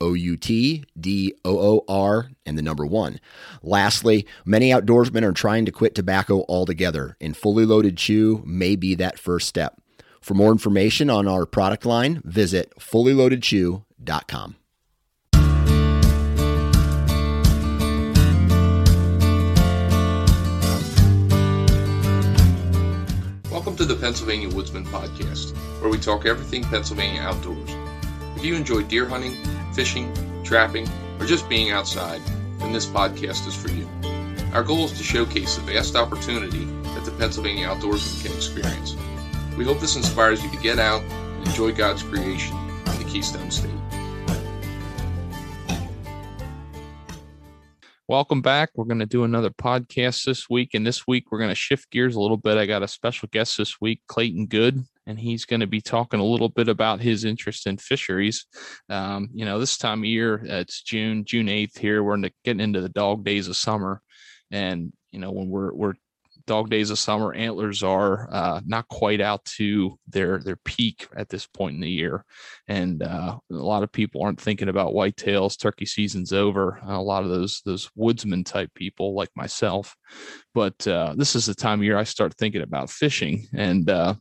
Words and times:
O 0.00 0.14
U 0.14 0.36
T 0.36 0.84
D 0.98 1.34
O 1.44 1.58
O 1.58 1.84
R, 1.88 2.30
and 2.44 2.58
the 2.58 2.62
number 2.62 2.84
one. 2.86 3.20
Lastly, 3.62 4.26
many 4.44 4.70
outdoorsmen 4.70 5.22
are 5.22 5.32
trying 5.32 5.64
to 5.66 5.72
quit 5.72 5.94
tobacco 5.94 6.44
altogether, 6.48 7.16
and 7.20 7.36
fully 7.36 7.64
loaded 7.64 7.96
chew 7.96 8.42
may 8.46 8.76
be 8.76 8.94
that 8.96 9.18
first 9.18 9.48
step. 9.48 9.80
For 10.20 10.34
more 10.34 10.52
information 10.52 11.10
on 11.10 11.28
our 11.28 11.44
product 11.46 11.84
line, 11.84 12.22
visit 12.24 12.72
fullyloadedchew.com. 12.78 14.56
Welcome 23.50 23.76
to 23.76 23.84
the 23.84 23.96
Pennsylvania 23.96 24.48
Woodsman 24.48 24.84
Podcast, 24.86 25.56
where 25.80 25.90
we 25.90 25.98
talk 25.98 26.26
everything 26.26 26.64
Pennsylvania 26.64 27.20
outdoors. 27.20 27.70
If 28.36 28.44
you 28.44 28.54
enjoy 28.56 28.82
deer 28.82 29.06
hunting, 29.06 29.36
fishing, 29.74 30.12
trapping, 30.44 30.88
or 31.18 31.26
just 31.26 31.48
being 31.48 31.72
outside, 31.72 32.20
then 32.58 32.72
this 32.72 32.86
podcast 32.86 33.46
is 33.48 33.56
for 33.56 33.68
you. 33.70 33.88
Our 34.52 34.62
goal 34.62 34.84
is 34.84 34.92
to 34.92 35.02
showcase 35.02 35.56
the 35.56 35.62
vast 35.62 35.96
opportunity 35.96 36.64
that 36.94 37.04
the 37.04 37.10
Pennsylvania 37.10 37.66
outdoorsman 37.66 38.24
can 38.24 38.36
experience. 38.36 38.96
We 39.58 39.64
hope 39.64 39.80
this 39.80 39.96
inspires 39.96 40.44
you 40.44 40.50
to 40.50 40.56
get 40.58 40.78
out 40.78 41.02
and 41.02 41.48
enjoy 41.48 41.72
God's 41.72 42.04
creation 42.04 42.56
in 42.86 42.98
the 42.98 43.04
Keystone 43.08 43.50
State. 43.50 43.70
Welcome 48.06 48.42
back. 48.42 48.70
We're 48.76 48.84
going 48.84 49.00
to 49.00 49.06
do 49.06 49.24
another 49.24 49.50
podcast 49.50 50.24
this 50.24 50.48
week. 50.48 50.70
And 50.74 50.86
this 50.86 51.04
week, 51.06 51.32
we're 51.32 51.38
going 51.38 51.50
to 51.50 51.56
shift 51.56 51.90
gears 51.90 52.14
a 52.14 52.20
little 52.20 52.36
bit. 52.36 52.58
I 52.58 52.66
got 52.66 52.84
a 52.84 52.88
special 52.88 53.28
guest 53.32 53.58
this 53.58 53.80
week, 53.80 54.02
Clayton 54.06 54.46
Good 54.46 54.84
and 55.06 55.18
he's 55.18 55.44
going 55.44 55.60
to 55.60 55.66
be 55.66 55.80
talking 55.80 56.20
a 56.20 56.24
little 56.24 56.48
bit 56.48 56.68
about 56.68 57.00
his 57.00 57.24
interest 57.24 57.66
in 57.66 57.76
fisheries. 57.76 58.46
Um, 58.88 59.28
you 59.34 59.44
know, 59.44 59.58
this 59.58 59.76
time 59.76 60.00
of 60.00 60.06
year, 60.06 60.42
it's 60.44 60.82
June, 60.82 61.24
June 61.24 61.46
8th 61.46 61.78
here. 61.78 62.02
We're 62.02 62.18
getting 62.44 62.60
into 62.60 62.80
the 62.80 62.88
dog 62.88 63.24
days 63.24 63.48
of 63.48 63.56
summer. 63.56 64.00
And, 64.50 64.92
you 65.10 65.18
know, 65.18 65.30
when 65.30 65.48
we're, 65.48 65.72
we're 65.74 65.94
dog 66.46 66.68
days 66.68 66.90
of 66.90 66.98
summer 66.98 67.32
antlers 67.32 67.82
are 67.82 68.28
uh, 68.30 68.60
not 68.66 68.86
quite 68.88 69.20
out 69.20 69.44
to 69.44 69.98
their 70.08 70.38
their 70.40 70.56
peak 70.64 71.08
at 71.16 71.28
this 71.28 71.46
point 71.46 71.74
in 71.74 71.80
the 71.80 71.88
year 71.88 72.24
and 72.68 73.02
uh, 73.02 73.38
a 73.50 73.54
lot 73.54 73.82
of 73.82 73.90
people 73.90 74.22
aren't 74.22 74.40
thinking 74.40 74.68
about 74.68 74.92
whitetails 74.92 75.58
turkey 75.58 75.86
season's 75.86 76.32
over 76.32 76.78
a 76.86 77.00
lot 77.00 77.22
of 77.22 77.30
those 77.30 77.62
those 77.64 77.90
woodsman 77.94 78.44
type 78.44 78.70
people 78.74 79.14
like 79.14 79.30
myself 79.34 79.96
but 80.52 80.86
uh, 80.86 81.14
this 81.16 81.34
is 81.34 81.46
the 81.46 81.54
time 81.54 81.80
of 81.80 81.84
year 81.84 81.96
i 81.96 82.04
start 82.04 82.34
thinking 82.34 82.62
about 82.62 82.90
fishing 82.90 83.46
and 83.54 83.88
uh, 83.88 84.14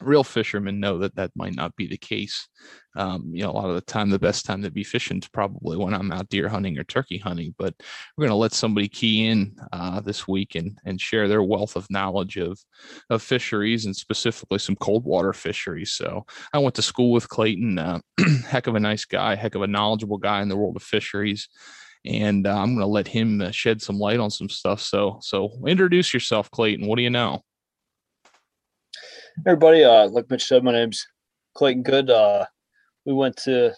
real 0.00 0.22
fishermen 0.22 0.80
know 0.80 0.98
that 0.98 1.16
that 1.16 1.32
might 1.34 1.54
not 1.54 1.74
be 1.76 1.86
the 1.86 1.96
case. 1.96 2.48
Um, 2.96 3.30
you 3.32 3.42
know, 3.42 3.50
a 3.50 3.52
lot 3.52 3.68
of 3.68 3.74
the 3.74 3.80
time, 3.80 4.10
the 4.10 4.18
best 4.18 4.44
time 4.44 4.62
to 4.62 4.70
be 4.70 4.84
fishing 4.84 5.18
is 5.18 5.28
probably 5.28 5.76
when 5.76 5.94
I'm 5.94 6.12
out 6.12 6.28
deer 6.28 6.48
hunting 6.48 6.78
or 6.78 6.84
turkey 6.84 7.18
hunting. 7.18 7.54
But 7.58 7.74
we're 8.16 8.22
going 8.22 8.30
to 8.30 8.36
let 8.36 8.52
somebody 8.52 8.88
key 8.88 9.26
in 9.26 9.56
uh, 9.72 10.00
this 10.00 10.26
week 10.26 10.54
and 10.54 10.78
and 10.84 11.00
share 11.00 11.28
their 11.28 11.42
wealth 11.42 11.76
of 11.76 11.90
knowledge 11.90 12.36
of 12.36 12.58
of 13.10 13.22
fisheries 13.22 13.86
and 13.86 13.94
specifically 13.94 14.58
some 14.58 14.76
cold 14.76 15.04
water 15.04 15.32
fisheries. 15.32 15.92
So 15.92 16.26
I 16.52 16.58
went 16.58 16.74
to 16.76 16.82
school 16.82 17.12
with 17.12 17.28
Clayton, 17.28 17.78
uh, 17.78 18.00
heck 18.46 18.66
of 18.66 18.74
a 18.74 18.80
nice 18.80 19.04
guy, 19.04 19.34
heck 19.34 19.54
of 19.54 19.62
a 19.62 19.66
knowledgeable 19.66 20.18
guy 20.18 20.42
in 20.42 20.48
the 20.48 20.56
world 20.56 20.76
of 20.76 20.82
fisheries. 20.82 21.48
And 22.04 22.46
uh, 22.46 22.56
I'm 22.56 22.74
going 22.74 22.78
to 22.78 22.86
let 22.86 23.08
him 23.08 23.40
uh, 23.40 23.50
shed 23.50 23.82
some 23.82 23.98
light 23.98 24.20
on 24.20 24.30
some 24.30 24.48
stuff. 24.48 24.80
So, 24.80 25.18
so 25.20 25.50
introduce 25.66 26.14
yourself, 26.14 26.50
Clayton. 26.50 26.86
What 26.86 26.96
do 26.96 27.02
you 27.02 27.10
know? 27.10 27.42
Everybody, 29.46 29.84
uh, 29.84 30.08
like 30.08 30.30
Mitch 30.30 30.44
said, 30.44 30.64
my 30.64 30.72
name's 30.72 31.06
Clayton 31.54 31.82
Good. 31.82 32.10
Uh, 32.10 32.46
we 33.04 33.12
went 33.12 33.36
to 33.38 33.74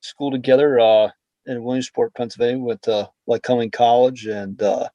school 0.00 0.30
together 0.30 0.78
uh, 0.78 1.10
in 1.46 1.62
Williamsport, 1.62 2.14
Pennsylvania, 2.14 2.62
with 2.62 2.86
uh, 2.88 3.06
Lycoming 3.28 3.72
College, 3.72 4.26
and 4.26 4.60
uh, 4.62 4.88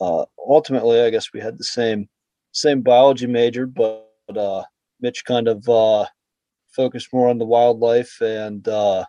uh, 0.00 0.24
ultimately, 0.38 1.00
I 1.00 1.10
guess 1.10 1.32
we 1.32 1.40
had 1.40 1.58
the 1.58 1.64
same 1.64 2.08
same 2.52 2.80
biology 2.80 3.26
major, 3.26 3.66
but 3.66 4.08
uh, 4.34 4.62
Mitch 5.00 5.24
kind 5.24 5.48
of 5.48 5.68
uh, 5.68 6.06
focused 6.74 7.12
more 7.12 7.28
on 7.28 7.38
the 7.38 7.44
wildlife 7.44 8.20
and 8.20 8.66
uh, 8.68 9.04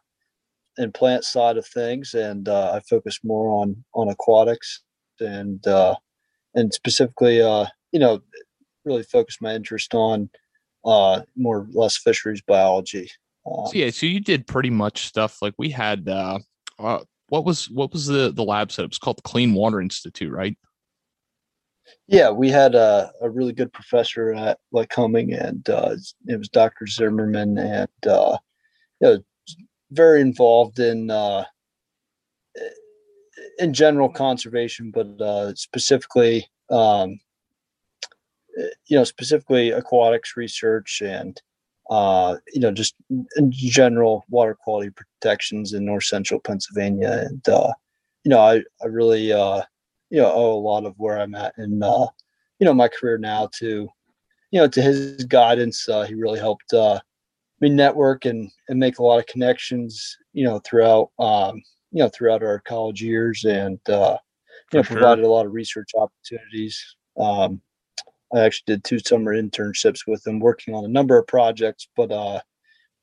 and 0.77 0.93
plant 0.93 1.23
side 1.23 1.57
of 1.57 1.65
things, 1.65 2.13
and 2.13 2.47
uh, 2.49 2.73
I 2.73 2.79
focused 2.81 3.21
more 3.23 3.49
on 3.61 3.83
on 3.93 4.09
aquatics 4.09 4.83
and 5.19 5.65
uh, 5.67 5.95
and 6.55 6.73
specifically, 6.73 7.41
uh, 7.41 7.65
you 7.91 7.99
know, 7.99 8.21
really 8.87 9.03
focused 9.03 9.41
my 9.41 9.53
interest 9.53 9.93
on 9.93 10.29
uh, 10.85 11.21
more 11.35 11.59
or 11.59 11.67
less 11.71 11.97
fisheries 11.97 12.41
biology. 12.41 13.09
Uh, 13.45 13.67
so 13.67 13.71
yeah, 13.73 13.89
so 13.89 14.05
you 14.05 14.19
did 14.19 14.47
pretty 14.47 14.69
much 14.69 15.05
stuff 15.05 15.41
like 15.41 15.53
we 15.57 15.69
had. 15.69 16.07
Uh, 16.07 16.39
uh, 16.79 16.99
what 17.29 17.45
was 17.45 17.69
what 17.69 17.91
was 17.91 18.05
the 18.07 18.31
the 18.31 18.43
lab 18.43 18.71
set? 18.71 18.85
It 18.85 18.89
was 18.89 18.99
called 18.99 19.17
the 19.17 19.23
Clean 19.23 19.53
Water 19.53 19.81
Institute, 19.81 20.31
right? 20.31 20.57
Yeah, 22.07 22.31
we 22.31 22.49
had 22.49 22.75
a, 22.75 23.11
a 23.21 23.29
really 23.29 23.53
good 23.53 23.71
professor 23.71 24.33
at 24.33 24.59
Lycoming, 24.73 25.39
and 25.41 25.69
uh, 25.69 25.95
it 26.25 26.37
was 26.37 26.49
Dr. 26.49 26.85
Zimmerman, 26.87 27.57
and 27.57 28.07
uh, 28.07 28.37
you 29.01 29.07
know, 29.07 29.19
very 29.91 30.21
involved 30.21 30.79
in 30.79 31.09
uh, 31.09 31.45
in 33.59 33.73
general 33.73 34.09
conservation, 34.09 34.91
but 34.91 35.07
uh, 35.21 35.53
specifically 35.55 36.47
um, 36.69 37.19
you 38.87 38.97
know, 38.97 39.03
specifically 39.03 39.71
aquatics 39.71 40.35
research 40.35 41.01
and, 41.05 41.41
uh, 41.89 42.37
you 42.53 42.59
know, 42.59 42.71
just 42.71 42.95
in 43.09 43.51
general 43.51 44.25
water 44.29 44.55
quality 44.55 44.89
protections 44.89 45.73
in 45.73 45.85
north 45.85 46.05
central 46.05 46.39
Pennsylvania. 46.39 47.25
And, 47.29 47.47
uh, 47.47 47.71
you 48.23 48.29
know, 48.29 48.39
I, 48.39 48.63
I 48.81 48.87
really, 48.87 49.31
uh, 49.31 49.61
you 50.09 50.21
know, 50.21 50.31
owe 50.31 50.53
a 50.53 50.59
lot 50.59 50.85
of 50.85 50.95
where 50.97 51.19
I'm 51.19 51.35
at 51.35 51.53
in, 51.57 51.83
uh, 51.83 52.07
you 52.59 52.65
know, 52.65 52.73
my 52.73 52.87
career 52.87 53.17
now 53.17 53.49
to, 53.59 53.87
you 54.51 54.59
know, 54.59 54.67
to 54.67 54.81
his 54.81 55.23
guidance. 55.25 55.87
Uh, 55.87 56.03
he 56.03 56.15
really 56.15 56.39
helped, 56.39 56.73
uh, 56.73 56.99
me 57.59 57.69
network 57.69 58.25
and, 58.25 58.51
and 58.69 58.79
make 58.79 58.99
a 58.99 59.03
lot 59.03 59.19
of 59.19 59.25
connections, 59.25 60.17
you 60.33 60.43
know, 60.43 60.59
throughout, 60.59 61.09
um, 61.19 61.61
you 61.91 62.03
know, 62.03 62.09
throughout 62.09 62.43
our 62.43 62.59
college 62.59 63.01
years 63.01 63.45
and, 63.45 63.79
uh, 63.89 64.17
you 64.71 64.79
know, 64.79 64.83
sure. 64.83 64.97
provided 64.97 65.23
a 65.23 65.29
lot 65.29 65.45
of 65.45 65.53
research 65.53 65.91
opportunities. 65.95 66.95
Um, 67.19 67.61
I 68.33 68.41
actually 68.41 68.73
did 68.73 68.83
two 68.83 68.99
summer 68.99 69.33
internships 69.33 70.01
with 70.07 70.23
them, 70.23 70.39
working 70.39 70.73
on 70.73 70.85
a 70.85 70.89
number 70.89 71.17
of 71.17 71.27
projects. 71.27 71.87
But 71.95 72.11
uh, 72.11 72.41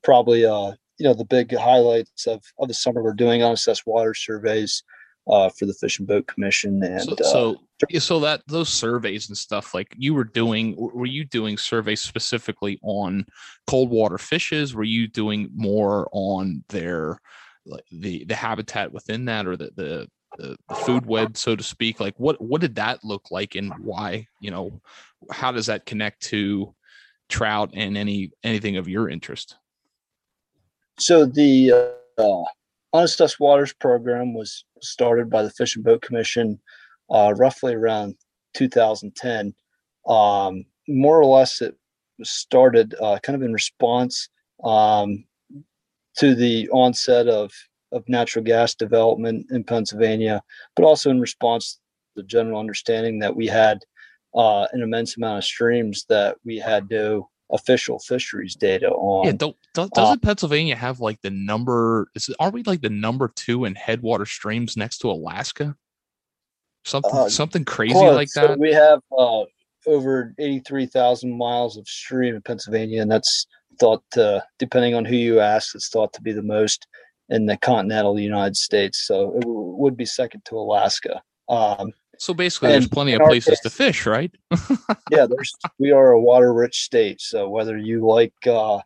probably, 0.03 0.45
uh, 0.45 0.73
you 0.99 1.07
know, 1.07 1.15
the 1.15 1.25
big 1.25 1.55
highlights 1.57 2.27
of, 2.27 2.43
of 2.59 2.69
the 2.69 2.75
summer 2.75 3.03
we're 3.03 3.15
doing 3.15 3.43
unassessed 3.43 3.87
water 3.87 4.15
surveys 4.15 4.83
uh, 5.27 5.49
for 5.49 5.67
the 5.67 5.75
Fish 5.75 5.99
and 5.99 6.07
Boat 6.07 6.27
Commission. 6.27 6.83
And 6.83 7.03
So, 7.03 7.13
uh, 7.13 7.25
so, 7.25 7.57
yeah, 7.89 8.01
so 8.01 8.21
that 8.21 8.43
those 8.47 8.69
surveys 8.69 9.29
and 9.29 9.37
stuff, 9.37 9.75
like 9.75 9.95
you 9.97 10.15
were 10.15 10.25
doing, 10.25 10.75
were 10.77 11.07
you 11.07 11.25
doing 11.25 11.57
surveys 11.57 12.01
specifically 12.01 12.79
on 12.83 13.27
cold 13.67 13.91
water 13.91 14.19
fishes? 14.19 14.75
Were 14.75 14.85
you 14.85 15.09
doing 15.09 15.51
more 15.55 16.09
on 16.13 16.65
their 16.69 17.19
like 17.67 17.85
the 17.91 18.25
the 18.27 18.35
habitat 18.35 18.93
within 18.93 19.25
that, 19.25 19.47
or 19.47 19.57
the 19.57 19.71
the 19.75 20.09
the, 20.37 20.57
the 20.69 20.75
food 20.75 21.07
web, 21.07 21.37
so 21.37 21.57
to 21.57 21.63
speak? 21.63 22.01
Like 22.01 22.15
what 22.19 22.41
what 22.41 22.61
did 22.61 22.77
that 22.77 23.05
look 23.05 23.31
like, 23.31 23.55
and 23.55 23.73
why? 23.79 24.27
You 24.41 24.51
know, 24.51 24.81
how 25.31 25.53
does 25.53 25.67
that 25.67 25.87
connect 25.87 26.23
to 26.25 26.75
trout 27.29 27.71
and 27.75 27.97
any 27.97 28.31
anything 28.43 28.77
of 28.77 28.89
your 28.89 29.09
interest? 29.09 29.57
so 30.99 31.27
the 31.27 31.73
uh, 32.19 32.45
Unassessed 32.93 33.41
Waters 33.41 33.73
program 33.73 34.35
was 34.35 34.65
started 34.81 35.31
by 35.31 35.43
the 35.43 35.51
Fish 35.51 35.77
and 35.77 35.85
Boat 35.85 36.03
Commission 36.03 36.61
uh, 37.11 37.35
roughly 37.37 37.75
around 37.75 38.15
2010. 38.55 39.55
Um, 40.07 40.65
more 40.89 41.19
or 41.19 41.25
less, 41.25 41.61
it 41.61 41.77
started 42.23 42.95
uh, 43.01 43.19
kind 43.23 43.35
of 43.35 43.43
in 43.43 43.53
response 43.53 44.29
um, 44.63 45.25
to 46.19 46.35
the 46.35 46.69
onset 46.71 47.27
of, 47.27 47.53
of 47.95 48.09
natural 48.09 48.45
gas 48.45 48.75
development 48.75 49.47
in 49.51 49.65
Pennsylvania, 49.65 50.43
but 50.77 50.85
also 50.85 51.11
in 51.11 51.21
response 51.21 51.75
to 51.75 52.23
the 52.23 52.27
general 52.27 52.61
understanding 52.61 53.21
that 53.21 53.35
we 53.35 53.47
had 53.47 53.79
uh, 54.35 54.67
an 54.73 54.83
immense 54.83 55.17
amount 55.17 55.39
of 55.39 55.45
streams 55.45 56.05
that 56.09 56.37
we 56.45 56.59
had 56.59 56.91
no 56.91 57.31
official 57.51 57.99
fisheries 58.01 58.57
data 58.57 58.91
on. 58.91 59.27
Yeah, 59.27 59.33
don't, 59.33 59.57
don't 59.75 59.97
Uh, 59.97 60.01
doesn't 60.01 60.23
Pennsylvania 60.23 60.77
have 60.77 61.01
like 61.01 61.21
the 61.23 61.31
number? 61.31 62.09
Is 62.15 62.29
are 62.41 62.51
we 62.51 62.63
like 62.65 62.81
the 62.81 62.91
number 62.91 63.33
two 63.35 63.65
in 63.65 63.75
headwater 63.75 64.27
streams 64.27 64.77
next 64.77 64.99
to 64.99 65.11
Alaska? 65.11 65.77
Something 66.85 67.15
Uh, 67.15 67.29
something 67.29 67.65
crazy 67.65 67.95
Close. 67.95 68.15
like 68.15 68.29
So 68.29 68.49
that. 68.49 68.59
we 68.59 68.73
have 68.73 69.01
uh, 69.17 69.45
over 69.87 70.35
83,000 70.39 71.37
miles 71.37 71.77
of 71.77 71.87
stream 71.87 72.35
in 72.35 72.43
Pennsylvania, 72.43 73.03
and 73.03 73.11
that's 73.11 73.47
thought, 73.79 74.03
to, 74.13 74.45
depending 74.59 74.95
on 74.95 75.05
who 75.05 75.17
you 75.17 75.41
ask, 75.41 75.75
it's 75.75 75.89
thought 75.89 76.13
to 76.15 76.23
be 76.23 76.33
the 76.33 76.43
most 76.43 76.87
in 77.35 77.47
the 77.47 77.57
continental 77.57 78.19
United 78.19 78.57
States. 78.57 79.07
So 79.07 79.35
it 79.37 79.41
w- 79.41 79.75
would 79.77 79.97
be 79.97 80.07
second 80.07 80.45
to 80.47 80.57
Alaska. 80.57 81.21
Um, 81.49 81.93
So 82.17 82.33
basically, 82.33 82.69
there's 82.69 82.87
plenty 82.87 83.15
of 83.15 83.23
places 83.23 83.59
to 83.61 83.71
fish, 83.71 84.07
right? 84.07 84.33
yeah, 85.11 85.27
there's 85.27 85.53
we 85.81 85.91
are 85.91 86.13
a 86.13 86.21
water-rich 86.21 86.83
state. 86.83 87.21
So 87.21 87.49
whether 87.49 87.77
you 87.77 88.07
like, 88.07 88.35
uh, 88.47 88.79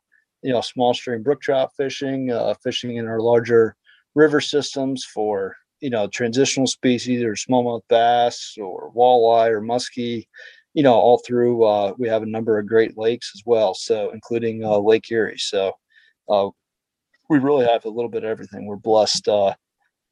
you 0.42 0.52
know, 0.52 0.62
small 0.62 0.94
stream 0.94 1.22
brook 1.22 1.42
trout 1.42 1.70
fishing, 1.76 2.32
uh, 2.32 2.54
fishing 2.64 2.96
in 2.96 3.06
our 3.06 3.20
larger 3.20 3.76
river 4.14 4.40
systems 4.40 5.04
for 5.04 5.54
you 5.80 5.90
know 5.90 6.08
transitional 6.08 6.66
species 6.66 7.22
or 7.22 7.34
smallmouth 7.34 7.82
bass 7.90 8.56
or 8.58 8.90
walleye 8.94 9.50
or 9.50 9.60
muskie, 9.60 10.26
you 10.72 10.82
know, 10.82 10.94
all 10.94 11.18
through. 11.18 11.64
Uh, 11.64 11.92
we 11.98 12.08
have 12.08 12.22
a 12.22 12.32
number 12.34 12.58
of 12.58 12.66
Great 12.66 12.96
Lakes 12.96 13.32
as 13.36 13.42
well, 13.44 13.74
so 13.74 14.10
including 14.12 14.64
uh, 14.64 14.78
Lake 14.78 15.10
Erie. 15.10 15.36
So 15.36 15.74
uh, 16.30 16.48
we 17.28 17.38
really 17.38 17.66
have 17.66 17.84
a 17.84 17.90
little 17.90 18.10
bit 18.10 18.24
of 18.24 18.30
everything. 18.30 18.66
We're 18.66 18.76
blessed 18.76 19.28
uh, 19.28 19.54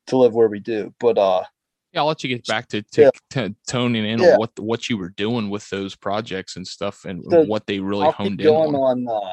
to 0.09 0.17
live 0.17 0.35
where 0.35 0.49
we 0.49 0.61
do, 0.61 0.95
but 1.01 1.19
uh, 1.19 1.45
Yeah, 1.93 2.01
I'll 2.01 2.07
let 2.07 2.23
you 2.23 2.29
get 2.29 2.47
back 2.47 2.69
to 2.69 2.83
to, 2.83 3.03
Yeah. 3.03 3.11
to 3.31 3.55
toning 3.67 4.05
in 4.05 4.21
Yeah. 4.21 4.33
on 4.33 4.39
what 4.39 4.59
what 4.59 4.89
you 4.89 4.99
were 4.99 5.11
doing 5.11 5.51
with 5.51 5.69
those 5.71 5.97
projects 5.97 6.57
and 6.57 6.67
stuff, 6.67 7.05
and 7.05 7.23
So, 7.29 7.45
what 7.45 7.67
they 7.67 7.81
really 7.81 8.07
I'll 8.07 8.13
honed 8.13 8.41
in 8.41 8.49
on. 8.49 8.75
on 8.75 9.09
uh, 9.09 9.33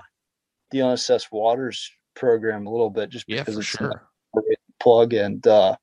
the 0.72 0.80
unassessed 0.80 1.32
waters 1.32 1.92
program 2.16 2.66
a 2.68 2.72
little 2.72 2.90
bit, 2.90 3.10
just 3.10 3.26
Yeah, 3.28 3.42
because 3.42 3.56
for 3.56 3.60
it's 3.62 3.70
sure. 3.70 4.10
great 4.34 4.58
plug. 4.80 5.14
And 5.14 5.46
uh, 5.46 5.76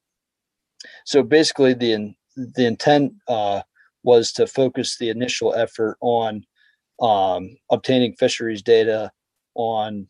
so 1.04 1.22
basically, 1.22 1.74
the 1.74 1.92
in, 1.92 2.14
the 2.36 2.66
intent 2.66 3.12
uh, 3.28 3.62
was 4.02 4.32
to 4.32 4.46
focus 4.46 4.96
the 4.96 5.10
initial 5.10 5.54
effort 5.54 5.96
on 6.00 6.44
um, 7.00 7.56
obtaining 7.70 8.14
fisheries 8.14 8.62
data 8.62 9.10
on 9.54 10.06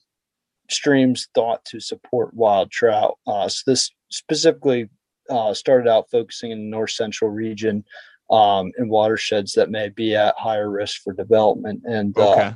streams 0.71 1.29
thought 1.35 1.65
to 1.67 1.81
support 1.81 2.35
wild 2.35 2.71
trout. 2.71 3.19
Uh, 3.27 3.49
so 3.49 3.63
this 3.67 3.91
specifically 4.11 4.89
uh, 5.29 5.55
started 5.55 5.89
out 5.89 6.11
focusing 6.11 6.51
in 6.51 6.59
the 6.59 6.77
north 6.77 6.91
central 6.91 7.31
region 7.31 7.85
um, 8.31 8.71
and 8.77 8.91
watersheds 8.91 9.53
that 9.53 9.71
may 9.71 9.89
be 9.89 10.15
at 10.15 10.35
higher 10.39 10.71
risk 10.71 11.03
for 11.03 11.13
development. 11.13 11.83
And 11.85 12.17
uh, 12.19 12.31
Okay. 12.31 12.55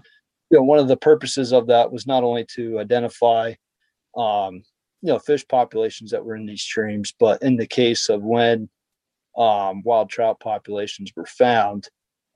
you 0.50 0.58
know, 0.58 0.64
one 0.64 0.78
of 0.78 0.88
the 0.88 0.96
purposes 0.96 1.52
of 1.52 1.66
that 1.68 1.90
was 1.90 2.06
not 2.06 2.22
only 2.22 2.44
to 2.54 2.78
identify, 2.78 3.54
um, 4.16 4.62
you 5.02 5.12
know, 5.12 5.18
fish 5.18 5.46
populations 5.48 6.10
that 6.10 6.24
were 6.24 6.36
in 6.36 6.46
these 6.46 6.62
streams, 6.62 7.12
but 7.18 7.42
in 7.42 7.56
the 7.56 7.66
case 7.66 8.08
of 8.08 8.22
when 8.22 8.68
um, 9.36 9.82
wild 9.82 10.08
trout 10.10 10.38
populations 10.40 11.12
were 11.16 11.26
found, 11.26 11.88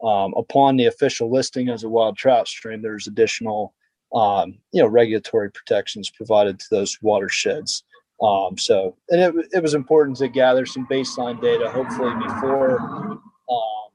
um, 0.03 0.35
upon 0.37 0.77
the 0.77 0.87
official 0.87 1.31
listing 1.31 1.69
as 1.69 1.85
a 1.85 1.89
wild 1.89 2.17
trout 2.17 2.47
stream, 2.47 2.83
there's 2.83 3.07
additional, 3.07 3.75
um, 4.13 4.59
you 4.73 4.83
know, 4.83 4.89
regulatory 4.89 5.51
protections 5.51 6.11
provided 6.11 6.59
to 6.59 6.67
those 6.71 6.99
watersheds. 7.03 7.85
Um, 8.23 8.59
so, 8.59 8.97
and 9.11 9.21
it, 9.21 9.47
it 9.53 9.63
was 9.63 9.75
important 9.75 10.17
to 10.19 10.29
gather 10.29 10.67
some 10.67 10.87
baseline 10.89 11.41
data, 11.41 11.71
hopefully 11.71 12.13
before, 12.15 12.81
um, 12.81 13.91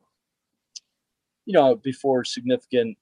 you 1.45 1.54
know, 1.54 1.75
before 1.75 2.24
significant 2.24 2.98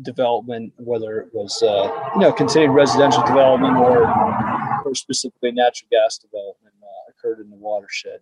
development, 0.00 0.72
whether 0.78 1.20
it 1.20 1.28
was 1.34 1.62
uh, 1.62 2.10
you 2.14 2.20
know 2.20 2.32
continued 2.32 2.72
residential 2.72 3.22
development 3.24 3.76
or 3.76 4.08
or 4.84 4.94
specifically 4.94 5.52
natural 5.52 5.88
gas 5.90 6.18
development 6.18 6.74
uh, 6.82 7.10
occurred 7.10 7.40
in 7.40 7.50
the 7.50 7.56
watershed. 7.56 8.20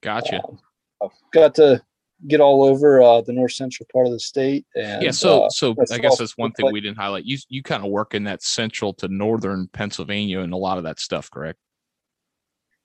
Gotcha. 0.00 0.42
Um, 0.44 0.58
I've 1.02 1.10
got 1.32 1.54
to 1.56 1.82
get 2.28 2.40
all 2.40 2.62
over 2.62 3.02
uh, 3.02 3.20
the 3.20 3.32
north 3.32 3.52
central 3.52 3.86
part 3.92 4.06
of 4.06 4.12
the 4.12 4.20
state, 4.20 4.66
and 4.74 5.02
yeah. 5.02 5.10
So 5.10 5.44
uh, 5.44 5.48
so 5.50 5.74
I 5.90 5.98
guess 5.98 6.18
that's 6.18 6.36
one 6.36 6.52
thing 6.52 6.70
we 6.72 6.80
didn't 6.80 6.98
highlight. 6.98 7.24
You 7.24 7.38
you 7.48 7.62
kind 7.62 7.84
of 7.84 7.90
work 7.90 8.14
in 8.14 8.24
that 8.24 8.42
central 8.42 8.94
to 8.94 9.08
northern 9.08 9.68
Pennsylvania 9.68 10.40
and 10.40 10.52
a 10.52 10.56
lot 10.56 10.78
of 10.78 10.84
that 10.84 11.00
stuff, 11.00 11.30
correct? 11.30 11.58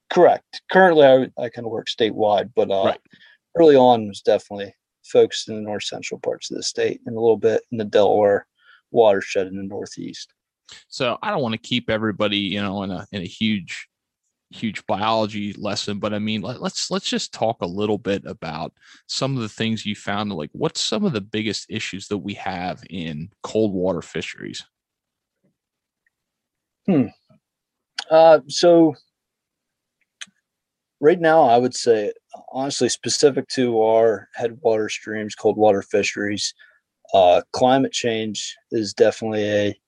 correct. 0.10 0.62
Currently, 0.72 1.06
I, 1.06 1.44
I 1.44 1.50
kind 1.50 1.66
of 1.66 1.72
work 1.72 1.88
statewide, 1.88 2.52
but 2.56 2.72
uh, 2.72 2.86
Right. 2.86 3.00
early 3.56 3.76
on 3.76 4.08
was 4.08 4.22
definitely 4.22 4.74
focused 5.04 5.50
in 5.50 5.56
the 5.56 5.62
north 5.62 5.84
central 5.84 6.20
parts 6.20 6.52
of 6.52 6.58
the 6.58 6.64
state 6.64 7.02
and 7.06 7.16
a 7.16 7.20
little 7.20 7.38
bit 7.38 7.62
in 7.72 7.78
the 7.78 7.86
Delaware 7.86 8.48
watershed 8.92 9.48
in 9.48 9.56
the 9.56 9.64
northeast. 9.64 10.34
So 10.88 11.18
I 11.22 11.32
don't 11.32 11.42
want 11.42 11.54
to 11.54 11.58
keep 11.60 11.90
everybody, 11.90 12.38
you 12.38 12.62
know, 12.62 12.84
in 12.84 12.92
a 12.92 13.06
in 13.12 13.22
a 13.22 13.28
huge, 13.28 13.88
huge 14.50 14.86
biology 14.86 15.54
lesson, 15.54 16.00
but 16.00 16.14
I 16.14 16.20
mean, 16.20 16.42
let, 16.42 16.62
let's 16.62 16.90
let's 16.90 17.10
just 17.10 17.34
talk 17.34 17.62
a 17.62 17.68
little 17.68 17.98
bit 17.98 18.24
about 18.26 18.74
some 19.08 19.36
of 19.36 19.42
the 19.42 19.50
things 19.50 19.86
you 19.86 19.96
found. 19.96 20.32
Like, 20.32 20.50
what's 20.54 20.82
some 20.82 21.04
of 21.04 21.14
the 21.14 21.22
biggest 21.22 21.66
issues 21.70 22.08
that 22.08 22.20
we 22.20 22.34
have 22.36 22.84
in 22.90 23.30
cold 23.44 23.74
water 23.74 24.02
fisheries? 24.02 24.66
Uh, 28.10 28.40
so 28.48 28.96
right 31.02 31.20
now, 31.20 31.44
I 31.44 31.58
would 31.58 31.76
say, 31.76 32.14
honestly, 32.52 32.90
specific 32.90 33.48
to 33.50 33.82
our 33.82 34.30
headwater 34.34 34.88
streams, 34.90 35.36
cold 35.36 35.58
water 35.58 35.82
fisheries, 35.82 36.54
uh, 37.14 37.42
climate 37.52 37.92
change 37.92 38.56
is 38.72 38.94
definitely 38.94 39.44
a 39.44 39.80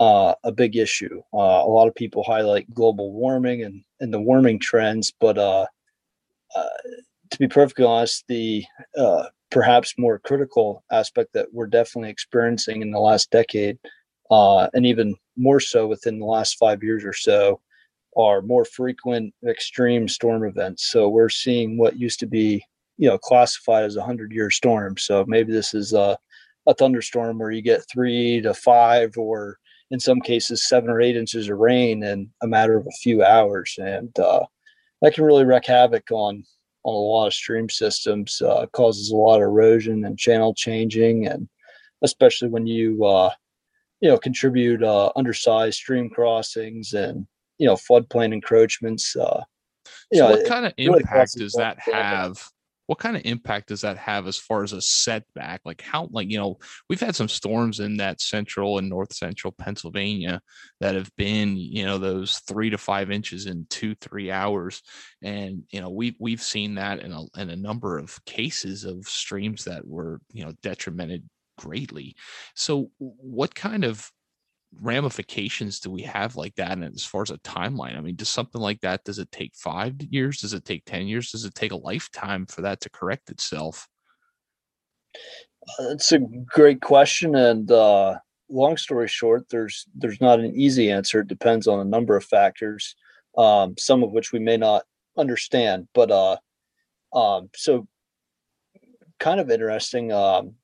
uh, 0.00 0.34
a 0.42 0.50
big 0.50 0.74
issue. 0.74 1.22
Uh, 1.32 1.62
a 1.64 1.68
lot 1.68 1.86
of 1.86 1.94
people 1.94 2.24
highlight 2.24 2.72
global 2.74 3.12
warming 3.12 3.62
and, 3.62 3.84
and 4.02 4.12
the 4.12 4.20
warming 4.20 4.58
trends, 4.58 5.12
but 5.18 5.38
uh, 5.38 5.66
uh, 6.54 6.78
to 7.30 7.38
be 7.38 7.48
perfectly 7.48 7.86
honest, 7.86 8.24
the 8.28 8.64
uh, 8.98 9.24
perhaps 9.50 9.94
more 9.96 10.18
critical 10.18 10.84
aspect 10.90 11.32
that 11.32 11.46
we're 11.52 11.66
definitely 11.66 12.10
experiencing 12.10 12.82
in 12.82 12.90
the 12.90 13.00
last 13.00 13.30
decade, 13.30 13.78
uh, 14.30 14.68
and 14.74 14.84
even 14.84 15.14
more 15.36 15.60
so 15.60 15.86
within 15.86 16.18
the 16.18 16.26
last 16.26 16.58
five 16.58 16.82
years 16.82 17.04
or 17.04 17.14
so, 17.14 17.60
are 18.16 18.42
more 18.42 18.66
frequent 18.66 19.32
extreme 19.48 20.08
storm 20.08 20.44
events. 20.44 20.90
So 20.90 21.08
we're 21.08 21.30
seeing 21.30 21.78
what 21.78 21.96
used 21.96 22.20
to 22.20 22.26
be, 22.26 22.62
you 22.98 23.08
know, 23.08 23.18
classified 23.18 23.84
as 23.84 23.96
a 23.96 24.04
hundred 24.04 24.32
year 24.32 24.50
storm. 24.50 24.98
So 24.98 25.24
maybe 25.26 25.52
this 25.52 25.72
is 25.72 25.94
a, 25.94 26.18
a 26.66 26.74
thunderstorm 26.74 27.38
where 27.38 27.50
you 27.50 27.62
get 27.62 27.88
three 27.90 28.42
to 28.42 28.52
five, 28.52 29.16
or 29.16 29.58
in 29.92 30.00
some 30.00 30.20
cases 30.20 30.66
seven 30.66 30.90
or 30.90 31.00
eight 31.00 31.16
inches 31.16 31.48
of 31.48 31.58
rain 31.58 32.02
in 32.02 32.30
a 32.42 32.46
matter 32.48 32.76
of 32.76 32.86
a 32.86 32.98
few 33.02 33.22
hours, 33.22 33.78
and 33.78 34.18
uh, 34.18 34.44
that 35.02 35.14
can 35.14 35.22
really 35.22 35.44
wreak 35.44 35.66
havoc 35.66 36.10
on 36.10 36.42
on 36.84 36.94
a 36.94 36.98
lot 36.98 37.26
of 37.28 37.34
stream 37.34 37.68
systems. 37.68 38.40
Uh, 38.42 38.66
causes 38.72 39.10
a 39.10 39.16
lot 39.16 39.36
of 39.36 39.42
erosion 39.42 40.04
and 40.04 40.18
channel 40.18 40.54
changing, 40.54 41.26
and 41.26 41.46
especially 42.00 42.48
when 42.48 42.66
you 42.66 43.04
uh, 43.04 43.30
you 44.00 44.08
know 44.08 44.18
contribute 44.18 44.82
uh, 44.82 45.12
undersized 45.14 45.76
stream 45.76 46.08
crossings 46.08 46.94
and 46.94 47.26
you 47.58 47.66
know 47.66 47.74
floodplain 47.74 48.32
encroachments. 48.32 49.14
Uh, 49.14 49.42
you 50.10 50.18
So 50.18 50.28
know, 50.28 50.36
what 50.36 50.46
kind 50.46 50.64
of 50.64 50.72
impact 50.78 51.08
causes 51.08 51.52
does 51.52 51.52
that 51.54 51.78
have 51.80 52.42
what 52.86 52.98
kind 52.98 53.16
of 53.16 53.22
impact 53.24 53.68
does 53.68 53.80
that 53.82 53.96
have 53.96 54.26
as 54.26 54.36
far 54.36 54.62
as 54.62 54.72
a 54.72 54.80
setback? 54.80 55.60
Like 55.64 55.80
how, 55.80 56.08
like, 56.10 56.30
you 56.30 56.38
know, 56.38 56.58
we've 56.88 57.00
had 57.00 57.14
some 57.14 57.28
storms 57.28 57.80
in 57.80 57.96
that 57.98 58.20
central 58.20 58.78
and 58.78 58.88
north 58.88 59.12
central 59.14 59.52
Pennsylvania 59.52 60.40
that 60.80 60.94
have 60.94 61.10
been, 61.16 61.56
you 61.56 61.84
know, 61.84 61.98
those 61.98 62.38
three 62.40 62.70
to 62.70 62.78
five 62.78 63.10
inches 63.10 63.46
in 63.46 63.66
two, 63.70 63.94
three 63.96 64.30
hours. 64.30 64.82
And, 65.22 65.62
you 65.70 65.80
know, 65.80 65.90
we've, 65.90 66.16
we've 66.18 66.42
seen 66.42 66.74
that 66.74 67.00
in 67.00 67.12
a, 67.12 67.22
in 67.40 67.50
a 67.50 67.56
number 67.56 67.98
of 67.98 68.22
cases 68.24 68.84
of 68.84 69.06
streams 69.06 69.64
that 69.64 69.86
were, 69.86 70.20
you 70.32 70.44
know, 70.44 70.52
detrimented 70.62 71.28
greatly. 71.58 72.16
So 72.54 72.90
what 72.98 73.54
kind 73.54 73.84
of 73.84 74.10
ramifications 74.80 75.80
do 75.80 75.90
we 75.90 76.02
have 76.02 76.36
like 76.36 76.54
that 76.56 76.72
and 76.72 76.84
as 76.84 77.04
far 77.04 77.22
as 77.22 77.30
a 77.30 77.38
timeline? 77.38 77.96
I 77.96 78.00
mean 78.00 78.16
does 78.16 78.28
something 78.28 78.60
like 78.60 78.80
that 78.80 79.04
does 79.04 79.18
it 79.18 79.30
take 79.30 79.54
five 79.54 80.00
years? 80.00 80.40
Does 80.40 80.54
it 80.54 80.64
take 80.64 80.84
10 80.86 81.06
years? 81.06 81.30
Does 81.30 81.44
it 81.44 81.54
take 81.54 81.72
a 81.72 81.76
lifetime 81.76 82.46
for 82.46 82.62
that 82.62 82.80
to 82.80 82.90
correct 82.90 83.30
itself? 83.30 83.88
That's 85.78 86.12
a 86.12 86.18
great 86.18 86.80
question 86.80 87.34
and 87.34 87.70
uh 87.70 88.18
long 88.48 88.76
story 88.76 89.08
short 89.08 89.48
there's 89.48 89.86
there's 89.94 90.20
not 90.20 90.40
an 90.40 90.54
easy 90.54 90.90
answer. 90.90 91.20
It 91.20 91.28
depends 91.28 91.66
on 91.66 91.80
a 91.80 91.84
number 91.84 92.16
of 92.16 92.24
factors 92.24 92.96
um 93.38 93.74
some 93.78 94.02
of 94.02 94.12
which 94.12 94.32
we 94.32 94.38
may 94.38 94.56
not 94.56 94.84
understand 95.16 95.88
but 95.94 96.10
uh 96.10 96.36
um 97.14 97.50
so 97.54 97.86
kind 99.20 99.40
of 99.40 99.50
interesting 99.50 100.12
um 100.12 100.54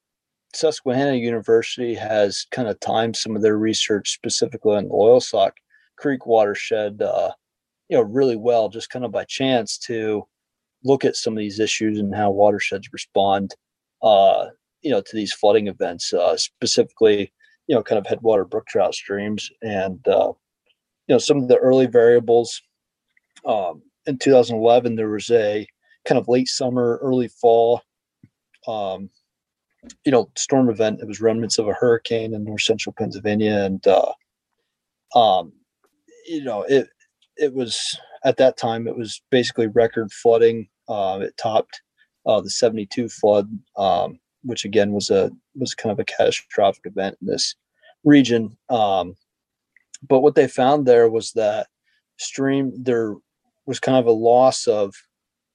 Susquehanna 0.54 1.14
University 1.14 1.94
has 1.94 2.46
kind 2.50 2.68
of 2.68 2.80
timed 2.80 3.16
some 3.16 3.36
of 3.36 3.42
their 3.42 3.58
research 3.58 4.12
specifically 4.12 4.76
on 4.76 4.84
the 4.84 4.94
Loyalsock 4.94 5.52
Creek 5.96 6.26
watershed, 6.26 7.02
uh, 7.02 7.30
you 7.88 7.96
know, 7.96 8.02
really 8.02 8.36
well, 8.36 8.68
just 8.68 8.90
kind 8.90 9.04
of 9.04 9.12
by 9.12 9.24
chance 9.24 9.78
to 9.78 10.26
look 10.84 11.04
at 11.04 11.16
some 11.16 11.34
of 11.34 11.38
these 11.38 11.60
issues 11.60 11.98
and 11.98 12.14
how 12.14 12.30
watersheds 12.30 12.92
respond, 12.92 13.54
uh, 14.02 14.46
you 14.82 14.90
know, 14.90 15.00
to 15.00 15.16
these 15.16 15.32
flooding 15.32 15.66
events, 15.66 16.12
uh, 16.14 16.36
specifically, 16.36 17.32
you 17.66 17.74
know, 17.74 17.82
kind 17.82 17.98
of 17.98 18.06
headwater 18.06 18.44
brook 18.44 18.66
trout 18.66 18.94
streams 18.94 19.50
and, 19.62 20.06
uh, 20.08 20.32
you 21.06 21.14
know, 21.14 21.18
some 21.18 21.38
of 21.38 21.48
the 21.48 21.56
early 21.56 21.86
variables. 21.86 22.62
Um, 23.44 23.82
in 24.06 24.18
2011, 24.18 24.96
there 24.96 25.10
was 25.10 25.30
a 25.30 25.66
kind 26.06 26.18
of 26.18 26.28
late 26.28 26.48
summer, 26.48 26.98
early 27.02 27.28
fall 27.28 27.82
um, 28.66 29.10
you 30.04 30.12
know 30.12 30.30
storm 30.36 30.68
event. 30.68 31.00
It 31.00 31.08
was 31.08 31.20
remnants 31.20 31.58
of 31.58 31.68
a 31.68 31.74
hurricane 31.74 32.34
in 32.34 32.44
north 32.44 32.62
central 32.62 32.94
Pennsylvania, 32.96 33.64
and 33.64 33.86
uh, 33.86 34.12
um, 35.18 35.52
you 36.26 36.42
know 36.44 36.62
it 36.62 36.88
it 37.36 37.54
was 37.54 37.98
at 38.24 38.36
that 38.38 38.56
time 38.56 38.88
it 38.88 38.96
was 38.96 39.22
basically 39.30 39.66
record 39.68 40.12
flooding. 40.12 40.68
Uh, 40.88 41.20
it 41.22 41.36
topped 41.36 41.82
uh, 42.26 42.40
the 42.40 42.50
72 42.50 43.08
flood, 43.08 43.48
um, 43.76 44.18
which 44.42 44.64
again 44.64 44.92
was 44.92 45.10
a 45.10 45.30
was 45.54 45.74
kind 45.74 45.92
of 45.92 46.00
a 46.00 46.04
catastrophic 46.04 46.82
event 46.84 47.16
in 47.20 47.28
this 47.28 47.54
region. 48.04 48.56
Um, 48.68 49.14
but 50.06 50.20
what 50.20 50.34
they 50.34 50.48
found 50.48 50.86
there 50.86 51.08
was 51.08 51.32
that 51.32 51.68
stream 52.18 52.72
there 52.76 53.14
was 53.66 53.78
kind 53.78 53.98
of 53.98 54.06
a 54.06 54.12
loss 54.12 54.66
of 54.66 54.94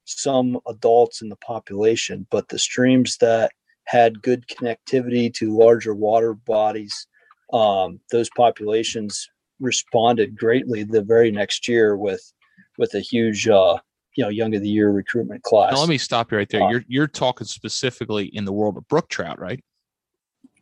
some 0.05 0.59
adults 0.67 1.21
in 1.21 1.29
the 1.29 1.35
population, 1.37 2.27
but 2.29 2.49
the 2.49 2.59
streams 2.59 3.17
that 3.17 3.51
had 3.85 4.21
good 4.21 4.47
connectivity 4.47 5.33
to 5.35 5.57
larger 5.57 5.93
water 5.93 6.33
bodies, 6.33 7.07
um, 7.51 7.99
those 8.11 8.29
populations 8.35 9.29
responded 9.59 10.37
greatly 10.37 10.83
the 10.83 11.01
very 11.01 11.31
next 11.31 11.67
year 11.67 11.95
with 11.97 12.33
with 12.77 12.93
a 12.95 12.99
huge 12.99 13.47
uh, 13.47 13.77
you 14.15 14.23
know 14.23 14.29
young 14.29 14.55
of 14.55 14.61
the 14.61 14.69
year 14.69 14.91
recruitment 14.91 15.43
class. 15.43 15.73
Now 15.73 15.79
let 15.79 15.89
me 15.89 15.97
stop 15.97 16.31
you 16.31 16.37
right 16.37 16.49
there. 16.49 16.63
Uh, 16.63 16.71
you're 16.71 16.85
you're 16.87 17.07
talking 17.07 17.47
specifically 17.47 18.25
in 18.25 18.45
the 18.45 18.53
world 18.53 18.77
of 18.77 18.87
brook 18.87 19.09
trout, 19.09 19.39
right? 19.39 19.63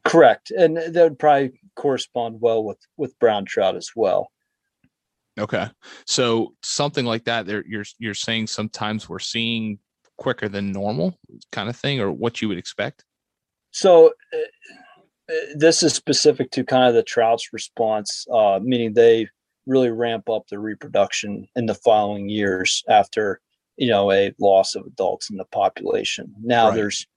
Correct, 0.04 0.52
and 0.52 0.78
that 0.78 0.96
would 0.96 1.20
probably 1.20 1.60
correspond 1.76 2.42
well 2.42 2.64
with 2.64 2.80
with 2.98 3.18
brown 3.20 3.46
trout 3.46 3.76
as 3.76 3.92
well. 3.96 4.32
Okay, 5.40 5.68
so 6.06 6.54
something 6.62 7.06
like 7.06 7.26
that. 7.26 7.46
There, 7.46 7.64
you're 7.68 7.86
you're 8.00 8.14
saying 8.14 8.48
sometimes 8.48 9.08
we're 9.08 9.20
seeing 9.20 9.80
quicker 10.18 10.50
than 10.50 10.72
normal, 10.72 11.18
kind 11.52 11.70
of 11.70 11.76
thing, 11.76 12.00
or 12.00 12.12
what 12.12 12.42
you 12.42 12.48
would 12.48 12.58
expect. 12.58 13.06
So 13.72 14.08
uh, 14.34 14.38
uh, 15.32 15.34
this 15.56 15.84
is 15.84 15.94
specific 15.94 16.52
to 16.52 16.64
kind 16.64 16.88
of 16.88 16.94
the 16.94 17.04
trout's 17.04 17.54
response, 17.54 18.26
uh, 18.32 18.60
meaning 18.62 18.94
they 18.94 19.28
really 19.66 19.90
ramp 19.90 20.30
up 20.30 20.48
the 20.48 20.60
reproduction 20.60 21.48
in 21.56 21.66
the 21.66 21.76
following 21.76 22.30
years 22.30 22.84
after 22.90 23.40
you 23.78 23.88
know 23.88 24.12
a 24.12 24.34
loss 24.40 24.76
of 24.76 24.86
adults 24.86 25.30
in 25.30 25.38
the 25.38 25.46
population. 25.46 26.34
Now 26.42 26.68
right. 26.68 26.76
there's 26.76 27.08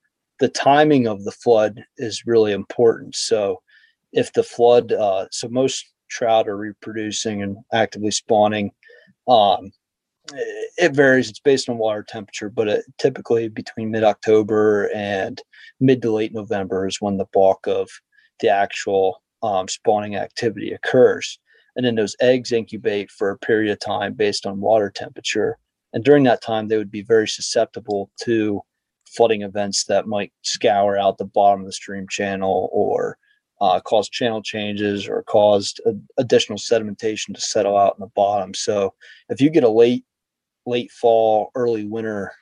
the 0.40 0.48
timing 0.48 1.06
of 1.06 1.24
the 1.24 1.32
flood 1.32 1.84
is 1.96 2.26
really 2.26 2.52
important. 2.52 3.14
So 3.14 3.62
if 4.12 4.32
the 4.32 4.42
flood, 4.42 4.92
uh, 4.92 5.26
so 5.30 5.48
most 5.48 5.84
trout 6.08 6.48
are 6.48 6.56
reproducing 6.56 7.42
and 7.42 7.56
actively 7.72 8.10
spawning 8.10 8.70
um, 9.28 9.72
it 10.32 10.94
varies. 10.94 11.28
It's 11.28 11.40
based 11.40 11.68
on 11.68 11.78
water 11.78 12.02
temperature, 12.02 12.48
but 12.48 12.68
it, 12.68 12.84
typically 12.98 13.48
between 13.48 13.90
mid 13.90 14.04
October 14.04 14.90
and 14.94 15.40
mid 15.80 16.02
to 16.02 16.12
late 16.12 16.32
November 16.32 16.86
is 16.86 17.00
when 17.00 17.16
the 17.16 17.26
bulk 17.32 17.66
of 17.66 17.88
the 18.40 18.48
actual 18.48 19.22
um, 19.42 19.68
spawning 19.68 20.16
activity 20.16 20.72
occurs. 20.72 21.38
And 21.76 21.84
then 21.84 21.96
those 21.96 22.16
eggs 22.20 22.52
incubate 22.52 23.10
for 23.10 23.30
a 23.30 23.38
period 23.38 23.72
of 23.72 23.80
time 23.80 24.14
based 24.14 24.46
on 24.46 24.60
water 24.60 24.90
temperature. 24.90 25.58
And 25.92 26.04
during 26.04 26.24
that 26.24 26.42
time, 26.42 26.68
they 26.68 26.78
would 26.78 26.90
be 26.90 27.02
very 27.02 27.28
susceptible 27.28 28.10
to 28.22 28.62
flooding 29.06 29.42
events 29.42 29.84
that 29.84 30.06
might 30.06 30.32
scour 30.42 30.98
out 30.98 31.18
the 31.18 31.24
bottom 31.24 31.60
of 31.60 31.66
the 31.66 31.72
stream 31.72 32.06
channel 32.08 32.68
or 32.72 33.18
uh, 33.60 33.80
cause 33.80 34.08
channel 34.08 34.42
changes 34.42 35.08
or 35.08 35.22
caused 35.24 35.80
additional 36.18 36.58
sedimentation 36.58 37.34
to 37.34 37.40
settle 37.40 37.78
out 37.78 37.94
in 37.96 38.00
the 38.00 38.10
bottom. 38.14 38.54
So 38.54 38.94
if 39.28 39.40
you 39.40 39.50
get 39.50 39.64
a 39.64 39.68
late 39.68 40.04
late 40.66 40.90
fall, 40.90 41.50
early 41.54 41.84
winter, 41.84 42.32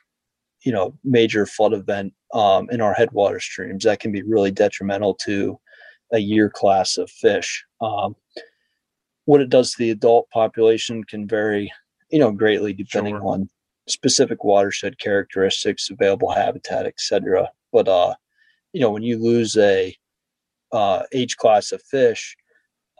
you 0.63 0.71
know, 0.71 0.97
major 1.03 1.45
flood 1.45 1.73
event 1.73 2.13
um, 2.33 2.69
in 2.69 2.81
our 2.81 2.93
headwater 2.93 3.39
streams, 3.39 3.83
that 3.83 3.99
can 3.99 4.11
be 4.11 4.23
really 4.23 4.51
detrimental 4.51 5.13
to 5.13 5.59
a 6.11 6.19
year 6.19 6.49
class 6.49 6.97
of 6.97 7.09
fish. 7.09 7.65
Um, 7.81 8.15
what 9.25 9.41
it 9.41 9.49
does 9.49 9.71
to 9.71 9.77
the 9.79 9.91
adult 9.91 10.29
population 10.29 11.03
can 11.03 11.27
vary, 11.27 11.71
you 12.09 12.19
know, 12.19 12.31
greatly 12.31 12.73
depending 12.73 13.15
sure. 13.15 13.27
on 13.27 13.49
specific 13.87 14.43
watershed 14.43 14.99
characteristics, 14.99 15.89
available 15.89 16.31
habitat, 16.31 16.85
etc. 16.85 17.49
But 17.71 17.87
uh, 17.87 18.15
you 18.73 18.81
know, 18.81 18.91
when 18.91 19.03
you 19.03 19.17
lose 19.17 19.57
a 19.57 19.95
uh, 20.71 21.03
age 21.13 21.37
class 21.37 21.71
of 21.71 21.81
fish, 21.83 22.35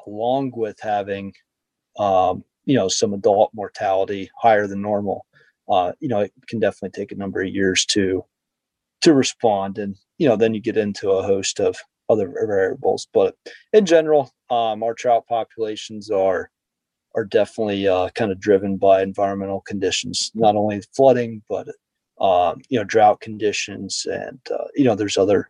along 0.06 0.52
with 0.56 0.80
having 0.82 1.34
um, 1.98 2.44
you 2.66 2.76
know 2.76 2.88
some 2.88 3.14
adult 3.14 3.52
mortality 3.54 4.30
higher 4.40 4.68
than 4.68 4.82
normal 4.82 5.26
uh, 5.70 5.92
you 6.00 6.08
know 6.08 6.20
it 6.20 6.34
can 6.48 6.60
definitely 6.60 6.90
take 6.90 7.12
a 7.12 7.16
number 7.16 7.42
of 7.42 7.50
years 7.50 7.86
to 7.86 8.24
to 9.02 9.14
respond 9.14 9.78
and 9.78 9.96
you 10.18 10.28
know 10.28 10.36
then 10.36 10.54
you 10.54 10.62
get 10.62 10.78
into 10.78 11.12
a 11.12 11.24
host 11.24 11.60
of 11.60 11.78
other 12.10 12.28
variables. 12.28 13.08
But 13.14 13.36
in 13.72 13.86
general 13.86 14.32
um, 14.50 14.84
our 14.84 14.94
trout 14.94 15.26
populations 15.28 16.10
are 16.10 16.50
are 17.16 17.26
definitely 17.26 17.88
uh, 17.88 18.10
kind 18.10 18.32
of 18.32 18.40
driven 18.40 18.78
by 18.78 19.02
environmental 19.02 19.62
conditions 19.62 20.32
not 20.34 20.56
only 20.56 20.82
flooding 20.96 21.44
but 21.50 21.68
um, 22.20 22.62
you 22.70 22.78
know 22.78 22.84
drought 22.84 23.22
conditions 23.22 24.06
and 24.10 24.40
uh, 24.52 24.66
you 24.76 24.84
know 24.84 24.96
there's 24.96 25.18
other 25.18 25.50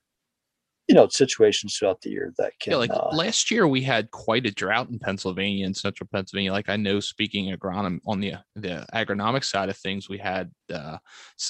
you 0.88 0.96
know 0.96 1.08
situations 1.08 1.78
throughout 1.78 2.02
the 2.02 2.10
year 2.10 2.34
that 2.38 2.54
can. 2.60 2.72
Yeah, 2.72 2.78
like 2.78 2.92
uh, 2.92 3.10
last 3.14 3.50
year 3.50 3.68
we 3.68 3.82
had 3.82 4.12
quite 4.12 4.46
a 4.46 4.52
drought 4.52 4.90
in 4.90 5.00
Pennsylvania 5.00 5.66
and 5.66 5.76
central 5.76 6.08
Pennsylvania. 6.12 6.52
Like 6.52 6.70
I 6.70 6.76
know, 6.76 7.00
speaking 7.00 7.56
agronom 7.56 8.00
on 8.06 8.20
the 8.20 8.34
the 8.56 8.86
agronomic 8.94 9.44
side 9.44 9.70
of 9.70 9.78
things, 9.78 10.10
we 10.10 10.18
had 10.18 10.52
uh, 10.74 10.98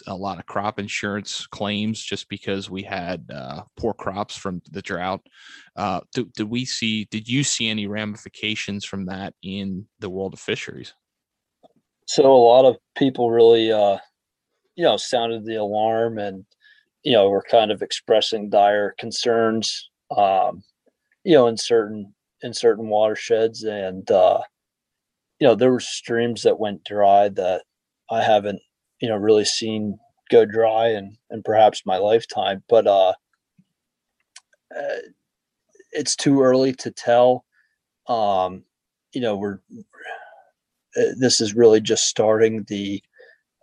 a 0.07 0.15
lot 0.15 0.37
of 0.37 0.45
crop 0.45 0.79
insurance 0.79 1.47
claims 1.47 2.01
just 2.01 2.29
because 2.29 2.69
we 2.69 2.83
had 2.83 3.25
uh, 3.33 3.61
poor 3.77 3.93
crops 3.93 4.37
from 4.37 4.61
the 4.71 4.81
drought. 4.81 5.21
Uh, 5.75 6.01
did, 6.13 6.31
did 6.33 6.49
we 6.49 6.65
see? 6.65 7.05
Did 7.05 7.27
you 7.27 7.43
see 7.43 7.69
any 7.69 7.87
ramifications 7.87 8.85
from 8.85 9.05
that 9.07 9.33
in 9.41 9.87
the 9.99 10.09
world 10.09 10.33
of 10.33 10.39
fisheries? 10.39 10.93
So 12.05 12.23
a 12.25 12.37
lot 12.37 12.65
of 12.65 12.77
people 12.95 13.31
really, 13.31 13.71
uh, 13.71 13.97
you 14.75 14.83
know, 14.83 14.97
sounded 14.97 15.45
the 15.45 15.55
alarm 15.55 16.19
and 16.19 16.45
you 17.03 17.11
know, 17.13 17.29
were 17.29 17.45
kind 17.49 17.71
of 17.71 17.81
expressing 17.81 18.49
dire 18.49 18.95
concerns, 18.97 19.89
um, 20.15 20.63
you 21.23 21.33
know, 21.33 21.47
in 21.47 21.57
certain 21.57 22.13
in 22.41 22.53
certain 22.53 22.87
watersheds, 22.87 23.63
and 23.63 24.09
uh, 24.11 24.41
you 25.39 25.47
know, 25.47 25.55
there 25.55 25.71
were 25.71 25.79
streams 25.79 26.43
that 26.43 26.59
went 26.59 26.83
dry 26.83 27.29
that 27.29 27.63
I 28.09 28.21
haven't, 28.23 28.61
you 28.99 29.09
know, 29.09 29.17
really 29.17 29.45
seen 29.45 29.97
go 30.31 30.45
dry 30.45 30.87
and 30.87 31.17
and 31.29 31.43
perhaps 31.43 31.85
my 31.85 31.97
lifetime, 31.97 32.63
but 32.69 32.87
uh, 32.87 33.13
uh 34.75 34.97
it's 35.91 36.15
too 36.15 36.41
early 36.41 36.73
to 36.73 36.91
tell. 36.91 37.45
Um, 38.07 38.63
you 39.13 39.21
know, 39.21 39.35
we're 39.35 39.59
uh, 40.97 41.13
this 41.17 41.41
is 41.41 41.55
really 41.55 41.81
just 41.81 42.07
starting 42.07 42.65
the 42.67 43.03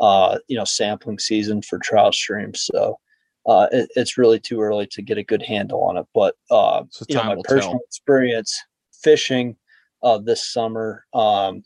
uh, 0.00 0.38
you 0.49 0.56
know, 0.56 0.64
sampling 0.64 1.18
season 1.18 1.62
for 1.62 1.78
trout 1.78 2.14
streams. 2.14 2.62
So 2.62 2.99
uh, 3.47 3.66
it, 3.73 3.90
it's 3.97 4.18
really 4.18 4.38
too 4.38 4.61
early 4.61 4.87
to 4.87 5.02
get 5.02 5.18
a 5.18 5.25
good 5.25 5.42
handle 5.42 5.82
on 5.85 5.97
it. 5.97 6.06
But 6.14 6.35
uh, 6.50 6.85
So 6.90 7.04
you 7.09 7.16
know, 7.16 7.25
my 7.25 7.37
personal 7.44 7.73
tell. 7.73 7.80
experience 7.87 8.59
fishing 9.02 9.56
uh, 10.02 10.18
this 10.18 10.52
summer 10.52 11.04
um, 11.14 11.62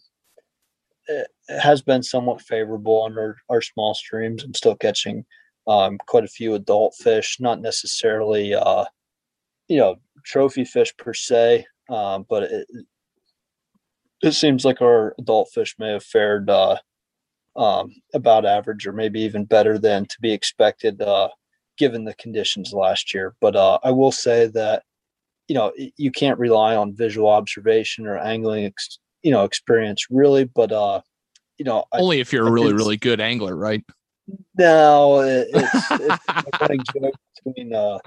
it 1.09 1.29
has 1.49 1.83
been 1.83 2.03
somewhat 2.03 2.41
favorable 2.41 3.03
on 3.03 3.19
our, 3.19 3.37
our 3.49 3.61
small 3.61 3.95
streams. 3.95 4.43
I'm 4.43 4.55
still 4.55 4.77
catching 4.77 5.25
um, 5.67 5.99
quite 6.07 6.25
a 6.25 6.29
few 6.29 6.55
adult 6.55 6.95
fish, 6.95 7.39
not 7.41 7.61
necessarily, 7.61 8.55
uh, 8.55 8.85
you 9.69 9.79
know, 9.79 9.97
trophy 10.25 10.65
fish 10.65 10.95
per 10.97 11.15
se, 11.15 11.67
um, 11.91 12.27
but 12.29 12.45
it, 12.45 12.67
it 14.23 14.33
seems 14.33 14.65
like 14.65 14.81
our 14.81 15.15
adult 15.19 15.51
fish 15.53 15.75
may 15.79 15.93
have 15.93 16.05
fared 16.05 16.49
uh, 16.49 16.77
um, 17.57 17.91
about 18.15 18.47
average 18.47 18.87
or 18.87 18.93
maybe 18.93 19.21
even 19.21 19.45
better 19.45 19.79
than 19.79 20.07
to 20.07 20.17
be 20.21 20.33
expected 20.33 21.01
uh, 21.03 21.29
given 21.77 22.05
the 22.05 22.15
conditions 22.15 22.73
last 22.73 23.15
year. 23.15 23.35
But 23.41 23.57
uh, 23.57 23.79
I 23.83 23.91
will 23.91 24.13
say 24.13 24.47
that 24.49 24.83
you 25.49 25.55
know 25.55 25.73
you 25.97 26.11
can't 26.11 26.39
rely 26.39 26.77
on 26.77 26.95
visual 26.95 27.31
observation 27.31 28.07
or 28.07 28.19
angling, 28.19 28.65
ex- 28.65 28.99
you 29.23 29.31
know, 29.31 29.45
experience 29.45 30.07
really. 30.11 30.45
But 30.45 30.73
uh, 30.73 31.01
you 31.59 31.65
know, 31.65 31.85
I, 31.93 31.99
Only 31.99 32.21
if 32.21 32.33
you're 32.33 32.47
a 32.47 32.51
I 32.51 32.53
really, 32.53 32.73
really 32.73 32.97
good 32.97 33.21
angler, 33.21 33.57
right? 33.57 33.83
no, 34.59 35.21
it, 35.21 35.49
it's, 35.53 35.91
it's 35.91 36.29
a 36.29 36.59
running 36.61 36.85
joke 36.95 37.15
between 37.45 37.75
uh, 37.75 37.99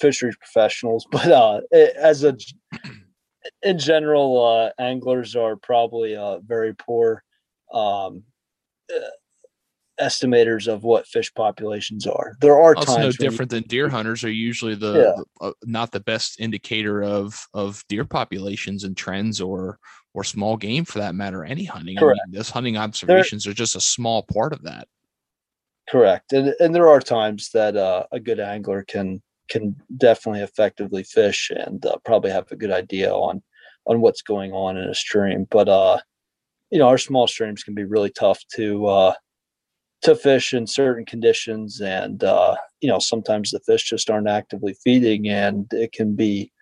fisheries 0.00 0.36
professionals, 0.36 1.06
but 1.10 1.30
uh, 1.30 1.60
it, 1.70 1.96
as 1.96 2.24
a 2.24 2.36
in 3.62 3.78
general, 3.78 4.44
uh, 4.44 4.82
anglers 4.82 5.36
are 5.36 5.56
probably 5.56 6.16
uh, 6.16 6.38
very 6.40 6.74
poor 6.74 7.22
um, 7.72 8.22
uh, 8.94 9.00
estimators 10.00 10.66
of 10.66 10.82
what 10.82 11.06
fish 11.06 11.32
populations 11.34 12.06
are. 12.06 12.34
There 12.40 12.60
are 12.60 12.74
times 12.74 12.88
no 12.88 12.94
when 12.96 13.12
you- 13.12 13.16
different 13.30 13.50
than 13.50 13.62
deer 13.64 13.88
hunters 13.96 14.24
are 14.24 14.30
usually 14.30 14.74
the, 14.74 14.92
Yeah. 14.92 15.22
the- 15.40 15.46
uh, 15.48 15.52
not 15.64 15.92
the 15.92 16.00
best 16.00 16.40
indicator 16.40 17.02
of 17.02 17.46
of 17.54 17.84
deer 17.88 18.04
populations 18.04 18.84
and 18.84 18.96
trends 18.96 19.40
or 19.40 19.78
or 20.14 20.24
small 20.24 20.56
game 20.56 20.84
for 20.84 20.98
that 21.00 21.14
matter 21.14 21.44
any 21.44 21.64
hunting 21.64 21.98
I 21.98 22.00
Correct. 22.00 22.20
mean, 22.26 22.36
those 22.36 22.50
hunting 22.50 22.76
observations 22.76 23.46
are 23.46 23.52
just 23.54 23.76
a 23.76 23.80
small 23.80 24.22
part 24.24 24.52
of 24.52 24.62
that 24.64 24.88
Correct, 25.88 26.32
and 26.32 26.54
and 26.60 26.74
there 26.74 26.88
are 26.88 26.98
times 27.00 27.50
that 27.52 27.76
uh, 27.76 28.06
a 28.10 28.18
good 28.18 28.40
angler 28.40 28.84
can 28.84 29.22
can 29.50 29.76
definitely 29.98 30.40
effectively 30.40 31.02
fish 31.04 31.52
and 31.54 31.84
uh, 31.84 31.96
probably 32.06 32.30
have 32.30 32.50
a 32.50 32.56
good 32.56 32.70
idea 32.70 33.12
on 33.12 33.42
on 33.86 34.00
what's 34.00 34.22
going 34.22 34.52
on 34.52 34.78
in 34.78 34.88
a 34.88 34.94
stream. 34.94 35.46
But 35.50 35.68
uh, 35.68 35.98
you 36.70 36.78
know, 36.78 36.88
our 36.88 36.96
small 36.96 37.26
streams 37.26 37.62
can 37.62 37.74
be 37.74 37.84
really 37.84 38.08
tough 38.10 38.40
to 38.54 38.86
uh, 38.86 39.14
to 40.04 40.14
fish 40.14 40.52
in 40.52 40.66
certain 40.66 41.06
conditions, 41.06 41.80
and 41.80 42.22
uh, 42.22 42.56
you 42.80 42.88
know, 42.88 42.98
sometimes 42.98 43.50
the 43.50 43.60
fish 43.60 43.88
just 43.88 44.10
aren't 44.10 44.28
actively 44.28 44.74
feeding, 44.84 45.28
and 45.28 45.66
it 45.72 45.92
can 45.92 46.14
be 46.14 46.52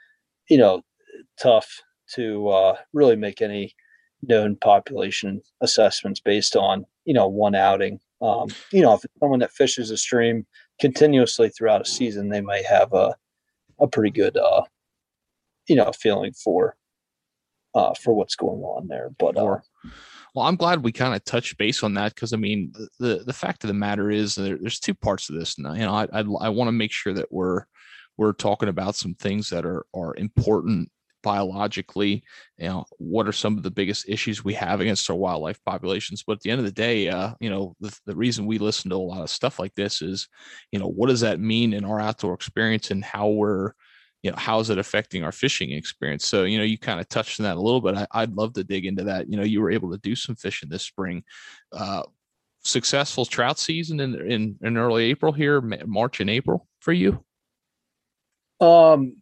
you 0.48 0.56
know 0.56 0.82
tough 1.40 1.82
to 2.14 2.48
uh, 2.48 2.76
really 2.92 3.16
make 3.16 3.42
any 3.42 3.74
known 4.22 4.56
population 4.56 5.42
assessments 5.60 6.20
based 6.20 6.56
on 6.56 6.86
you 7.04 7.12
know 7.12 7.26
one 7.26 7.54
outing. 7.54 7.98
Um, 8.20 8.48
you 8.70 8.80
know 8.80 8.94
if 8.94 9.04
it's 9.04 9.14
someone 9.18 9.40
that 9.40 9.50
fishes 9.50 9.90
a 9.90 9.96
stream 9.96 10.46
continuously 10.80 11.48
throughout 11.48 11.80
a 11.80 11.84
season 11.84 12.28
they 12.28 12.40
might 12.40 12.64
have 12.64 12.92
a 12.92 13.16
a 13.80 13.88
pretty 13.88 14.10
good 14.10 14.36
uh 14.36 14.62
you 15.68 15.74
know 15.74 15.90
feeling 15.92 16.32
for 16.32 16.76
uh 17.74 17.94
for 17.94 18.14
what's 18.14 18.36
going 18.36 18.62
on 18.62 18.86
there. 18.86 19.10
But 19.18 19.36
uh 19.36 19.58
Well, 20.34 20.46
I'm 20.46 20.56
glad 20.56 20.82
we 20.82 20.92
kind 20.92 21.14
of 21.14 21.24
touched 21.24 21.58
base 21.58 21.82
on 21.82 21.94
that 21.94 22.14
because 22.14 22.32
I 22.32 22.36
mean, 22.36 22.72
the- 22.98 23.22
the 23.26 23.32
fact 23.32 23.64
of 23.64 23.68
the 23.68 23.74
matter 23.74 24.10
is 24.10 24.34
there, 24.34 24.56
there's 24.58 24.80
two 24.80 24.94
parts 24.94 25.26
to 25.26 25.32
this. 25.32 25.58
And 25.58 25.66
you 25.76 25.82
know, 25.84 25.92
I 25.94 26.04
I, 26.12 26.20
I 26.20 26.48
want 26.48 26.68
to 26.68 26.72
make 26.72 26.92
sure 26.92 27.12
that 27.14 27.30
we're 27.32 27.64
we're 28.16 28.32
talking 28.32 28.68
about 28.68 28.94
some 28.96 29.14
things 29.14 29.50
that 29.50 29.66
are 29.66 29.84
are 29.94 30.14
important 30.16 30.90
biologically. 31.22 32.24
You 32.58 32.68
know, 32.68 32.84
what 32.98 33.28
are 33.28 33.32
some 33.32 33.56
of 33.58 33.62
the 33.62 33.70
biggest 33.70 34.08
issues 34.08 34.42
we 34.44 34.54
have 34.54 34.80
against 34.80 35.08
our 35.10 35.16
wildlife 35.16 35.62
populations? 35.64 36.22
But 36.26 36.34
at 36.34 36.40
the 36.40 36.50
end 36.50 36.60
of 36.60 36.64
the 36.66 36.72
day, 36.72 37.08
uh, 37.08 37.34
you 37.40 37.50
know, 37.50 37.76
the, 37.80 37.96
the 38.06 38.16
reason 38.16 38.46
we 38.46 38.58
listen 38.58 38.90
to 38.90 38.96
a 38.96 38.98
lot 38.98 39.22
of 39.22 39.30
stuff 39.30 39.58
like 39.58 39.74
this 39.74 40.02
is, 40.02 40.28
you 40.72 40.78
know, 40.78 40.88
what 40.88 41.08
does 41.08 41.20
that 41.20 41.40
mean 41.40 41.72
in 41.74 41.84
our 41.84 42.00
outdoor 42.00 42.34
experience 42.34 42.90
and 42.90 43.04
how 43.04 43.28
we're 43.28 43.72
you 44.22 44.30
know 44.30 44.36
how 44.36 44.60
is 44.60 44.70
it 44.70 44.78
affecting 44.78 45.24
our 45.24 45.32
fishing 45.32 45.72
experience? 45.72 46.26
So 46.26 46.44
you 46.44 46.58
know 46.58 46.64
you 46.64 46.78
kind 46.78 47.00
of 47.00 47.08
touched 47.08 47.40
on 47.40 47.44
that 47.44 47.56
a 47.56 47.60
little 47.60 47.80
bit. 47.80 47.96
I, 47.96 48.06
i'd 48.22 48.34
love 48.34 48.52
to 48.54 48.64
dig 48.64 48.86
into 48.86 49.04
that. 49.04 49.28
You 49.28 49.36
know 49.36 49.42
you 49.42 49.60
were 49.60 49.70
able 49.70 49.90
to 49.90 49.98
do 49.98 50.14
some 50.14 50.36
fishing 50.36 50.68
this 50.68 50.84
spring 50.84 51.24
uh 51.72 52.02
successful 52.64 53.24
trout 53.24 53.58
season 53.58 53.98
in 54.00 54.14
in, 54.30 54.56
in 54.62 54.76
early 54.76 55.04
april 55.04 55.32
here 55.32 55.60
march 55.60 56.20
and 56.20 56.30
april 56.30 56.68
for 56.80 56.92
you? 56.92 57.24
Um 58.60 59.16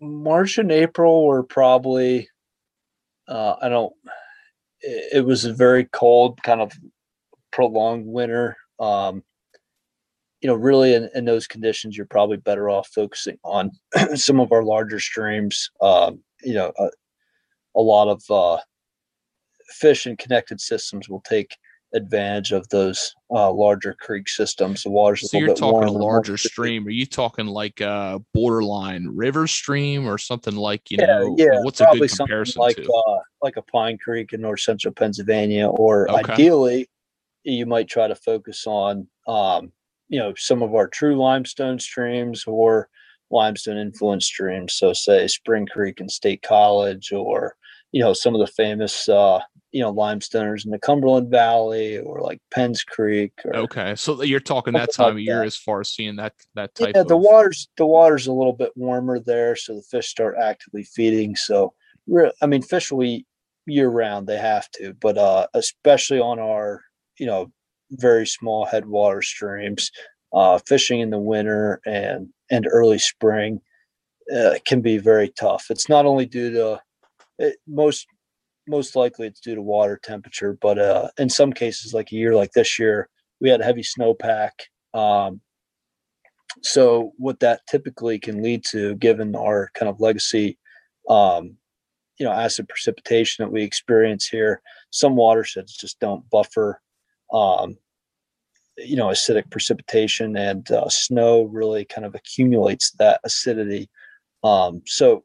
march 0.00 0.58
and 0.58 0.72
april 0.72 1.26
were 1.26 1.42
probably 1.42 2.28
uh 3.28 3.56
i 3.62 3.68
don't 3.68 3.94
it, 4.80 5.18
it 5.18 5.26
was 5.26 5.44
a 5.44 5.52
very 5.52 5.84
cold 5.84 6.42
kind 6.42 6.60
of 6.60 6.72
prolonged 7.50 8.06
winter. 8.06 8.56
Um 8.78 9.22
you 10.46 10.52
know 10.52 10.58
really 10.58 10.94
in, 10.94 11.10
in 11.12 11.24
those 11.24 11.48
conditions 11.48 11.96
you're 11.96 12.06
probably 12.06 12.36
better 12.36 12.70
off 12.70 12.86
focusing 12.94 13.36
on 13.42 13.68
some 14.14 14.38
of 14.38 14.52
our 14.52 14.62
larger 14.62 15.00
streams 15.00 15.72
um 15.80 16.20
you 16.44 16.54
know 16.54 16.72
a, 16.78 16.88
a 17.74 17.80
lot 17.80 18.06
of 18.06 18.22
uh 18.30 18.56
fish 19.70 20.06
and 20.06 20.18
connected 20.18 20.60
systems 20.60 21.08
will 21.08 21.22
take 21.22 21.56
advantage 21.94 22.52
of 22.52 22.68
those 22.68 23.12
uh 23.34 23.50
larger 23.50 23.92
creek 23.98 24.28
systems. 24.28 24.84
The 24.84 24.90
water's 24.90 25.22
a 25.22 25.26
so 25.26 25.36
little 25.38 25.40
you're 25.40 25.54
bit 25.54 25.56
talking 25.56 25.88
a 25.88 25.90
larger 25.90 26.36
stream. 26.36 26.86
Are 26.86 26.90
you 26.90 27.06
talking 27.06 27.46
like 27.46 27.80
a 27.80 28.20
borderline 28.32 29.08
river 29.08 29.48
stream 29.48 30.06
or 30.06 30.18
something 30.18 30.54
like 30.54 30.92
you 30.92 30.98
yeah, 30.98 31.06
know 31.18 31.34
yeah, 31.36 31.60
what's 31.62 31.80
a 31.80 31.86
good 31.86 32.08
comparison 32.08 32.60
like 32.60 32.76
to? 32.76 32.92
uh, 32.92 33.18
like 33.42 33.56
a 33.56 33.62
Pine 33.62 33.98
Creek 33.98 34.32
in 34.32 34.42
north 34.42 34.60
central 34.60 34.94
Pennsylvania, 34.94 35.66
or 35.66 36.08
Okay. 36.08 36.34
ideally, 36.34 36.88
you 37.42 37.66
might 37.66 37.88
try 37.88 38.06
to 38.06 38.14
focus 38.14 38.64
on 38.68 39.08
um, 39.26 39.72
you 40.08 40.18
know 40.18 40.32
some 40.36 40.62
of 40.62 40.74
our 40.74 40.88
true 40.88 41.16
limestone 41.16 41.78
streams 41.78 42.44
or 42.46 42.88
limestone 43.30 43.76
influenced 43.76 44.28
streams. 44.28 44.74
So, 44.74 44.92
say 44.92 45.26
Spring 45.26 45.66
Creek 45.66 46.00
and 46.00 46.10
State 46.10 46.42
College, 46.42 47.12
or 47.12 47.56
you 47.92 48.02
know 48.02 48.12
some 48.12 48.34
of 48.34 48.40
the 48.40 48.52
famous 48.52 49.08
uh, 49.08 49.40
you 49.72 49.82
know 49.82 49.92
limestoners 49.92 50.64
in 50.64 50.70
the 50.70 50.78
Cumberland 50.78 51.30
Valley, 51.30 51.98
or 51.98 52.20
like 52.20 52.40
Penns 52.52 52.82
Creek. 52.82 53.32
Or, 53.44 53.56
okay 53.56 53.94
so 53.96 54.22
you're 54.22 54.40
talking 54.40 54.74
that 54.74 54.92
Something 54.92 55.04
like 55.04 55.12
time 55.12 55.16
of 55.16 55.22
year 55.22 55.38
that. 55.40 55.46
as 55.46 55.56
far 55.56 55.80
as 55.80 55.90
seeing 55.90 56.16
that 56.16 56.34
that 56.54 56.74
type 56.74 56.92
yeah, 56.94 57.02
of 57.02 57.08
the 57.08 57.16
water's 57.16 57.68
the 57.76 57.86
water's 57.86 58.26
a 58.26 58.32
little 58.32 58.52
bit 58.52 58.72
warmer 58.76 59.18
there, 59.20 59.56
so 59.56 59.74
the 59.74 59.82
fish 59.82 60.08
start 60.08 60.36
actively 60.40 60.84
feeding. 60.84 61.36
So, 61.36 61.74
I 62.42 62.46
mean, 62.46 62.62
fish 62.62 62.90
will 62.90 63.04
eat 63.04 63.26
year 63.66 63.88
round; 63.88 64.26
they 64.26 64.38
have 64.38 64.70
to, 64.72 64.94
but 64.94 65.18
uh, 65.18 65.46
especially 65.54 66.20
on 66.20 66.38
our 66.38 66.82
you 67.18 67.26
know 67.26 67.50
very 67.90 68.26
small 68.26 68.66
headwater 68.66 69.22
streams, 69.22 69.90
uh, 70.32 70.58
fishing 70.66 71.00
in 71.00 71.10
the 71.10 71.18
winter 71.18 71.80
and 71.86 72.28
and 72.50 72.66
early 72.70 72.98
spring 72.98 73.60
uh, 74.34 74.54
can 74.66 74.80
be 74.80 74.98
very 74.98 75.30
tough. 75.38 75.66
It's 75.70 75.88
not 75.88 76.06
only 76.06 76.26
due 76.26 76.50
to 76.52 76.80
it, 77.38 77.56
most 77.66 78.06
most 78.68 78.96
likely 78.96 79.26
it's 79.26 79.40
due 79.40 79.54
to 79.54 79.62
water 79.62 79.98
temperature, 80.02 80.58
but 80.60 80.78
uh, 80.78 81.08
in 81.18 81.28
some 81.28 81.52
cases, 81.52 81.94
like 81.94 82.10
a 82.12 82.16
year 82.16 82.34
like 82.34 82.52
this 82.52 82.78
year, 82.78 83.08
we 83.40 83.48
had 83.48 83.62
heavy 83.62 83.82
snowpack. 83.82 84.50
Um, 84.92 85.40
so 86.62 87.12
what 87.18 87.40
that 87.40 87.60
typically 87.68 88.18
can 88.18 88.42
lead 88.42 88.64
to, 88.66 88.94
given 88.96 89.36
our 89.36 89.70
kind 89.74 89.88
of 89.88 90.00
legacy, 90.00 90.58
um, 91.08 91.56
you 92.18 92.26
know, 92.26 92.32
acid 92.32 92.68
precipitation 92.68 93.44
that 93.44 93.52
we 93.52 93.62
experience 93.62 94.26
here, 94.26 94.62
some 94.90 95.16
watersheds 95.16 95.76
just 95.76 96.00
don't 96.00 96.28
buffer, 96.30 96.80
um, 97.32 97.76
you 98.78 98.96
know, 98.96 99.06
acidic 99.06 99.50
precipitation, 99.50 100.36
and 100.36 100.70
uh, 100.70 100.88
snow 100.88 101.44
really 101.44 101.84
kind 101.84 102.04
of 102.04 102.14
accumulates 102.14 102.92
that 102.92 103.20
acidity. 103.24 103.88
Um, 104.44 104.82
so 104.86 105.24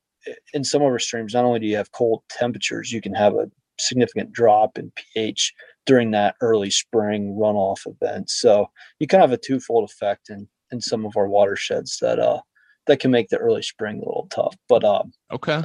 in 0.54 0.64
some 0.64 0.82
of 0.82 0.88
our 0.88 1.00
streams, 1.00 1.34
not 1.34 1.46
only 1.46 1.60
do 1.60 1.66
you 1.66 1.76
have 1.76 1.92
cold 1.92 2.24
temperatures, 2.30 2.92
you 2.92 3.02
can 3.02 3.14
have 3.14 3.36
a 3.36 3.50
significant 3.80 4.32
drop 4.32 4.78
in 4.78 4.92
pH 4.96 5.54
during 5.86 6.12
that 6.12 6.36
early 6.42 6.70
spring 6.70 7.36
runoff 7.40 7.88
event. 7.88 8.30
So 8.30 8.68
you 9.00 9.08
kind 9.08 9.24
of 9.24 9.30
have 9.30 9.38
a 9.38 9.42
twofold 9.42 9.90
effect 9.90 10.30
in 10.30 10.48
in 10.72 10.80
some 10.80 11.06
of 11.06 11.18
our 11.18 11.28
watersheds 11.28 11.98
that 12.00 12.20
uh 12.20 12.40
that 12.88 13.00
can 13.00 13.12
make 13.12 13.30
the 13.30 13.38
early 13.38 13.62
spring 13.62 13.96
a 13.98 14.06
little 14.06 14.28
tough. 14.30 14.56
But 14.70 14.84
um 14.84 15.12
okay 15.32 15.64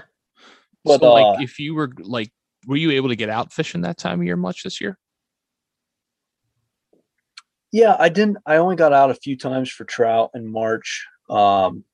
But, 0.84 1.00
so 1.00 1.12
like 1.12 1.38
uh, 1.38 1.42
if 1.42 1.58
you 1.58 1.74
were 1.74 1.92
like 1.98 2.30
were 2.66 2.76
you 2.76 2.90
able 2.92 3.08
to 3.08 3.16
get 3.16 3.28
out 3.28 3.52
fishing 3.52 3.82
that 3.82 3.98
time 3.98 4.20
of 4.20 4.26
year 4.26 4.36
much 4.36 4.62
this 4.62 4.80
year 4.80 4.98
yeah, 7.76 7.94
I 7.98 8.08
didn't 8.08 8.38
I 8.46 8.56
only 8.56 8.76
got 8.76 8.94
out 8.94 9.10
a 9.10 9.14
few 9.14 9.36
times 9.36 9.70
for 9.70 9.84
trout 9.84 10.30
in 10.34 10.50
March. 10.50 11.06
Um 11.28 11.84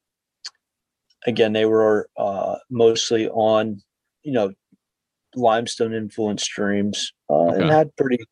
again, 1.27 1.53
they 1.53 1.67
were 1.67 2.09
uh 2.17 2.57
mostly 2.71 3.29
on, 3.29 3.83
you 4.23 4.33
know, 4.33 4.53
limestone 5.35 5.93
influenced 5.93 6.45
streams 6.45 7.13
uh, 7.29 7.49
Okay. 7.49 7.63
and 7.63 7.71
had 7.71 7.97
pretty 7.97 8.25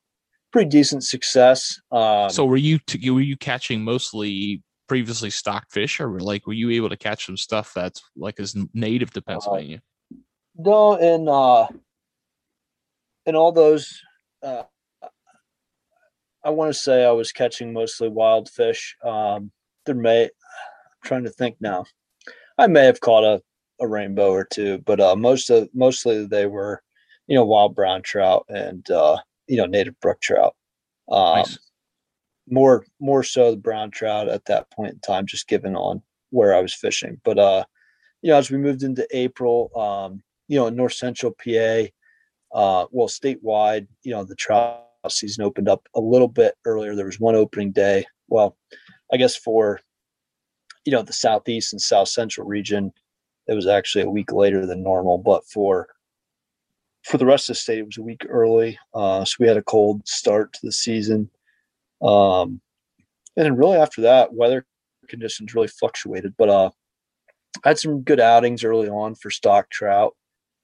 pretty 0.52 0.68
decent 0.68 1.02
success. 1.04 1.80
Um, 1.90 2.30
so 2.30 2.44
were 2.44 2.56
you 2.56 2.78
t- 2.78 3.10
were 3.10 3.20
you 3.20 3.36
catching 3.36 3.82
mostly 3.82 4.62
previously 4.86 5.30
stocked 5.30 5.72
fish, 5.72 6.00
or 6.00 6.20
like 6.20 6.46
were 6.46 6.52
you 6.52 6.70
able 6.70 6.88
to 6.88 6.96
catch 6.96 7.26
some 7.26 7.36
stuff 7.36 7.72
that's 7.74 8.00
like 8.16 8.38
is 8.38 8.56
native 8.74 9.12
to 9.12 9.22
Pennsylvania? 9.22 9.80
Uh, 10.12 10.16
no, 10.56 10.94
in 10.94 11.28
uh, 11.28 11.66
in 13.26 13.34
all 13.34 13.52
those, 13.52 14.00
uh, 14.42 14.64
I 16.44 16.50
want 16.50 16.72
to 16.72 16.78
say 16.78 17.04
I 17.04 17.10
was 17.10 17.32
catching 17.32 17.72
mostly 17.72 18.08
wild 18.08 18.48
fish. 18.48 18.96
Um, 19.04 19.50
there 19.86 19.94
may, 19.94 20.24
I'm 20.24 20.30
trying 21.04 21.24
to 21.24 21.30
think 21.30 21.56
now. 21.60 21.84
I 22.58 22.66
may 22.66 22.84
have 22.84 23.00
caught 23.00 23.24
a, 23.24 23.42
a 23.80 23.86
rainbow 23.86 24.30
or 24.30 24.44
two, 24.44 24.78
but 24.78 25.00
uh, 25.00 25.16
most 25.16 25.50
of 25.50 25.68
mostly 25.74 26.26
they 26.26 26.46
were, 26.46 26.82
you 27.26 27.34
know, 27.34 27.44
wild 27.44 27.74
brown 27.74 28.02
trout 28.02 28.44
and 28.48 28.88
uh, 28.90 29.16
you 29.46 29.56
know 29.56 29.66
native 29.66 29.98
brook 30.00 30.20
trout. 30.20 30.54
Um, 31.10 31.38
nice. 31.38 31.58
More 32.48 32.84
more 33.00 33.22
so 33.22 33.52
the 33.52 33.56
brown 33.56 33.90
trout 33.90 34.28
at 34.28 34.44
that 34.46 34.70
point 34.70 34.94
in 34.94 35.00
time, 35.00 35.26
just 35.26 35.48
given 35.48 35.74
on 35.76 36.02
where 36.30 36.54
I 36.54 36.60
was 36.60 36.74
fishing. 36.74 37.20
But 37.24 37.38
uh, 37.38 37.64
you 38.22 38.30
know, 38.30 38.36
as 38.36 38.50
we 38.50 38.58
moved 38.58 38.82
into 38.82 39.06
April, 39.12 39.70
um, 39.76 40.22
you 40.48 40.58
know, 40.58 40.66
in 40.66 40.76
North 40.76 40.94
Central 40.94 41.32
PA, 41.32 41.84
uh, 42.52 42.86
well, 42.90 43.08
statewide, 43.08 43.86
you 44.02 44.12
know, 44.12 44.24
the 44.24 44.34
trout 44.34 44.84
season 45.08 45.44
opened 45.44 45.68
up 45.68 45.88
a 45.94 46.00
little 46.00 46.28
bit 46.28 46.54
earlier. 46.64 46.94
There 46.94 47.06
was 47.06 47.20
one 47.20 47.34
opening 47.34 47.72
day. 47.72 48.04
Well, 48.28 48.56
I 49.12 49.16
guess 49.16 49.36
for 49.36 49.80
you 50.84 50.92
know 50.92 51.02
the 51.02 51.12
southeast 51.12 51.72
and 51.72 51.80
south 51.80 52.08
central 52.08 52.46
region, 52.46 52.92
it 53.46 53.54
was 53.54 53.66
actually 53.66 54.04
a 54.04 54.10
week 54.10 54.32
later 54.32 54.66
than 54.66 54.82
normal. 54.82 55.18
But 55.18 55.44
for 55.46 55.88
for 57.04 57.18
the 57.18 57.26
rest 57.26 57.48
of 57.48 57.54
the 57.54 57.60
state, 57.60 57.78
it 57.78 57.86
was 57.86 57.98
a 57.98 58.02
week 58.02 58.26
early. 58.28 58.78
Uh, 58.94 59.24
so 59.24 59.36
we 59.40 59.48
had 59.48 59.56
a 59.56 59.62
cold 59.62 60.06
start 60.06 60.52
to 60.52 60.60
the 60.62 60.72
season. 60.72 61.30
Um, 62.02 62.60
and 63.36 63.46
then 63.46 63.56
really 63.56 63.78
after 63.78 64.02
that, 64.02 64.34
weather 64.34 64.66
conditions 65.08 65.54
really 65.54 65.68
fluctuated. 65.68 66.34
But 66.36 66.48
uh, 66.48 66.70
I 67.64 67.70
had 67.70 67.78
some 67.78 68.02
good 68.02 68.20
outings 68.20 68.64
early 68.64 68.88
on 68.88 69.14
for 69.14 69.30
stock 69.30 69.70
trout. 69.70 70.14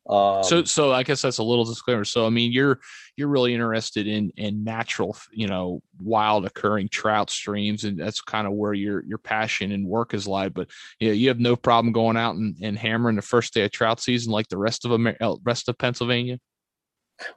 Um, 0.08 0.44
so, 0.44 0.64
so 0.64 0.92
I 0.92 1.02
guess 1.02 1.22
that's 1.22 1.38
a 1.38 1.42
little 1.42 1.64
disclaimer. 1.64 2.04
So, 2.04 2.26
I 2.26 2.30
mean, 2.30 2.52
you're 2.52 2.80
you're 3.16 3.28
really 3.28 3.54
interested 3.54 4.06
in 4.06 4.30
in 4.36 4.62
natural, 4.62 5.16
you 5.32 5.48
know, 5.48 5.82
wild 6.00 6.46
occurring 6.46 6.88
trout 6.88 7.28
streams, 7.28 7.84
and 7.84 7.98
that's 7.98 8.20
kind 8.20 8.46
of 8.46 8.52
where 8.52 8.72
your 8.72 9.04
your 9.04 9.18
passion 9.18 9.72
and 9.72 9.86
work 9.86 10.14
is 10.14 10.28
lie. 10.28 10.48
But 10.48 10.68
yeah, 11.00 11.12
you 11.12 11.28
have 11.28 11.40
no 11.40 11.56
problem 11.56 11.92
going 11.92 12.16
out 12.16 12.36
and, 12.36 12.56
and 12.62 12.78
hammering 12.78 13.16
the 13.16 13.22
first 13.22 13.52
day 13.52 13.64
of 13.64 13.72
trout 13.72 14.00
season 14.00 14.32
like 14.32 14.48
the 14.48 14.58
rest 14.58 14.84
of 14.84 14.92
Amer- 14.92 15.16
uh, 15.20 15.36
rest 15.42 15.68
of 15.68 15.76
Pennsylvania. 15.76 16.38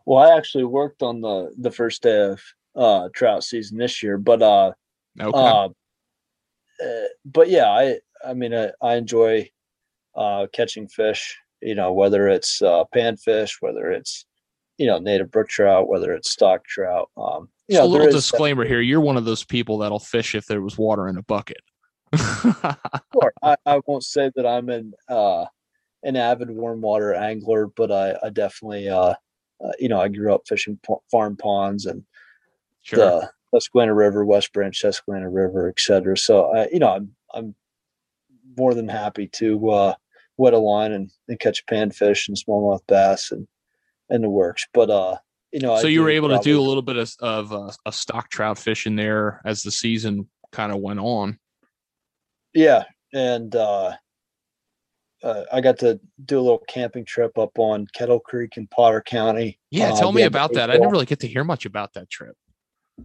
Well, 0.06 0.20
I 0.24 0.38
actually 0.38 0.66
worked 0.66 1.02
on 1.02 1.22
the 1.22 1.52
the 1.58 1.72
first 1.72 2.04
day 2.04 2.22
of 2.22 2.42
uh, 2.76 3.10
trout 3.16 3.44
season 3.44 3.80
this 3.80 4.04
year, 4.04 4.18
but 4.18 4.44
uh, 4.44 4.74
okay. 5.20 5.38
Uh, 5.38 5.70
uh 6.84 7.08
but 7.26 7.50
yeah, 7.50 7.70
I 7.70 8.00
I 8.24 8.36
mean, 8.36 8.54
I, 8.54 8.72
I 8.80 8.96
enjoy 8.96 9.50
uh, 10.16 10.46
catching 10.54 10.88
fish 10.88 11.36
you 11.62 11.76
know, 11.76 11.93
whether 11.93 12.28
it's 12.28 12.62
uh, 12.62 12.84
panfish, 12.95 13.58
whether 13.60 13.91
it's, 13.91 14.26
you 14.78 14.88
know, 14.88 14.98
native 14.98 15.32
brook 15.32 15.50
trout, 15.50 15.89
whether 15.89 16.13
it's 16.13 16.32
stock 16.32 16.65
trout. 16.65 17.10
Um, 17.17 17.50
you 17.67 17.76
so 17.76 17.82
know, 17.82 17.88
a 17.88 17.91
little 17.91 18.12
disclaimer 18.12 18.65
here. 18.65 18.82
You're 18.82 19.02
one 19.02 19.17
of 19.17 19.26
those 19.26 19.43
people 19.43 19.78
that'll 19.80 20.00
fish 20.00 20.36
if 20.36 20.45
there 20.45 20.62
was 20.62 20.78
water 20.78 21.08
in 21.08 21.17
a 21.17 21.24
bucket. 21.24 21.62
sure. 22.17 23.34
I, 23.43 23.56
I 23.65 23.82
won't 23.86 24.04
say 24.04 24.32
that 24.36 24.45
I'm 24.45 24.69
an, 24.69 24.93
uh, 25.08 25.45
an 26.04 26.15
avid 26.15 26.50
warm 26.50 26.82
water 26.82 27.13
angler, 27.13 27.67
but 27.67 27.91
I, 27.91 28.15
I 28.24 28.30
definitely, 28.30 28.89
uh, 28.89 29.13
uh, 29.63 29.72
you 29.80 29.89
know, 29.89 30.00
I 30.00 30.08
grew 30.08 30.34
up 30.34 30.48
fishing 30.48 30.80
p- 30.88 30.95
farm 31.12 31.36
ponds 31.36 31.86
and 31.86 32.04
sure. 32.82 33.00
the 33.00 33.32
Susquehanna 33.54 33.93
River, 33.93 34.26
West 34.26 34.54
Branch, 34.54 34.78
Susquehanna 34.78 35.30
River, 35.30 35.67
et 35.67 35.80
cetera. 35.80 36.17
So 36.17 36.54
I, 36.54 36.69
you 36.72 36.80
know, 36.80 36.89
I'm, 36.89 37.15
I'm 37.34 37.56
more 38.58 38.74
than 38.74 38.88
happy 38.88 39.28
to, 39.28 39.69
uh, 39.69 39.93
wet 40.39 40.54
a 40.54 40.58
line 40.58 40.93
and, 40.93 41.12
and 41.28 41.39
catch 41.39 41.65
panfish 41.67 42.28
and 42.28 42.38
smallmouth 42.38 42.82
bass 42.88 43.32
and 43.32 43.47
and 44.10 44.23
the 44.23 44.30
works. 44.30 44.65
But 44.73 44.89
uh, 44.89 45.17
you 45.52 45.60
know, 45.60 45.78
so 45.80 45.88
I 45.88 45.91
you 45.91 46.02
were 46.02 46.10
able 46.10 46.30
probably, 46.30 46.43
to 46.43 46.49
do 46.49 46.60
a 46.60 46.67
little 46.67 46.82
bit 46.82 46.97
of, 46.97 47.13
of 47.19 47.54
uh, 47.54 47.71
a 47.86 47.91
stock 47.91 48.30
trout 48.30 48.58
fishing 48.58 48.95
there 48.95 49.41
as 49.45 49.62
the 49.62 49.71
season 49.71 50.28
kind 50.52 50.71
of 50.71 50.80
went 50.80 50.99
on. 50.99 51.38
Yeah, 52.54 52.86
and 53.13 53.56
uh, 53.56 53.93
uh, 55.21 55.43
I 55.52 55.62
got 55.62 55.78
to 55.80 55.99
do 56.25 56.39
a 56.39 56.41
little 56.41 56.63
camping 56.67 57.06
trip 57.06 57.38
up 57.38 57.60
on 57.60 57.86
Kettle 57.93 58.19
Creek 58.19 58.58
in 58.58 58.67
Potter 58.67 59.04
County. 59.06 59.60
Yeah, 59.69 59.91
tell 59.91 60.10
uh, 60.10 60.13
me 60.13 60.23
about 60.23 60.54
that. 60.54 60.69
I 60.69 60.73
didn't 60.73 60.89
really 60.89 61.06
get 61.06 61.19
to 61.19 61.28
hear 61.28 61.43
much 61.43 61.65
about 61.65 61.93
that 61.93 62.10
trip. 62.10 62.36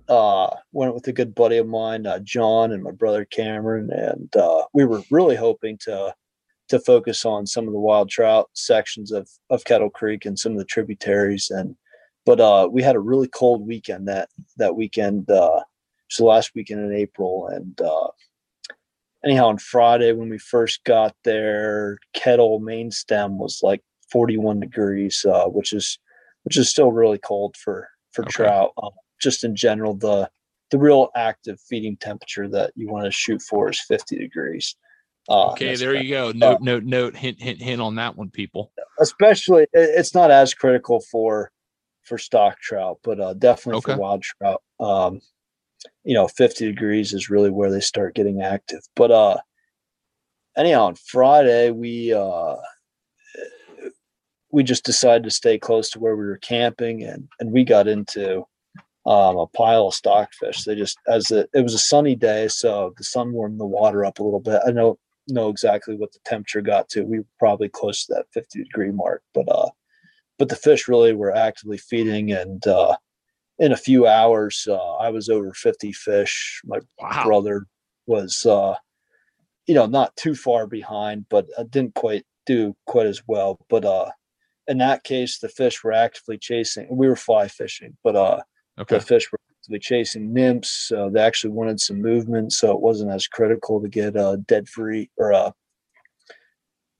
Uh, 0.09 0.49
went 0.73 0.95
with 0.95 1.07
a 1.07 1.13
good 1.13 1.35
buddy 1.35 1.57
of 1.59 1.69
mine, 1.69 2.07
uh, 2.07 2.19
John, 2.21 2.73
and 2.73 2.83
my 2.83 2.91
brother 2.91 3.25
Cameron, 3.25 3.91
and 3.93 4.35
uh, 4.37 4.65
we 4.73 4.85
were 4.85 5.03
really 5.11 5.37
hoping 5.37 5.79
to 5.83 6.15
to 6.69 6.79
focus 6.79 7.25
on 7.25 7.47
some 7.47 7.67
of 7.67 7.73
the 7.73 7.81
wild 7.81 8.09
trout 8.09 8.51
sections 8.55 9.13
of 9.13 9.29
of 9.51 9.65
Kettle 9.65 9.91
Creek 9.91 10.25
and 10.25 10.39
some 10.39 10.53
of 10.53 10.59
the 10.59 10.65
tributaries. 10.65 11.51
And 11.51 11.77
but 12.25 12.41
uh, 12.41 12.69
we 12.71 12.83
had 12.83 12.97
a 12.97 13.01
really 13.01 13.29
cold 13.29 13.67
weekend 13.67 14.09
that 14.09 14.29
that 14.57 14.77
weekend. 14.77 15.31
Uh, 15.31 15.61
it's 16.07 16.19
the 16.19 16.25
last 16.25 16.53
weekend 16.55 16.81
in 16.81 16.97
April, 16.97 17.49
and 17.49 17.81
uh, 17.81 18.09
anyhow, 19.25 19.49
on 19.49 19.59
Friday 19.59 20.13
when 20.13 20.29
we 20.29 20.39
first 20.39 20.85
got 20.85 21.15
there, 21.25 21.99
Kettle 22.13 22.61
main 22.61 22.91
stem 22.91 23.39
was 23.39 23.61
like 23.63 23.83
41 24.13 24.61
degrees, 24.61 25.25
uh, 25.29 25.47
which 25.47 25.73
is 25.73 25.99
which 26.45 26.57
is 26.57 26.69
still 26.69 26.93
really 26.93 27.19
cold 27.19 27.57
for 27.57 27.89
for 28.13 28.23
okay. 28.23 28.31
trout. 28.31 28.73
Um, 28.83 28.91
just 29.21 29.45
in 29.45 29.57
general, 29.57 29.95
the 29.95 30.31
the 30.71 30.79
real 30.79 31.11
active 31.15 31.61
feeding 31.61 31.97
temperature 31.97 32.49
that 32.49 32.73
you 32.75 32.89
want 32.89 33.05
to 33.05 33.11
shoot 33.11 33.41
for 33.43 33.71
is 33.71 33.81
50 33.81 34.19
degrees. 34.19 34.77
Uh, 35.29 35.53
okay, 35.53 35.75
there 35.77 35.95
you 35.95 36.11
go. 36.11 36.33
Note, 36.33 36.57
uh, 36.57 36.59
note, 36.61 36.85
note, 36.85 37.17
hint, 37.17 37.41
hint, 37.41 37.61
hint 37.61 37.81
on 37.81 37.95
that 37.95 38.17
one, 38.17 38.31
people. 38.31 38.73
Especially, 39.01 39.67
it's 39.73 40.15
not 40.15 40.31
as 40.31 40.53
critical 40.53 41.01
for 41.01 41.51
for 42.03 42.19
stock 42.19 42.61
trout, 42.61 42.99
but 43.03 43.19
uh, 43.19 43.33
definitely 43.35 43.79
okay. 43.79 43.95
for 43.95 43.99
wild 43.99 44.23
trout. 44.23 44.63
Um, 44.79 45.21
you 46.05 46.15
know, 46.15 46.29
50 46.29 46.67
degrees 46.67 47.15
is 47.15 47.31
really 47.31 47.51
where 47.51 47.71
they 47.71 47.81
start 47.81 48.15
getting 48.15 48.43
active. 48.43 48.81
But 48.95 49.11
uh, 49.11 49.39
anyhow, 50.57 50.85
on 50.85 50.95
Friday 50.97 51.71
we 51.71 52.13
uh, 52.13 52.57
we 54.51 54.63
just 54.63 54.85
decided 54.85 55.25
to 55.25 55.31
stay 55.31 55.59
close 55.59 55.91
to 55.91 55.99
where 55.99 56.17
we 56.17 56.27
were 56.27 56.39
camping, 56.39 57.03
and 57.03 57.29
and 57.41 57.51
we 57.51 57.65
got 57.65 57.89
into 57.89 58.45
um, 59.07 59.37
a 59.37 59.47
pile 59.49 59.89
of 59.89 59.95
stockfish. 59.95 60.65
They 60.65 60.77
just 60.77 60.99
as 61.09 61.31
it, 61.31 61.51
it 61.55 61.63
was 61.63 61.75
a 61.75 61.79
sunny 61.79 62.15
day, 62.15 62.49
so 62.49 62.95
the 62.97 63.05
sun 63.05 63.33
warmed 63.33 63.59
the 63.59 63.67
water 63.67 64.05
up 64.05 64.19
a 64.19 64.23
little 64.23 64.41
bit. 64.41 64.61
I 64.67 64.71
know 64.71 64.99
know 65.29 65.49
exactly 65.49 65.97
what 65.97 66.13
the 66.13 66.19
temperature 66.25 66.61
got 66.61 66.89
to. 66.91 67.05
We 67.05 67.21
were 67.21 67.27
probably 67.39 67.69
close 67.69 68.07
to 68.07 68.15
that 68.15 68.27
50 68.33 68.63
degree 68.65 68.91
mark, 68.91 69.23
but 69.33 69.49
uh, 69.49 69.71
but 70.39 70.49
the 70.49 70.57
fish 70.57 70.89
really 70.89 71.13
were 71.13 71.35
actively 71.35 71.79
feeding, 71.79 72.33
and 72.33 72.67
uh, 72.67 72.97
in 73.59 73.73
a 73.73 73.77
few 73.77 74.07
hours, 74.07 74.67
uh, 74.69 74.97
I 74.97 75.11
was 75.11 75.29
over 75.29 75.53
50 75.53 75.93
fish. 75.93 76.61
My 76.65 76.81
wow. 76.99 77.25
brother 77.25 77.67
was, 78.07 78.45
uh, 78.45 78.75
you 79.67 79.75
know, 79.75 79.87
not 79.87 80.17
too 80.17 80.35
far 80.35 80.67
behind, 80.67 81.27
but 81.29 81.47
I 81.59 81.63
didn't 81.63 81.95
quite 81.95 82.25
do 82.47 82.77
quite 82.87 83.07
as 83.07 83.23
well. 83.27 83.65
But 83.69 83.85
uh, 83.85 84.11
in 84.67 84.79
that 84.79 85.05
case, 85.05 85.39
the 85.39 85.49
fish 85.49 85.85
were 85.85 85.93
actively 85.93 86.39
chasing. 86.39 86.89
We 86.91 87.09
were 87.09 87.17
fly 87.17 87.49
fishing, 87.49 87.97
but 88.03 88.17
uh, 88.17 88.41
okay. 88.79 88.99
the 88.99 89.05
fish 89.05 89.31
were 89.31 89.39
actively 89.65 89.79
chasing 89.79 90.33
nymphs. 90.33 90.93
Uh, 90.93 91.09
they 91.09 91.21
actually 91.21 91.51
wanted 91.51 91.81
some 91.81 92.01
movement, 92.01 92.53
so 92.53 92.73
it 92.73 92.81
wasn't 92.81 93.11
as 93.11 93.27
critical 93.27 93.81
to 93.81 93.89
get 93.89 94.17
a 94.17 94.37
dead 94.47 94.69
free 94.69 95.11
or 95.17 95.31
a, 95.31 95.55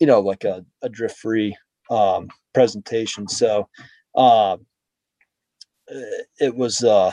you 0.01 0.07
know, 0.07 0.21
like 0.21 0.45
a, 0.45 0.65
a 0.83 0.89
drift 0.89 1.19
free 1.19 1.55
um, 1.91 2.29
presentation. 2.55 3.29
So 3.29 3.69
um, 4.15 4.65
it 6.41 6.55
was 6.55 6.83
uh, 6.83 7.13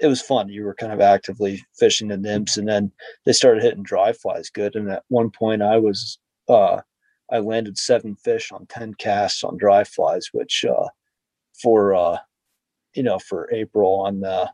it 0.00 0.06
was 0.06 0.22
fun. 0.22 0.48
You 0.48 0.64
were 0.64 0.74
kind 0.74 0.92
of 0.92 1.00
actively 1.00 1.62
fishing 1.78 2.08
the 2.08 2.16
nymphs, 2.16 2.56
and 2.56 2.66
then 2.66 2.90
they 3.26 3.32
started 3.32 3.62
hitting 3.62 3.82
dry 3.82 4.12
flies 4.12 4.48
good. 4.48 4.74
And 4.74 4.90
at 4.90 5.04
one 5.08 5.30
point, 5.30 5.60
I 5.60 5.76
was 5.76 6.18
uh, 6.48 6.80
I 7.30 7.40
landed 7.40 7.76
seven 7.76 8.16
fish 8.16 8.52
on 8.52 8.66
ten 8.66 8.94
casts 8.94 9.44
on 9.44 9.58
dry 9.58 9.84
flies, 9.84 10.28
which 10.32 10.64
uh, 10.64 10.88
for 11.62 11.94
uh, 11.94 12.16
you 12.94 13.02
know 13.02 13.18
for 13.18 13.52
April 13.52 14.00
on 14.00 14.20
the 14.20 14.50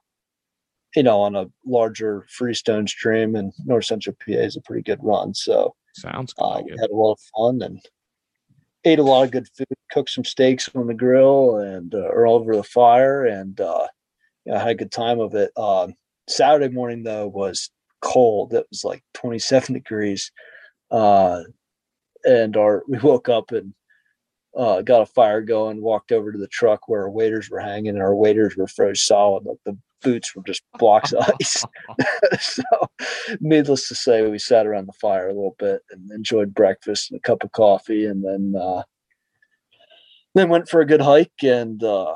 you 0.95 1.03
know, 1.03 1.21
on 1.21 1.35
a 1.35 1.47
larger 1.67 2.27
freestone 2.29 2.87
stream 2.87 3.35
and 3.35 3.53
North 3.65 3.87
Central 3.87 4.17
PA 4.25 4.33
is 4.33 4.57
a 4.57 4.61
pretty 4.61 4.83
good 4.83 5.01
run. 5.03 5.35
So 5.35 5.75
sounds 5.95 6.35
uh, 6.39 6.63
good. 6.63 6.79
had 6.81 6.91
a 6.91 6.95
lot 6.95 7.13
of 7.13 7.21
fun 7.37 7.63
and 7.63 7.81
ate 8.85 8.99
a 8.99 9.03
lot 9.03 9.25
of 9.25 9.31
good 9.31 9.49
food, 9.57 9.67
cooked 9.91 10.11
some 10.11 10.25
steaks 10.25 10.69
on 10.75 10.87
the 10.87 10.95
grill 10.95 11.57
and 11.57 11.95
uh, 11.95 12.09
or 12.09 12.27
over 12.27 12.55
the 12.55 12.63
fire, 12.63 13.25
and 13.25 13.61
uh, 13.61 13.87
you 14.45 14.53
know, 14.53 14.59
had 14.59 14.69
a 14.69 14.75
good 14.75 14.93
time 14.93 15.21
of 15.21 15.35
it. 15.35 15.51
Um, 15.57 15.95
Saturday 16.29 16.73
morning 16.73 17.03
though 17.03 17.27
was 17.27 17.71
cold. 18.01 18.53
It 18.53 18.67
was 18.71 18.85
like 18.85 19.03
27 19.15 19.75
degrees, 19.75 20.31
uh, 20.91 21.43
and 22.25 22.57
our 22.57 22.83
we 22.89 22.99
woke 22.99 23.29
up 23.29 23.53
and 23.53 23.75
uh, 24.57 24.83
got 24.83 25.03
a 25.03 25.07
fire 25.07 25.41
going, 25.41 25.83
walked 25.83 26.13
over 26.13 26.31
to 26.31 26.39
the 26.39 26.49
truck 26.49 26.89
where 26.89 27.03
our 27.03 27.11
waders 27.11 27.51
were 27.51 27.61
hanging, 27.61 27.89
and 27.89 28.03
our 28.03 28.15
waders 28.15 28.57
were 28.57 28.69
froze 28.69 29.03
solid. 29.03 29.45
Like 29.45 29.59
the 29.65 29.77
boots 30.05 30.35
were 30.35 30.43
just 30.47 30.63
blocks 30.79 31.13
of 31.15 31.29
ice. 31.41 31.65
so, 32.41 32.63
needless 33.41 33.89
to 33.89 33.95
say, 33.95 34.29
we 34.29 34.39
sat 34.39 34.67
around 34.67 34.87
the 34.87 34.93
fire 34.93 35.29
a 35.29 35.35
little 35.35 35.57
bit 35.59 35.83
and 35.91 36.11
enjoyed 36.13 36.55
breakfast 36.55 37.11
and 37.11 37.19
a 37.19 37.23
cup 37.23 37.43
of 37.43 37.51
coffee, 37.53 38.07
and 38.07 38.25
then 38.25 38.55
uh, 38.61 38.83
then 40.35 40.49
went 40.49 40.69
for 40.69 40.81
a 40.81 40.87
good 40.87 41.01
hike. 41.01 41.43
And 41.43 41.83
uh, 41.83 42.15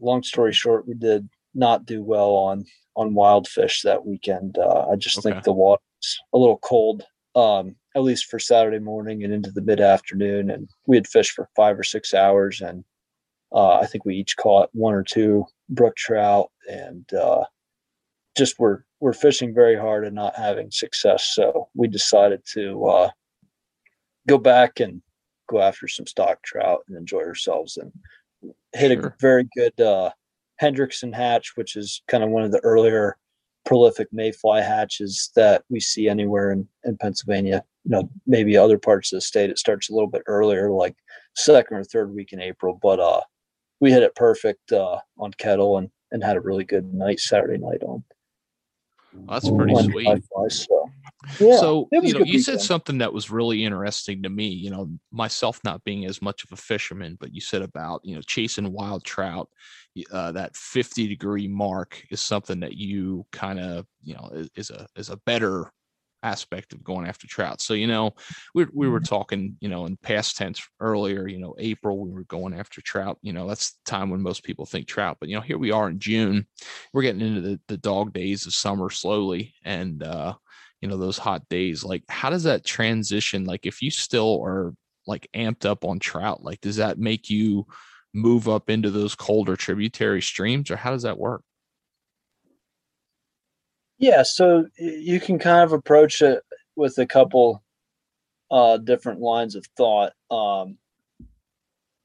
long 0.00 0.22
story 0.22 0.52
short, 0.52 0.86
we 0.86 0.94
did 0.94 1.28
not 1.54 1.86
do 1.86 2.02
well 2.02 2.30
on 2.30 2.64
on 2.94 3.14
wild 3.14 3.48
fish 3.48 3.82
that 3.82 4.04
weekend. 4.04 4.58
Uh, 4.58 4.86
I 4.90 4.96
just 4.96 5.18
okay. 5.18 5.30
think 5.30 5.44
the 5.44 5.52
water's 5.52 6.20
a 6.32 6.38
little 6.38 6.58
cold, 6.58 7.04
um, 7.34 7.74
at 7.96 8.02
least 8.02 8.26
for 8.26 8.38
Saturday 8.38 8.78
morning 8.78 9.24
and 9.24 9.32
into 9.32 9.50
the 9.50 9.62
mid 9.62 9.80
afternoon. 9.80 10.50
And 10.50 10.68
we 10.86 10.96
had 10.96 11.06
fished 11.06 11.32
for 11.32 11.48
five 11.56 11.78
or 11.78 11.84
six 11.84 12.12
hours, 12.12 12.60
and 12.60 12.84
uh, 13.54 13.78
I 13.78 13.86
think 13.86 14.04
we 14.04 14.16
each 14.16 14.36
caught 14.36 14.70
one 14.72 14.94
or 14.94 15.02
two 15.02 15.44
brook 15.68 15.96
trout, 15.96 16.50
and 16.68 17.12
uh, 17.14 17.44
just 18.36 18.58
were 18.58 18.84
we're 19.00 19.12
fishing 19.12 19.54
very 19.54 19.76
hard 19.76 20.06
and 20.06 20.14
not 20.14 20.36
having 20.36 20.70
success. 20.70 21.32
So 21.34 21.68
we 21.74 21.88
decided 21.88 22.42
to 22.52 22.84
uh, 22.86 23.10
go 24.28 24.38
back 24.38 24.80
and 24.80 25.02
go 25.48 25.60
after 25.60 25.88
some 25.88 26.06
stock 26.06 26.42
trout 26.42 26.80
and 26.88 26.96
enjoy 26.96 27.22
ourselves 27.22 27.76
and 27.76 27.92
hit 28.72 28.92
sure. 28.92 29.08
a 29.08 29.14
very 29.20 29.48
good 29.56 29.78
uh, 29.80 30.10
Hendrickson 30.60 31.14
hatch, 31.14 31.52
which 31.56 31.76
is 31.76 32.02
kind 32.08 32.22
of 32.22 32.30
one 32.30 32.44
of 32.44 32.52
the 32.52 32.60
earlier 32.60 33.16
prolific 33.64 34.08
mayfly 34.12 34.62
hatches 34.62 35.30
that 35.36 35.64
we 35.68 35.80
see 35.80 36.08
anywhere 36.08 36.50
in, 36.50 36.66
in 36.84 36.96
Pennsylvania. 36.96 37.64
You 37.84 37.90
know, 37.90 38.10
maybe 38.26 38.56
other 38.56 38.78
parts 38.78 39.12
of 39.12 39.16
the 39.16 39.20
state 39.20 39.50
it 39.50 39.58
starts 39.58 39.90
a 39.90 39.92
little 39.92 40.08
bit 40.08 40.22
earlier, 40.26 40.70
like 40.70 40.94
second 41.34 41.76
or 41.76 41.84
third 41.84 42.14
week 42.14 42.32
in 42.32 42.40
April. 42.40 42.78
But 42.80 43.00
uh, 43.00 43.20
we 43.82 43.90
hit 43.90 44.04
it 44.04 44.14
perfect 44.14 44.72
uh, 44.72 44.98
on 45.18 45.32
kettle 45.32 45.76
and 45.76 45.90
and 46.12 46.22
had 46.22 46.36
a 46.36 46.40
really 46.40 46.64
good 46.64 46.94
night 46.94 47.18
Saturday 47.18 47.58
night 47.58 47.82
on. 47.82 48.04
that's 49.28 49.50
pretty 49.50 49.74
sweet. 49.90 50.22
so, 50.48 50.90
yeah, 51.40 51.56
so 51.56 51.88
you 51.90 52.00
know, 52.00 52.18
you 52.20 52.24
weekend. 52.24 52.44
said 52.44 52.60
something 52.60 52.98
that 52.98 53.12
was 53.12 53.30
really 53.30 53.64
interesting 53.64 54.22
to 54.22 54.28
me. 54.28 54.46
You 54.46 54.70
know, 54.70 54.88
myself 55.10 55.58
not 55.64 55.82
being 55.84 56.04
as 56.04 56.22
much 56.22 56.44
of 56.44 56.52
a 56.52 56.56
fisherman, 56.56 57.16
but 57.18 57.34
you 57.34 57.40
said 57.40 57.62
about 57.62 58.00
you 58.04 58.14
know 58.14 58.22
chasing 58.22 58.72
wild 58.72 59.04
trout. 59.04 59.48
Uh, 60.10 60.32
that 60.32 60.56
50 60.56 61.06
degree 61.08 61.48
mark 61.48 62.02
is 62.10 62.22
something 62.22 62.60
that 62.60 62.74
you 62.74 63.26
kind 63.30 63.58
of 63.60 63.84
you 64.02 64.14
know 64.14 64.30
is, 64.32 64.48
is 64.54 64.70
a 64.70 64.86
is 64.96 65.10
a 65.10 65.18
better 65.26 65.72
aspect 66.22 66.72
of 66.72 66.84
going 66.84 67.06
after 67.06 67.26
trout. 67.26 67.60
So, 67.60 67.74
you 67.74 67.86
know, 67.86 68.14
we, 68.54 68.66
we 68.72 68.88
were 68.88 69.00
mm-hmm. 69.00 69.06
talking, 69.06 69.56
you 69.60 69.68
know, 69.68 69.86
in 69.86 69.96
past 69.96 70.36
tense 70.36 70.62
earlier, 70.80 71.26
you 71.26 71.38
know, 71.38 71.54
April, 71.58 71.98
we 71.98 72.10
were 72.10 72.24
going 72.24 72.54
after 72.54 72.80
trout. 72.80 73.18
You 73.22 73.32
know, 73.32 73.48
that's 73.48 73.72
the 73.72 73.90
time 73.90 74.10
when 74.10 74.22
most 74.22 74.44
people 74.44 74.66
think 74.66 74.86
trout. 74.86 75.18
But, 75.20 75.28
you 75.28 75.36
know, 75.36 75.40
here 75.40 75.58
we 75.58 75.70
are 75.70 75.88
in 75.88 75.98
June. 75.98 76.46
We're 76.92 77.02
getting 77.02 77.20
into 77.20 77.40
the, 77.40 77.60
the 77.68 77.76
dog 77.76 78.12
days 78.12 78.46
of 78.46 78.54
summer 78.54 78.90
slowly. 78.90 79.54
And, 79.64 80.02
uh, 80.02 80.34
you 80.80 80.88
know, 80.88 80.96
those 80.96 81.18
hot 81.18 81.48
days. 81.48 81.84
Like, 81.84 82.02
how 82.08 82.28
does 82.28 82.42
that 82.42 82.64
transition? 82.64 83.44
Like, 83.44 83.66
if 83.66 83.80
you 83.80 83.90
still 83.90 84.42
are 84.42 84.74
like 85.06 85.28
amped 85.34 85.64
up 85.64 85.84
on 85.84 85.98
trout, 85.98 86.42
like, 86.42 86.60
does 86.60 86.76
that 86.76 86.98
make 86.98 87.30
you 87.30 87.66
move 88.14 88.48
up 88.48 88.68
into 88.68 88.90
those 88.90 89.14
colder 89.14 89.56
tributary 89.56 90.20
streams 90.20 90.70
or 90.70 90.76
how 90.76 90.90
does 90.90 91.02
that 91.02 91.18
work? 91.18 91.42
Yeah, 94.02 94.24
so 94.24 94.66
you 94.80 95.20
can 95.20 95.38
kind 95.38 95.62
of 95.62 95.72
approach 95.72 96.22
it 96.22 96.42
with 96.74 96.98
a 96.98 97.06
couple 97.06 97.62
uh, 98.50 98.78
different 98.78 99.20
lines 99.20 99.54
of 99.54 99.64
thought. 99.76 100.12
Um, 100.28 100.76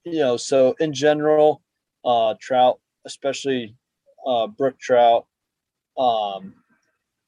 you 0.05 0.19
know, 0.19 0.37
so 0.37 0.75
in 0.79 0.93
general, 0.93 1.63
uh, 2.05 2.35
trout, 2.39 2.79
especially 3.07 3.75
uh, 4.27 4.45
brook 4.45 4.77
trout, 4.77 5.25
um, 5.97 6.53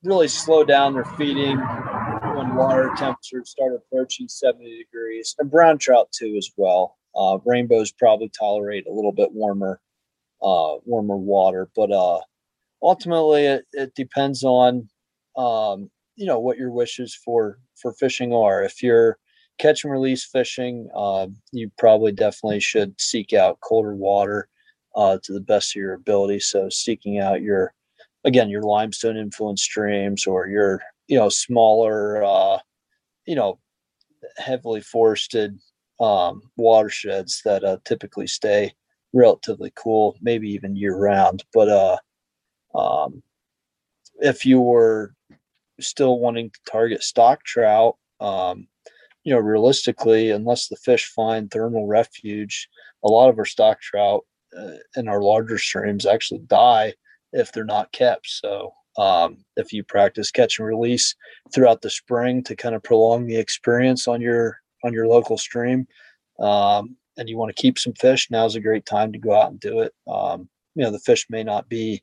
really 0.03 0.27
slow 0.27 0.63
down 0.63 0.93
their 0.93 1.03
feeding 1.03 1.58
when 1.58 2.53
water 2.53 2.91
temperatures 2.95 3.49
start 3.49 3.73
approaching 3.73 4.27
70 4.27 4.77
degrees, 4.77 5.36
and 5.39 5.49
brown 5.49 5.79
trout 5.79 6.12
too 6.12 6.36
as 6.38 6.51
well. 6.58 6.95
Uh, 7.15 7.39
rainbows 7.43 7.91
probably 7.91 8.29
tolerate 8.38 8.86
a 8.86 8.93
little 8.93 9.13
bit 9.13 9.32
warmer, 9.32 9.82
uh, 10.43 10.75
warmer 10.86 11.17
water, 11.17 11.67
but 11.75 11.91
uh, 11.91 12.19
ultimately 12.82 13.46
it, 13.46 13.65
it 13.74 13.94
depends 13.96 14.44
on 14.44 14.89
um, 15.38 15.89
you 16.15 16.26
know 16.26 16.39
what 16.39 16.58
your 16.58 16.72
wishes 16.72 17.15
for 17.15 17.60
for 17.82 17.94
fishing 17.94 18.34
are. 18.34 18.63
If 18.63 18.84
you're 18.84 19.18
catch 19.58 19.84
and 19.84 19.92
release 19.92 20.26
fishing 20.26 20.89
uh, 20.96 21.28
you 21.52 21.70
probably 21.78 22.12
definitely 22.12 22.60
should 22.62 23.00
seek 23.00 23.34
out 23.34 23.60
colder 23.62 23.96
water 23.96 24.48
uh, 24.96 25.18
to 25.24 25.34
the 25.34 25.42
best 25.42 25.76
of 25.76 25.80
your 25.82 25.94
ability. 25.94 26.39
So 26.39 26.70
seeking 26.70 27.20
out 27.20 27.42
your 27.42 27.74
again 28.26 28.50
your 28.50 28.63
limestone 28.63 29.18
influenced 29.18 29.63
streams 29.63 30.26
or 30.28 30.48
your 30.48 30.82
you 31.08 31.18
know 31.18 31.30
smaller 31.30 32.24
uh, 32.24 32.58
you 33.26 33.36
know 33.36 33.60
heavily 34.38 34.82
forested 34.82 35.58
um, 36.00 36.42
watersheds 36.58 37.42
that 37.46 37.63
uh, 37.63 37.78
typically 37.86 38.28
stay 38.28 38.74
relatively 39.13 39.72
cool 39.76 40.15
maybe 40.22 40.48
even 40.50 40.76
year 40.76 40.96
round 40.96 41.44
but 41.52 41.68
uh 41.68 41.98
um, 42.75 43.21
if 44.19 44.45
you 44.45 44.60
were 44.60 45.13
still 45.79 46.19
wanting 46.19 46.49
to 46.49 46.60
target 46.71 47.03
stock 47.03 47.43
trout, 47.43 47.95
um, 48.19 48.67
you 49.23 49.34
know, 49.34 49.39
realistically, 49.39 50.32
unless 50.32 50.67
the 50.67 50.75
fish 50.75 51.05
find 51.05 51.51
thermal 51.51 51.88
refuge, 51.88 52.67
a 53.03 53.08
lot 53.08 53.29
of 53.29 53.38
our 53.38 53.45
stock 53.45 53.79
trout 53.82 54.25
uh, 54.58 54.71
in 54.95 55.08
our 55.08 55.21
larger 55.21 55.58
streams 55.58 56.05
actually 56.05 56.39
die 56.47 56.93
if 57.34 57.51
they're 57.51 57.63
not 57.65 57.91
kept. 57.91 58.27
So, 58.27 58.73
um, 58.97 59.38
if 59.55 59.71
you 59.71 59.84
practice 59.84 60.32
catch 60.32 60.60
and 60.60 60.67
release 60.67 61.15
throughout 61.53 61.82
the 61.82 61.89
spring 61.89 62.43
to 62.43 62.55
kind 62.55 62.75
of 62.75 62.84
prolong 62.84 63.27
the 63.27 63.38
experience 63.38 64.08
on 64.08 64.21
your 64.21 64.60
on 64.84 64.93
your 64.93 65.08
local 65.08 65.38
stream, 65.38 65.88
um, 66.39 66.95
and 67.17 67.29
you 67.29 67.38
want 67.38 67.55
to 67.55 67.62
keep 67.62 67.77
some 67.77 67.93
fish, 67.93 68.29
now's 68.32 68.55
a 68.55 68.62
great 68.62 68.86
time 68.86 69.12
to 69.12 69.19
go 69.19 69.34
out 69.34 69.51
and 69.51 69.60
do 69.60 69.82
it. 69.82 69.93
Um, 70.08 70.49
you 70.75 70.84
know, 70.84 70.91
the 70.91 70.99
fish 70.99 71.25
may 71.29 71.43
not 71.43 71.69
be 71.69 72.01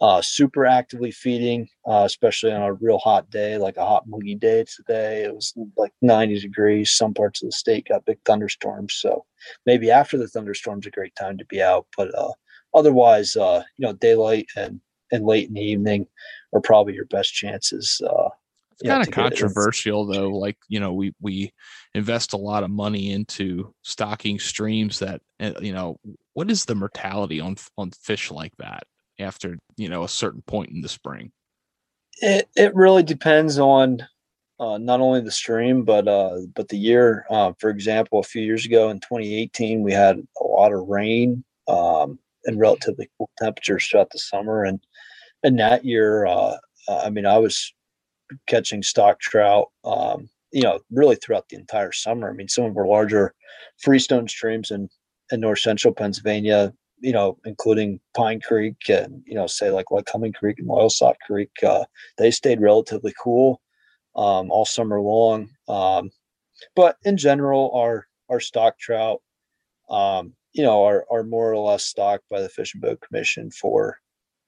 uh, 0.00 0.22
super 0.22 0.64
actively 0.64 1.10
feeding, 1.10 1.68
uh, 1.86 2.02
especially 2.04 2.52
on 2.52 2.62
a 2.62 2.72
real 2.72 2.98
hot 2.98 3.28
day, 3.30 3.58
like 3.58 3.76
a 3.76 3.84
hot 3.84 4.06
moogie 4.08 4.38
day 4.38 4.64
today. 4.64 5.24
It 5.24 5.34
was 5.34 5.52
like 5.76 5.92
90 6.02 6.40
degrees. 6.40 6.90
Some 6.90 7.14
parts 7.14 7.42
of 7.42 7.48
the 7.48 7.52
state 7.52 7.88
got 7.88 8.04
big 8.04 8.18
thunderstorms. 8.24 8.94
So 8.94 9.24
maybe 9.66 9.90
after 9.90 10.16
the 10.16 10.28
thunderstorms, 10.28 10.86
a 10.86 10.90
great 10.90 11.16
time 11.16 11.36
to 11.38 11.44
be 11.46 11.60
out. 11.60 11.86
But 11.96 12.16
uh, 12.16 12.32
otherwise, 12.74 13.34
uh, 13.36 13.62
you 13.76 13.86
know, 13.86 13.92
daylight 13.92 14.46
and, 14.56 14.80
and 15.10 15.24
late 15.24 15.48
in 15.48 15.54
the 15.54 15.62
evening 15.62 16.06
are 16.52 16.60
probably 16.60 16.94
your 16.94 17.06
best 17.06 17.34
chances. 17.34 18.00
Uh, 18.04 18.28
it's 18.72 18.88
kind 18.88 19.02
of 19.02 19.12
controversial 19.12 20.06
though. 20.06 20.28
Like, 20.28 20.58
you 20.68 20.78
know, 20.78 20.92
we, 20.92 21.12
we 21.20 21.52
invest 21.94 22.34
a 22.34 22.36
lot 22.36 22.62
of 22.62 22.70
money 22.70 23.10
into 23.10 23.74
stocking 23.82 24.38
streams 24.38 25.00
that, 25.00 25.20
eh, 25.40 25.54
you 25.60 25.72
know, 25.72 25.98
what 26.34 26.52
is 26.52 26.66
the 26.66 26.76
mortality 26.76 27.40
on, 27.40 27.56
on 27.76 27.90
fish 27.90 28.30
like 28.30 28.52
that? 28.58 28.84
After 29.18 29.58
you 29.76 29.88
know 29.88 30.04
a 30.04 30.08
certain 30.08 30.42
point 30.42 30.70
in 30.70 30.80
the 30.80 30.88
spring? 30.88 31.30
It 32.20 32.48
it 32.56 32.74
really 32.74 33.02
depends 33.02 33.58
on 33.58 34.06
uh, 34.60 34.78
not 34.78 35.00
only 35.00 35.20
the 35.20 35.30
stream 35.30 35.84
but 35.84 36.08
uh, 36.08 36.40
but 36.54 36.68
the 36.68 36.78
year. 36.78 37.26
Uh, 37.30 37.52
for 37.58 37.70
example, 37.70 38.18
a 38.18 38.24
few 38.24 38.42
years 38.42 38.66
ago 38.66 38.90
in 38.90 39.00
2018, 39.00 39.82
we 39.82 39.92
had 39.92 40.18
a 40.40 40.44
lot 40.44 40.72
of 40.72 40.88
rain 40.88 41.44
um, 41.68 42.18
and 42.44 42.58
relatively 42.58 43.08
cool 43.18 43.30
temperatures 43.38 43.86
throughout 43.86 44.10
the 44.10 44.18
summer, 44.18 44.64
and 44.64 44.80
and 45.42 45.58
that 45.58 45.84
year, 45.84 46.26
uh, 46.26 46.56
I 46.88 47.10
mean, 47.10 47.26
I 47.26 47.38
was 47.38 47.72
catching 48.46 48.82
stock 48.82 49.20
trout. 49.20 49.68
Um, 49.84 50.28
you 50.50 50.62
know, 50.62 50.80
really 50.90 51.16
throughout 51.16 51.48
the 51.50 51.56
entire 51.56 51.92
summer. 51.92 52.30
I 52.30 52.32
mean, 52.32 52.48
some 52.48 52.64
of 52.64 52.76
our 52.76 52.86
larger 52.86 53.34
freestone 53.78 54.28
streams 54.28 54.70
in 54.70 54.88
in 55.30 55.40
north 55.40 55.60
central 55.60 55.92
Pennsylvania 55.94 56.72
you 57.00 57.12
know, 57.12 57.38
including 57.44 58.00
Pine 58.16 58.40
Creek 58.40 58.76
and, 58.88 59.22
you 59.26 59.34
know, 59.34 59.46
say 59.46 59.70
like 59.70 59.86
Lycoming 59.86 60.34
Creek 60.34 60.58
and 60.58 60.68
Loyalsock 60.68 61.14
Creek, 61.26 61.50
uh, 61.62 61.84
they 62.16 62.30
stayed 62.30 62.60
relatively 62.60 63.14
cool 63.22 63.60
um, 64.16 64.50
all 64.50 64.64
summer 64.64 65.00
long. 65.00 65.48
Um, 65.68 66.10
but 66.74 66.96
in 67.04 67.16
general, 67.16 67.70
our, 67.74 68.06
our 68.28 68.40
stock 68.40 68.78
trout, 68.78 69.22
um, 69.88 70.32
you 70.52 70.62
know, 70.62 70.84
are, 70.84 71.04
are 71.10 71.24
more 71.24 71.52
or 71.52 71.58
less 71.58 71.84
stocked 71.84 72.24
by 72.28 72.40
the 72.40 72.48
Fish 72.48 72.74
and 72.74 72.82
Boat 72.82 73.00
Commission 73.00 73.50
for, 73.50 73.98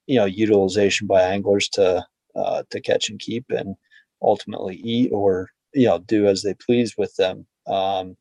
you 0.07 0.17
know, 0.17 0.25
utilization 0.25 1.07
by 1.07 1.21
anglers 1.21 1.69
to, 1.69 2.05
uh, 2.35 2.63
to 2.69 2.81
catch 2.81 3.09
and 3.09 3.19
keep 3.19 3.45
and 3.49 3.75
ultimately 4.21 4.75
eat 4.75 5.11
or, 5.13 5.49
you 5.73 5.87
know, 5.87 5.99
do 5.99 6.27
as 6.27 6.41
they 6.41 6.53
please 6.55 6.95
with 6.97 7.15
them. 7.15 7.45
Um, 7.67 8.17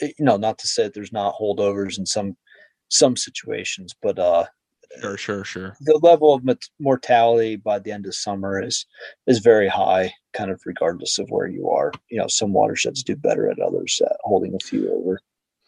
you 0.00 0.24
know, 0.24 0.36
not 0.36 0.58
to 0.58 0.66
say 0.66 0.82
that 0.82 0.94
there's 0.94 1.12
not 1.12 1.36
holdovers 1.40 1.98
in 1.98 2.04
some 2.04 2.36
some 2.88 3.16
situations, 3.16 3.94
but 4.02 4.18
uh, 4.18 4.44
sure, 5.00 5.16
sure, 5.16 5.44
sure. 5.44 5.76
The 5.80 5.98
level 6.02 6.34
of 6.34 6.44
mortality 6.80 7.56
by 7.56 7.78
the 7.78 7.92
end 7.92 8.06
of 8.06 8.14
summer 8.14 8.60
is 8.62 8.86
is 9.26 9.38
very 9.38 9.68
high, 9.68 10.12
kind 10.32 10.50
of 10.50 10.60
regardless 10.64 11.18
of 11.18 11.28
where 11.30 11.46
you 11.46 11.68
are. 11.70 11.92
You 12.10 12.18
know, 12.18 12.28
some 12.28 12.52
watersheds 12.52 13.02
do 13.02 13.16
better 13.16 13.50
at 13.50 13.58
others 13.58 14.00
at 14.04 14.16
holding 14.22 14.54
a 14.54 14.64
few 14.64 14.92
over. 14.92 15.20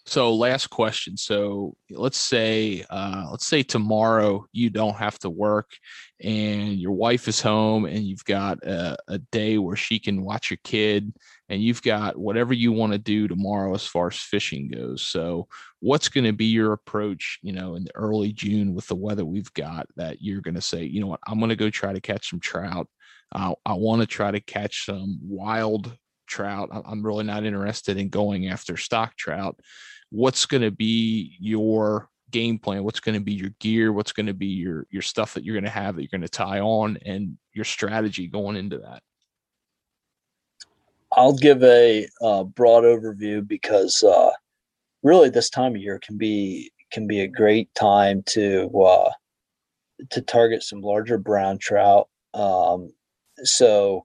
So 0.09 0.35
last 0.35 0.69
question. 0.69 1.19
So 1.19 1.77
let's 1.91 2.19
say 2.19 2.83
uh, 2.89 3.27
let's 3.31 3.47
say 3.47 3.63
tomorrow 3.63 4.47
you 4.53 4.71
don't 4.71 4.97
have 4.97 5.19
to 5.19 5.29
work 5.29 5.71
and 6.23 6.77
your 6.79 6.93
wife 6.93 7.29
is 7.29 7.43
home 7.43 7.85
and 7.85 7.99
you've 7.99 8.25
got 8.25 8.57
a, 8.65 8.97
a 9.09 9.19
day 9.19 9.59
where 9.59 9.77
she 9.77 9.99
can 9.99 10.25
watch 10.25 10.51
your 10.51 10.61
kid 10.65 11.13
and 11.51 11.63
you've 11.63 11.83
got 11.83 12.17
whatever 12.17 12.55
you 12.55 12.73
want 12.73 12.93
to 12.93 12.99
do 12.99 13.29
tomorrow 13.29 13.75
as 13.75 13.87
far 13.87 14.07
as 14.07 14.17
fishing 14.17 14.69
goes. 14.69 15.03
So 15.03 15.47
what's 15.81 16.09
going 16.09 16.25
to 16.25 16.33
be 16.33 16.47
your 16.47 16.73
approach, 16.73 17.39
you 17.43 17.53
know, 17.53 17.75
in 17.75 17.85
the 17.85 17.95
early 17.95 18.33
June 18.33 18.73
with 18.73 18.87
the 18.87 18.97
weather 18.97 19.27
we've 19.27 19.53
got 19.53 19.89
that 19.97 20.23
you're 20.23 20.41
going 20.41 20.55
to 20.55 20.63
say, 20.63 20.85
you 20.85 21.03
know 21.03 21.09
what, 21.09 21.21
I'm 21.27 21.39
going 21.39 21.51
to 21.51 21.57
go 21.57 21.69
try 21.69 21.93
to 21.93 22.01
catch 22.01 22.31
some 22.31 22.41
trout. 22.41 22.89
Uh, 23.31 23.53
I 23.67 23.75
want 23.75 24.01
to 24.01 24.07
try 24.07 24.31
to 24.31 24.41
catch 24.41 24.87
some 24.87 25.19
wild 25.23 25.95
trout. 26.27 26.71
I'm 26.73 27.05
really 27.05 27.25
not 27.25 27.45
interested 27.45 27.99
in 27.99 28.09
going 28.09 28.49
after 28.49 28.79
stock 28.79 29.15
trout 29.17 29.61
what's 30.11 30.47
going 30.47 30.63
to 30.63 30.71
be 30.71 31.37
your 31.39 32.09
game 32.31 32.59
plan? 32.59 32.85
What's 32.85 33.01
going 33.01 33.15
to 33.15 33.25
be 33.25 33.33
your 33.33 33.51
gear? 33.59 33.93
What's 33.93 34.13
going 34.13 34.27
to 34.27 34.35
be 34.35 34.47
your 34.47 34.87
your 34.91 35.03
stuff 35.03 35.35
that 35.35 35.45
you're 35.45 35.55
going 35.55 35.65
to 35.65 35.71
have 35.71 35.97
that 35.97 36.03
you're 36.03 36.09
going 36.11 36.21
to 36.23 36.29
tie 36.29 36.61
on 36.61 36.99
and 37.05 37.37
your 37.53 37.65
strategy 37.65 38.27
going 38.27 38.57
into 38.57 38.79
that? 38.79 39.03
I'll 41.13 41.37
give 41.37 41.63
a 41.63 42.07
uh, 42.21 42.45
broad 42.45 42.85
overview 42.85 43.47
because 43.47 44.03
uh, 44.03 44.31
really 45.03 45.31
this 45.31 45.51
time 45.51 45.75
of 45.75 45.81
year 45.81 45.99
can 45.99 46.19
be 46.19 46.71
can 46.91 47.07
be 47.07 47.21
a 47.21 47.29
great 47.29 47.75
time 47.75 48.23
to 48.27 48.69
uh, 48.81 49.11
to 50.11 50.23
target 50.23 50.63
some 50.63 50.81
larger 50.81 51.19
brown 51.19 51.59
trout. 51.59 52.09
Um, 52.35 52.93
so 53.43 54.05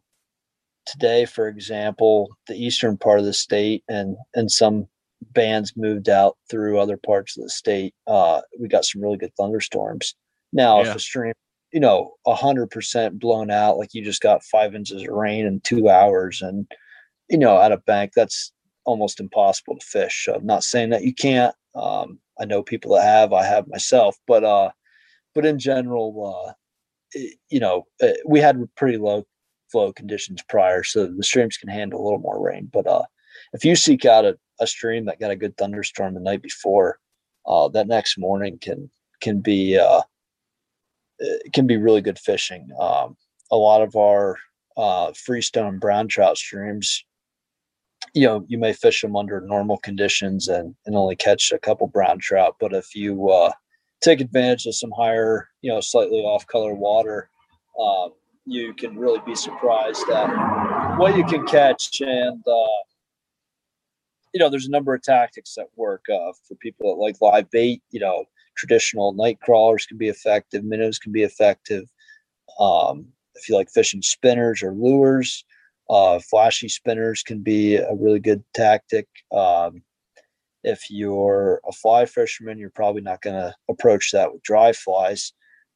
today 0.85 1.25
for 1.25 1.47
example 1.47 2.27
the 2.47 2.55
eastern 2.55 2.97
part 2.97 3.17
of 3.17 3.25
the 3.25 3.33
state 3.33 3.83
and 3.87 4.17
and 4.33 4.51
some 4.51 4.87
bands 5.33 5.73
moved 5.75 6.09
out 6.09 6.37
through 6.49 6.79
other 6.79 6.97
parts 6.97 7.37
of 7.37 7.43
the 7.43 7.49
state, 7.49 7.93
uh, 8.07 8.41
we 8.59 8.67
got 8.67 8.85
some 8.85 9.01
really 9.01 9.17
good 9.17 9.33
thunderstorms. 9.35 10.15
Now, 10.51 10.81
yeah. 10.81 10.89
if 10.89 10.95
a 10.95 10.99
stream, 10.99 11.33
you 11.71 11.79
know, 11.79 12.13
a 12.27 12.35
hundred 12.35 12.69
percent 12.69 13.19
blown 13.19 13.49
out, 13.49 13.77
like 13.77 13.93
you 13.93 14.03
just 14.03 14.21
got 14.21 14.43
five 14.43 14.75
inches 14.75 15.01
of 15.01 15.07
rain 15.09 15.45
in 15.45 15.59
two 15.61 15.89
hours, 15.89 16.41
and 16.41 16.67
you 17.29 17.37
know, 17.37 17.59
at 17.61 17.71
a 17.71 17.77
bank, 17.77 18.11
that's 18.15 18.51
almost 18.85 19.19
impossible 19.19 19.77
to 19.77 19.85
fish. 19.85 20.27
I'm 20.33 20.45
not 20.45 20.63
saying 20.63 20.89
that 20.91 21.03
you 21.03 21.13
can't. 21.13 21.55
Um, 21.75 22.19
I 22.39 22.45
know 22.45 22.63
people 22.63 22.95
that 22.95 23.03
have. 23.03 23.33
I 23.33 23.45
have 23.45 23.67
myself, 23.67 24.17
but 24.27 24.43
uh, 24.43 24.71
but 25.33 25.45
in 25.45 25.59
general, 25.59 26.55
uh, 27.15 27.19
you 27.49 27.59
know, 27.59 27.87
uh, 28.01 28.09
we 28.25 28.39
had 28.39 28.57
pretty 28.75 28.97
low 28.97 29.25
flow 29.71 29.91
conditions 29.91 30.43
prior, 30.47 30.83
so 30.83 31.07
the 31.07 31.23
streams 31.23 31.57
can 31.57 31.69
handle 31.69 32.01
a 32.01 32.03
little 32.03 32.19
more 32.19 32.41
rain. 32.41 32.69
But 32.71 32.87
uh, 32.87 33.03
if 33.53 33.63
you 33.63 33.75
seek 33.75 34.05
out 34.05 34.25
a, 34.25 34.37
a 34.59 34.67
stream 34.67 35.05
that 35.05 35.19
got 35.19 35.31
a 35.31 35.35
good 35.35 35.55
thunderstorm 35.57 36.13
the 36.13 36.19
night 36.19 36.41
before, 36.41 36.99
uh, 37.45 37.67
that 37.69 37.87
next 37.87 38.17
morning 38.17 38.57
can 38.59 38.89
can 39.21 39.39
be 39.39 39.77
uh, 39.77 40.01
can 41.53 41.67
be 41.67 41.77
really 41.77 42.01
good 42.01 42.19
fishing. 42.19 42.67
Um, 42.79 43.15
a 43.51 43.55
lot 43.55 43.81
of 43.81 43.95
our 43.95 44.37
uh, 44.75 45.11
freestone 45.13 45.77
brown 45.77 46.07
trout 46.07 46.37
streams, 46.37 47.05
you 48.13 48.25
know, 48.25 48.43
you 48.47 48.57
may 48.57 48.73
fish 48.73 49.01
them 49.01 49.15
under 49.15 49.39
normal 49.41 49.77
conditions 49.77 50.47
and 50.47 50.75
and 50.85 50.95
only 50.95 51.15
catch 51.15 51.51
a 51.51 51.59
couple 51.59 51.87
brown 51.87 52.19
trout. 52.19 52.55
But 52.59 52.73
if 52.73 52.95
you 52.95 53.29
uh, 53.29 53.51
take 54.01 54.21
advantage 54.21 54.65
of 54.65 54.75
some 54.75 54.91
higher, 54.91 55.49
you 55.61 55.71
know, 55.71 55.81
slightly 55.81 56.19
off 56.19 56.47
color 56.47 56.73
water, 56.73 57.29
uh, 57.79 58.09
you 58.45 58.73
can 58.73 58.97
really 58.97 59.21
be 59.25 59.35
surprised 59.35 60.09
at 60.09 60.97
what 60.97 61.15
you 61.15 61.23
can 61.25 61.45
catch 61.45 62.01
and 62.01 62.43
uh, 62.47 62.83
you 64.33 64.39
know, 64.39 64.49
there's 64.49 64.67
a 64.67 64.71
number 64.71 64.93
of 64.93 65.03
tactics 65.03 65.53
that 65.55 65.67
work 65.75 66.05
uh, 66.11 66.33
for 66.47 66.55
people 66.55 66.93
that 66.93 67.01
like 67.01 67.21
live 67.21 67.49
bait. 67.51 67.81
You 67.91 67.99
know, 67.99 68.25
traditional 68.57 69.13
night 69.13 69.39
crawlers 69.41 69.85
can 69.85 69.97
be 69.97 70.09
effective, 70.09 70.63
minnows 70.63 70.99
can 70.99 71.11
be 71.11 71.23
effective. 71.23 71.85
Um, 72.59 73.07
if 73.35 73.47
you 73.47 73.55
like 73.55 73.69
fishing 73.69 74.01
spinners 74.01 74.61
or 74.61 74.73
lures, 74.73 75.45
uh, 75.89 76.19
flashy 76.19 76.69
spinners 76.69 77.23
can 77.23 77.41
be 77.41 77.75
a 77.75 77.93
really 77.93 78.19
good 78.19 78.43
tactic. 78.53 79.07
Um, 79.31 79.83
if 80.63 80.89
you're 80.89 81.61
a 81.67 81.71
fly 81.71 82.05
fisherman, 82.05 82.57
you're 82.57 82.69
probably 82.69 83.01
not 83.01 83.21
going 83.21 83.35
to 83.35 83.53
approach 83.69 84.11
that 84.11 84.31
with 84.31 84.43
dry 84.43 84.71
flies. 84.71 85.33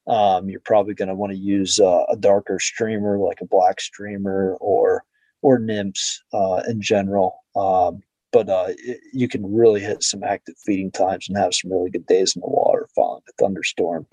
Um, 0.08 0.50
you're 0.50 0.62
probably 0.62 0.94
going 0.94 1.10
to 1.10 1.16
want 1.16 1.34
to 1.34 1.38
use 1.38 1.80
uh, 1.80 2.06
a 2.10 2.16
darker 2.16 2.60
streamer 2.60 3.18
like 3.18 3.42
a 3.42 3.46
black 3.46 3.82
streamer 3.82 4.56
or 4.62 5.04
or 5.44 5.60
nymphs 5.60 6.24
uh, 6.34 6.64
in 6.68 6.82
general. 6.82 7.44
Um, 7.56 8.02
but 8.38 8.50
uh, 8.50 8.68
it, 8.78 9.00
you 9.14 9.28
can 9.28 9.52
really 9.52 9.80
hit 9.80 10.04
some 10.04 10.24
active 10.24 10.54
feeding 10.64 10.92
times 10.92 11.28
and 11.28 11.36
have 11.40 11.56
some 11.56 11.72
really 11.72 11.90
good 11.90 12.06
days 12.06 12.36
in 12.36 12.42
the 12.42 12.48
water 12.48 12.88
following 12.94 13.24
a 13.28 13.32
thunderstorm. 13.42 14.06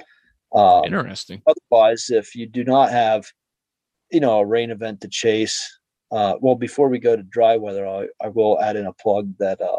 Um, 0.55 0.85
Interesting. 0.87 1.43
Otherwise, 1.47 2.09
if 2.09 2.35
you 2.35 2.47
do 2.47 2.65
not 2.65 2.91
have, 2.91 3.27
you 4.11 4.21
know, 4.21 4.39
a 4.39 4.47
rain 4.47 4.71
event 4.71 5.03
to 5.03 5.09
chase, 5.09 5.79
uh, 6.11 6.37
well, 6.41 6.55
before 6.55 6.89
we 6.89 6.99
go 6.99 7.15
to 7.15 7.23
dry 7.23 7.59
weather, 7.59 7.87
I, 7.87 8.07
I 8.19 8.29
will 8.29 8.59
add 8.63 8.77
in 8.77 8.87
a 8.87 8.95
plug 8.95 9.35
that, 9.41 9.61
uh, 9.61 9.77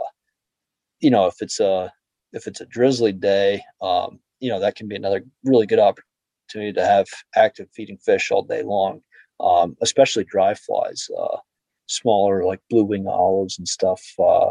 you 1.00 1.10
know, 1.10 1.26
if 1.26 1.42
it's 1.42 1.60
a 1.60 1.92
if 2.34 2.46
it's 2.46 2.62
a 2.62 2.68
drizzly 2.68 3.14
day, 3.14 3.64
um, 3.82 4.20
you 4.42 4.50
know, 4.50 4.60
that 4.60 4.76
can 4.76 4.88
be 4.88 4.96
another 4.96 5.24
really 5.44 5.66
good 5.66 5.80
opportunity 5.80 6.74
to 6.74 6.86
have 6.86 7.08
active 7.36 7.68
feeding 7.74 7.98
fish 7.98 8.30
all 8.30 8.44
day 8.44 8.62
long, 8.62 9.02
um, 9.40 9.76
especially 9.82 10.24
dry 10.26 10.54
flies. 10.54 11.10
Uh, 11.20 11.38
smaller 11.88 12.44
like 12.44 12.60
blue 12.70 12.84
wing 12.84 13.08
olives 13.08 13.58
and 13.58 13.68
stuff 13.68 14.04
uh 14.20 14.50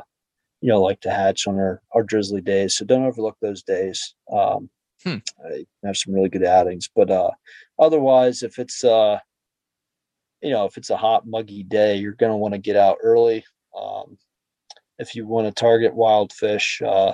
you 0.60 0.70
know 0.70 0.80
like 0.80 1.00
to 1.00 1.10
hatch 1.10 1.46
on 1.46 1.56
our, 1.56 1.82
our 1.92 2.02
drizzly 2.02 2.40
days. 2.40 2.74
So 2.76 2.86
don't 2.86 3.04
overlook 3.04 3.36
those 3.42 3.62
days. 3.62 4.14
Um 4.32 4.70
hmm. 5.04 5.16
have 5.84 5.96
some 5.96 6.14
really 6.14 6.30
good 6.30 6.44
outings 6.44 6.88
but 6.94 7.10
uh 7.10 7.30
otherwise 7.78 8.42
if 8.42 8.58
it's 8.58 8.82
uh 8.82 9.18
you 10.40 10.50
know 10.50 10.64
if 10.64 10.78
it's 10.78 10.88
a 10.88 10.96
hot 10.96 11.26
muggy 11.26 11.62
day 11.62 11.96
you're 11.96 12.12
going 12.12 12.32
to 12.32 12.36
want 12.36 12.54
to 12.54 12.58
get 12.58 12.76
out 12.76 12.96
early. 13.02 13.44
Um 13.78 14.16
if 14.98 15.14
you 15.14 15.26
want 15.26 15.46
to 15.46 15.52
target 15.52 15.94
wild 15.94 16.32
fish 16.32 16.80
uh 16.86 17.12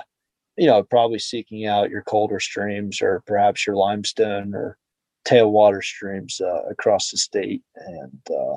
you 0.55 0.67
know 0.67 0.83
probably 0.83 1.19
seeking 1.19 1.65
out 1.65 1.89
your 1.89 2.03
colder 2.03 2.39
streams 2.39 3.01
or 3.01 3.21
perhaps 3.25 3.67
your 3.67 3.75
limestone 3.75 4.53
or 4.55 4.77
tailwater 5.27 5.83
streams 5.83 6.39
uh, 6.39 6.63
across 6.69 7.11
the 7.11 7.17
state 7.17 7.63
and 7.75 8.21
uh 8.29 8.55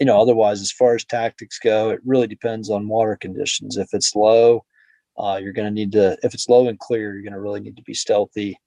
you 0.00 0.06
know, 0.06 0.20
otherwise, 0.20 0.62
as 0.62 0.72
far 0.72 0.94
as 0.94 1.04
tactics 1.04 1.58
go, 1.58 1.90
it 1.90 2.00
really 2.04 2.26
depends 2.26 2.70
on 2.70 2.88
water 2.88 3.16
conditions. 3.20 3.76
If 3.76 3.88
it's 3.92 4.16
low, 4.16 4.64
uh, 5.18 5.38
you're 5.40 5.52
going 5.52 5.68
to 5.68 5.74
need 5.74 5.92
to, 5.92 6.16
if 6.22 6.32
it's 6.32 6.48
low 6.48 6.66
and 6.68 6.78
clear, 6.78 7.12
you're 7.12 7.22
going 7.22 7.34
to 7.34 7.40
really 7.40 7.60
need 7.60 7.76
to 7.76 7.82
be 7.82 7.92
stealthy. 7.92 8.58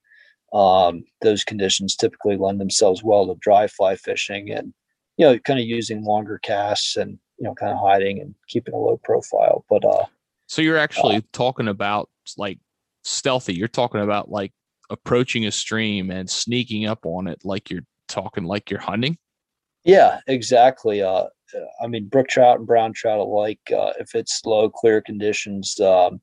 Um, 0.52 1.02
those 1.22 1.42
conditions 1.42 1.96
typically 1.96 2.36
lend 2.36 2.60
themselves 2.60 3.02
well 3.02 3.26
to 3.26 3.34
dry 3.40 3.66
fly 3.66 3.96
fishing 3.96 4.52
and, 4.52 4.72
you 5.16 5.26
know, 5.26 5.36
kind 5.40 5.58
of 5.58 5.66
using 5.66 6.04
longer 6.04 6.38
casts 6.38 6.96
and, 6.96 7.18
you 7.38 7.44
know, 7.44 7.54
kind 7.56 7.72
of 7.72 7.80
hiding 7.80 8.20
and 8.20 8.36
keeping 8.46 8.72
a 8.72 8.78
low 8.78 9.00
profile. 9.02 9.64
But, 9.68 9.84
uh, 9.84 10.04
so 10.46 10.62
you're 10.62 10.78
actually 10.78 11.16
uh, 11.16 11.22
talking 11.32 11.66
about 11.66 12.08
like 12.38 12.60
stealthy. 13.02 13.54
You're 13.54 13.66
talking 13.66 14.02
about 14.02 14.30
like 14.30 14.52
approaching 14.88 15.46
a 15.46 15.50
stream 15.50 16.12
and 16.12 16.30
sneaking 16.30 16.86
up 16.86 17.04
on 17.04 17.26
it 17.26 17.40
like 17.42 17.70
you're 17.70 17.86
talking 18.06 18.44
like 18.44 18.70
you're 18.70 18.78
hunting. 18.78 19.18
Yeah, 19.84 20.20
exactly. 20.26 21.02
Uh, 21.02 21.24
I 21.82 21.86
mean, 21.86 22.08
brook 22.08 22.28
trout 22.28 22.58
and 22.58 22.66
brown 22.66 22.92
trout 22.92 23.18
alike. 23.20 23.60
Uh, 23.70 23.92
if 24.00 24.14
it's 24.14 24.44
low, 24.44 24.68
clear 24.70 25.00
conditions, 25.00 25.78
um, 25.80 26.20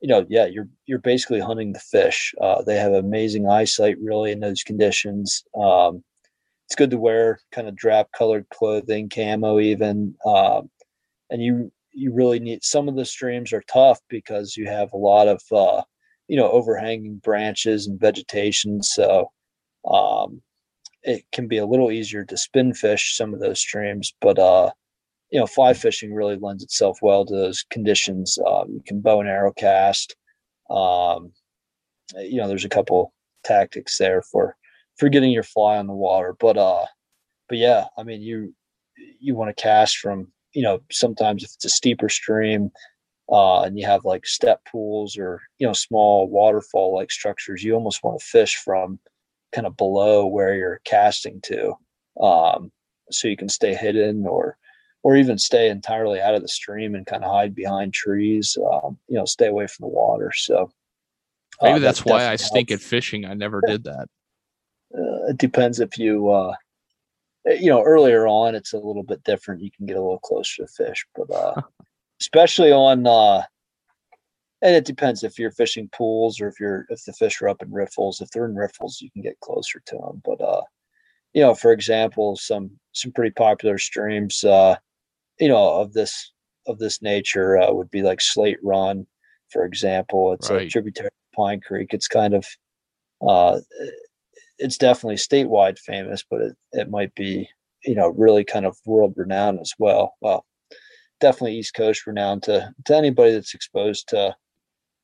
you 0.00 0.08
know, 0.08 0.26
yeah, 0.30 0.46
you're 0.46 0.68
you're 0.86 1.00
basically 1.00 1.40
hunting 1.40 1.72
the 1.72 1.80
fish. 1.80 2.34
Uh, 2.40 2.62
they 2.62 2.76
have 2.78 2.92
amazing 2.92 3.48
eyesight, 3.48 3.96
really, 4.00 4.32
in 4.32 4.40
those 4.40 4.62
conditions. 4.64 5.44
Um, 5.58 6.04
it's 6.66 6.76
good 6.76 6.90
to 6.92 6.98
wear 6.98 7.40
kind 7.52 7.68
of 7.68 7.76
drab 7.76 8.08
colored 8.16 8.46
clothing, 8.50 9.08
camo, 9.10 9.60
even, 9.60 10.14
um, 10.26 10.70
and 11.30 11.42
you 11.42 11.72
you 11.92 12.12
really 12.14 12.40
need. 12.40 12.64
Some 12.64 12.88
of 12.88 12.96
the 12.96 13.06
streams 13.06 13.52
are 13.52 13.64
tough 13.72 14.00
because 14.08 14.56
you 14.56 14.66
have 14.68 14.92
a 14.92 14.98
lot 14.98 15.28
of 15.28 15.42
uh, 15.52 15.82
you 16.28 16.36
know 16.36 16.50
overhanging 16.50 17.16
branches 17.18 17.86
and 17.88 18.00
vegetation. 18.00 18.82
So 18.82 19.30
um, 19.90 20.42
it 21.02 21.24
can 21.32 21.48
be 21.48 21.58
a 21.58 21.66
little 21.66 21.90
easier 21.90 22.24
to 22.24 22.36
spin 22.36 22.74
fish 22.74 23.16
some 23.16 23.32
of 23.32 23.40
those 23.40 23.58
streams, 23.58 24.14
but 24.20 24.38
uh, 24.38 24.70
you 25.30 25.38
know, 25.38 25.46
fly 25.46 25.72
fishing 25.72 26.12
really 26.12 26.36
lends 26.36 26.62
itself 26.62 26.98
well 27.02 27.24
to 27.24 27.34
those 27.34 27.64
conditions. 27.70 28.38
Um, 28.46 28.72
you 28.72 28.82
can 28.84 29.00
bow 29.00 29.20
and 29.20 29.28
arrow 29.28 29.52
cast. 29.52 30.16
Um, 30.68 31.32
you 32.16 32.36
know, 32.36 32.48
there's 32.48 32.64
a 32.64 32.70
couple 32.70 33.12
tactics 33.44 33.96
there 33.98 34.22
for 34.22 34.56
for 34.96 35.08
getting 35.08 35.30
your 35.30 35.42
fly 35.42 35.78
on 35.78 35.86
the 35.86 35.94
water, 35.94 36.36
but 36.38 36.58
uh, 36.58 36.84
but 37.48 37.58
yeah, 37.58 37.86
I 37.96 38.02
mean, 38.02 38.22
you 38.22 38.54
you 39.20 39.34
want 39.34 39.54
to 39.54 39.62
cast 39.62 39.98
from 39.98 40.28
you 40.52 40.62
know 40.62 40.80
sometimes 40.90 41.44
if 41.44 41.50
it's 41.54 41.64
a 41.64 41.70
steeper 41.70 42.08
stream 42.08 42.70
uh, 43.30 43.62
and 43.62 43.78
you 43.78 43.86
have 43.86 44.04
like 44.04 44.26
step 44.26 44.60
pools 44.70 45.16
or 45.16 45.40
you 45.58 45.66
know 45.66 45.72
small 45.72 46.28
waterfall 46.28 46.94
like 46.94 47.10
structures, 47.10 47.62
you 47.62 47.74
almost 47.74 48.02
want 48.02 48.18
to 48.18 48.26
fish 48.26 48.56
from 48.56 48.98
kind 49.52 49.66
of 49.66 49.76
below 49.76 50.26
where 50.26 50.54
you're 50.54 50.80
casting 50.84 51.40
to 51.42 51.74
um, 52.20 52.70
so 53.10 53.28
you 53.28 53.36
can 53.36 53.48
stay 53.48 53.74
hidden 53.74 54.26
or 54.26 54.56
or 55.02 55.16
even 55.16 55.38
stay 55.38 55.70
entirely 55.70 56.20
out 56.20 56.34
of 56.34 56.42
the 56.42 56.48
stream 56.48 56.94
and 56.94 57.06
kind 57.06 57.24
of 57.24 57.30
hide 57.30 57.54
behind 57.54 57.94
trees. 57.94 58.58
Um, 58.70 58.98
you 59.08 59.16
know, 59.16 59.24
stay 59.24 59.46
away 59.46 59.66
from 59.66 59.84
the 59.84 59.94
water. 59.94 60.30
So 60.34 60.70
uh, 61.60 61.64
maybe 61.64 61.80
that's 61.80 62.04
why 62.04 62.28
I 62.28 62.36
stink 62.36 62.68
helps. 62.68 62.84
at 62.84 62.88
fishing. 62.88 63.24
I 63.24 63.34
never 63.34 63.62
did 63.66 63.84
that. 63.84 64.08
Uh, 64.94 65.30
it 65.30 65.38
depends 65.38 65.80
if 65.80 65.96
you, 65.96 66.30
uh, 66.30 66.54
eh, 67.46 67.58
you 67.60 67.70
know, 67.70 67.82
earlier 67.82 68.26
on 68.26 68.54
it's 68.54 68.72
a 68.72 68.78
little 68.78 69.02
bit 69.02 69.24
different. 69.24 69.62
You 69.62 69.70
can 69.70 69.86
get 69.86 69.96
a 69.96 70.02
little 70.02 70.18
closer 70.18 70.66
to 70.66 70.68
fish, 70.68 71.06
but 71.14 71.34
uh, 71.34 71.62
especially 72.20 72.72
on, 72.72 73.06
uh, 73.06 73.42
and 74.62 74.74
it 74.74 74.84
depends 74.84 75.24
if 75.24 75.38
you're 75.38 75.50
fishing 75.50 75.88
pools 75.92 76.40
or 76.40 76.48
if 76.48 76.60
you're 76.60 76.86
if 76.90 77.04
the 77.04 77.12
fish 77.12 77.40
are 77.40 77.48
up 77.48 77.62
in 77.62 77.72
riffles. 77.72 78.20
If 78.20 78.30
they're 78.30 78.46
in 78.46 78.54
riffles, 78.54 79.00
you 79.00 79.10
can 79.10 79.22
get 79.22 79.40
closer 79.40 79.80
to 79.86 79.96
them. 79.96 80.22
But 80.24 80.40
uh, 80.40 80.62
you 81.32 81.42
know, 81.42 81.54
for 81.54 81.72
example, 81.72 82.36
some 82.36 82.70
some 82.92 83.12
pretty 83.12 83.32
popular 83.32 83.78
streams, 83.78 84.44
uh, 84.44 84.76
you 85.38 85.48
know, 85.48 85.80
of 85.80 85.92
this 85.92 86.32
of 86.66 86.78
this 86.78 87.00
nature 87.00 87.56
uh, 87.58 87.72
would 87.72 87.90
be 87.90 88.02
like 88.02 88.20
Slate 88.20 88.58
Run, 88.62 89.06
for 89.50 89.64
example. 89.64 90.32
It's 90.34 90.50
right. 90.50 90.66
a 90.66 90.68
tributary 90.68 91.08
to 91.08 91.36
Pine 91.36 91.60
Creek. 91.60 91.94
It's 91.94 92.08
kind 92.08 92.34
of 92.34 92.46
uh, 93.26 93.60
it's 94.58 94.78
definitely 94.78 95.16
statewide 95.16 95.78
famous, 95.78 96.24
but 96.28 96.40
it, 96.42 96.56
it 96.72 96.90
might 96.90 97.14
be 97.14 97.48
you 97.84 97.94
know 97.94 98.08
really 98.08 98.44
kind 98.44 98.66
of 98.66 98.76
world 98.84 99.14
renowned 99.16 99.60
as 99.60 99.72
well. 99.78 100.16
Well, 100.20 100.44
definitely 101.20 101.56
East 101.56 101.72
Coast 101.72 102.06
renowned 102.06 102.42
to 102.44 102.74
to 102.86 102.96
anybody 102.96 103.32
that's 103.32 103.54
exposed 103.54 104.08
to 104.08 104.36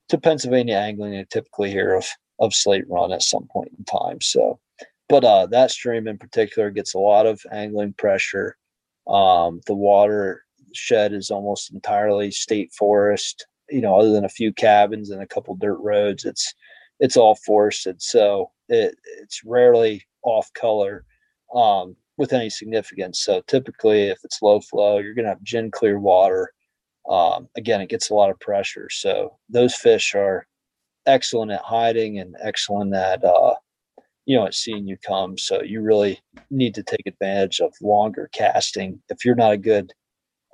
to 0.09 0.19
Pennsylvania 0.19 0.77
angling. 0.77 1.15
You 1.15 1.25
typically 1.31 1.71
hear 1.71 1.95
of 1.95 2.07
of 2.39 2.55
Slate 2.55 2.89
Run 2.89 3.13
at 3.13 3.23
some 3.23 3.47
point 3.51 3.73
in 3.79 3.85
time. 3.85 4.21
So, 4.21 4.61
but 5.09 5.25
uh, 5.25 5.47
that 5.47 5.71
stream 5.71 6.07
in 6.07 6.19
particular 6.19 6.71
gets 6.71 6.95
a 6.95 6.99
lot 6.99 7.27
of 7.27 7.41
angling 7.53 7.95
pressure. 7.95 8.57
Um, 9.07 9.61
the 9.67 9.75
water 9.75 10.45
shed 10.75 11.13
is 11.13 11.31
almost 11.31 11.73
entirely 11.73 12.31
state 12.31 12.73
forest 12.73 13.47
you 13.71 13.81
know, 13.81 13.99
other 13.99 14.13
than 14.13 14.25
a 14.25 14.31
few 14.31 14.53
cabins 14.53 15.11
and 15.11 15.23
a 15.23 15.27
couple 15.27 15.55
dirt 15.57 15.79
roads, 15.81 16.25
it's 16.25 16.55
it's 17.01 17.17
all 17.17 17.35
forested. 17.35 18.01
So 18.01 18.51
it 18.69 18.97
it's 19.19 19.43
rarely 19.45 20.07
off 20.23 20.53
color 20.55 21.05
um, 21.55 21.97
with 22.17 22.33
any 22.33 22.51
significance. 22.51 23.21
So 23.21 23.43
typically, 23.47 24.05
if 24.05 24.19
it's 24.25 24.43
low 24.43 24.61
flow, 24.61 24.99
you're 24.99 25.15
going 25.15 25.25
to 25.25 25.31
have 25.31 25.43
gin 25.43 25.71
clear 25.71 25.99
water. 25.99 26.53
Um, 27.09 27.49
again, 27.57 27.81
it 27.81 27.89
gets 27.89 28.11
a 28.11 28.15
lot 28.15 28.31
of 28.31 28.41
pressure. 28.41 28.89
So 28.91 29.39
those 29.49 29.75
fish 29.75 30.15
are 30.15 30.47
excellent 31.07 31.53
at 31.53 31.63
hiding 31.63 32.19
and 32.19 32.35
excellent 32.43 32.95
at 32.95 33.25
uh, 33.25 33.55
you 34.25 34.37
know 34.37 34.47
at 34.47 34.55
seeing 34.55 34.87
you 34.87 34.97
come. 35.07 35.39
So 35.39 35.63
you 35.63 35.83
really 35.83 36.21
need 36.51 36.75
to 36.75 36.83
take 36.83 37.07
advantage 37.07 37.61
of 37.61 37.73
longer 37.81 38.29
casting. 38.33 39.01
If 39.09 39.25
you're 39.25 39.37
not 39.37 39.53
a 39.53 39.59
good 39.59 39.93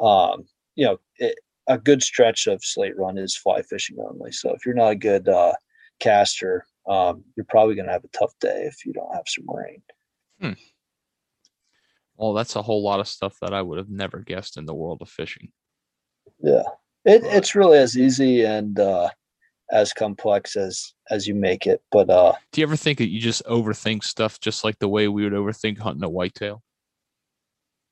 um, 0.01 0.45
you 0.75 0.85
know, 0.85 0.99
it, 1.17 1.39
a 1.69 1.79
good 1.79 2.03
stretch 2.03 2.47
of 2.47 2.65
slate 2.65 2.97
run 2.99 3.19
is 3.19 3.37
fly 3.37 3.63
fishing 3.63 3.97
only. 4.01 4.33
So 4.33 4.53
if 4.53 4.67
you're 4.67 4.75
not 4.75 4.93
a 4.93 4.97
good 4.97 5.29
uh, 5.29 5.53
caster, 6.01 6.67
um, 6.89 7.23
you're 7.37 7.47
probably 7.49 7.77
going 7.77 7.87
to 7.87 7.93
have 7.93 8.05
a 8.05 8.09
tough 8.09 8.33
day 8.41 8.65
if 8.65 8.85
you 8.85 8.93
don't 8.93 9.15
have 9.15 9.25
some 9.27 9.45
rain. 9.49 9.83
Hmm. 10.41 10.61
Well, 12.17 12.35
that's 12.35 12.57
a 12.57 12.63
whole 12.63 12.83
lot 12.83 13.01
of 13.01 13.09
stuff 13.09 13.37
that 13.41 13.55
I 13.55 13.63
would 13.63 13.79
have 13.79 13.89
never 13.89 14.19
guessed 14.19 14.57
in 14.57 14.67
the 14.67 14.75
world 14.75 14.99
of 15.01 15.09
fishing. 15.09 15.51
Yeah, 16.41 16.63
it, 17.05 17.23
it's 17.25 17.55
really 17.55 17.79
as 17.79 17.97
easy 17.97 18.45
and 18.45 18.79
uh, 18.79 19.11
as 19.71 19.93
complex 19.93 20.57
as 20.57 20.95
as 21.11 21.27
you 21.27 21.35
make 21.35 21.67
it. 21.67 21.83
But 21.91 22.11
uh, 22.11 22.35
do 22.53 22.61
you 22.61 22.67
ever 22.67 22.77
think 22.77 22.99
that 22.99 23.09
you 23.09 23.21
just 23.21 23.45
overthink 23.47 24.05
stuff, 24.05 24.41
just 24.41 24.65
like 24.65 24.79
the 24.79 24.89
way 24.89 25.09
we 25.09 25.25
would 25.25 25.33
overthink 25.33 25.79
hunting 25.79 26.05
a 26.05 26.09
whitetail? 26.09 26.63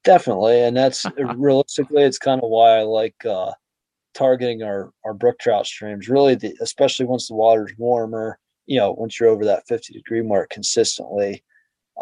Definitely, 0.05 0.62
and 0.62 0.76
that's 0.76 1.05
realistically, 1.37 2.03
it's 2.03 2.18
kind 2.18 2.41
of 2.43 2.49
why 2.49 2.78
I 2.78 2.83
like 2.83 3.24
uh, 3.24 3.53
targeting 4.14 4.62
our 4.62 4.93
our 5.05 5.14
brook 5.14 5.39
trout 5.39 5.66
streams. 5.66 6.09
Really, 6.09 6.35
the, 6.35 6.55
especially 6.61 7.07
once 7.07 7.28
the 7.28 7.35
water's 7.35 7.72
warmer, 7.78 8.39
you 8.66 8.78
know, 8.78 8.93
once 8.93 9.18
you're 9.18 9.28
over 9.28 9.45
that 9.45 9.66
50 9.66 9.93
degree 9.93 10.22
mark 10.22 10.51
consistently, 10.51 11.43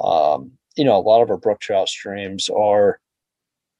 um, 0.02 0.52
you 0.76 0.84
know, 0.84 0.96
a 0.96 1.02
lot 1.02 1.22
of 1.22 1.30
our 1.30 1.36
brook 1.36 1.60
trout 1.60 1.88
streams 1.88 2.48
are, 2.48 3.00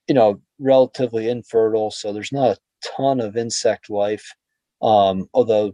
you 0.09 0.15
know, 0.15 0.41
relatively 0.59 1.29
infertile, 1.29 1.91
so 1.91 2.13
there's 2.13 2.33
not 2.33 2.51
a 2.57 2.59
ton 2.97 3.21
of 3.21 3.37
insect 3.37 3.91
life. 3.91 4.35
Um, 4.83 5.29
although, 5.35 5.73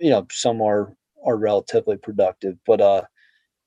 you 0.00 0.10
know, 0.10 0.26
some 0.32 0.62
are 0.62 0.94
are 1.26 1.36
relatively 1.36 1.96
productive, 1.98 2.56
but 2.66 2.80
uh, 2.80 3.02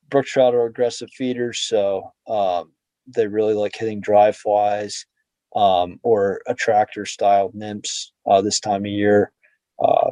brook 0.10 0.26
trout 0.26 0.56
are 0.56 0.66
aggressive 0.66 1.10
feeders, 1.12 1.60
so 1.60 2.12
um, 2.28 2.74
they 3.16 3.28
really 3.28 3.54
like 3.54 3.76
hitting 3.76 4.02
dry 4.02 4.32
flies 4.32 5.06
um, 5.56 6.00
or 6.04 6.42
attractor 6.48 7.06
style 7.06 7.52
nymphs 7.54 8.14
uh, 8.28 8.42
this 8.42 8.60
time 8.60 8.86
of 8.86 8.92
year. 8.92 9.32
Uh, 9.84 10.12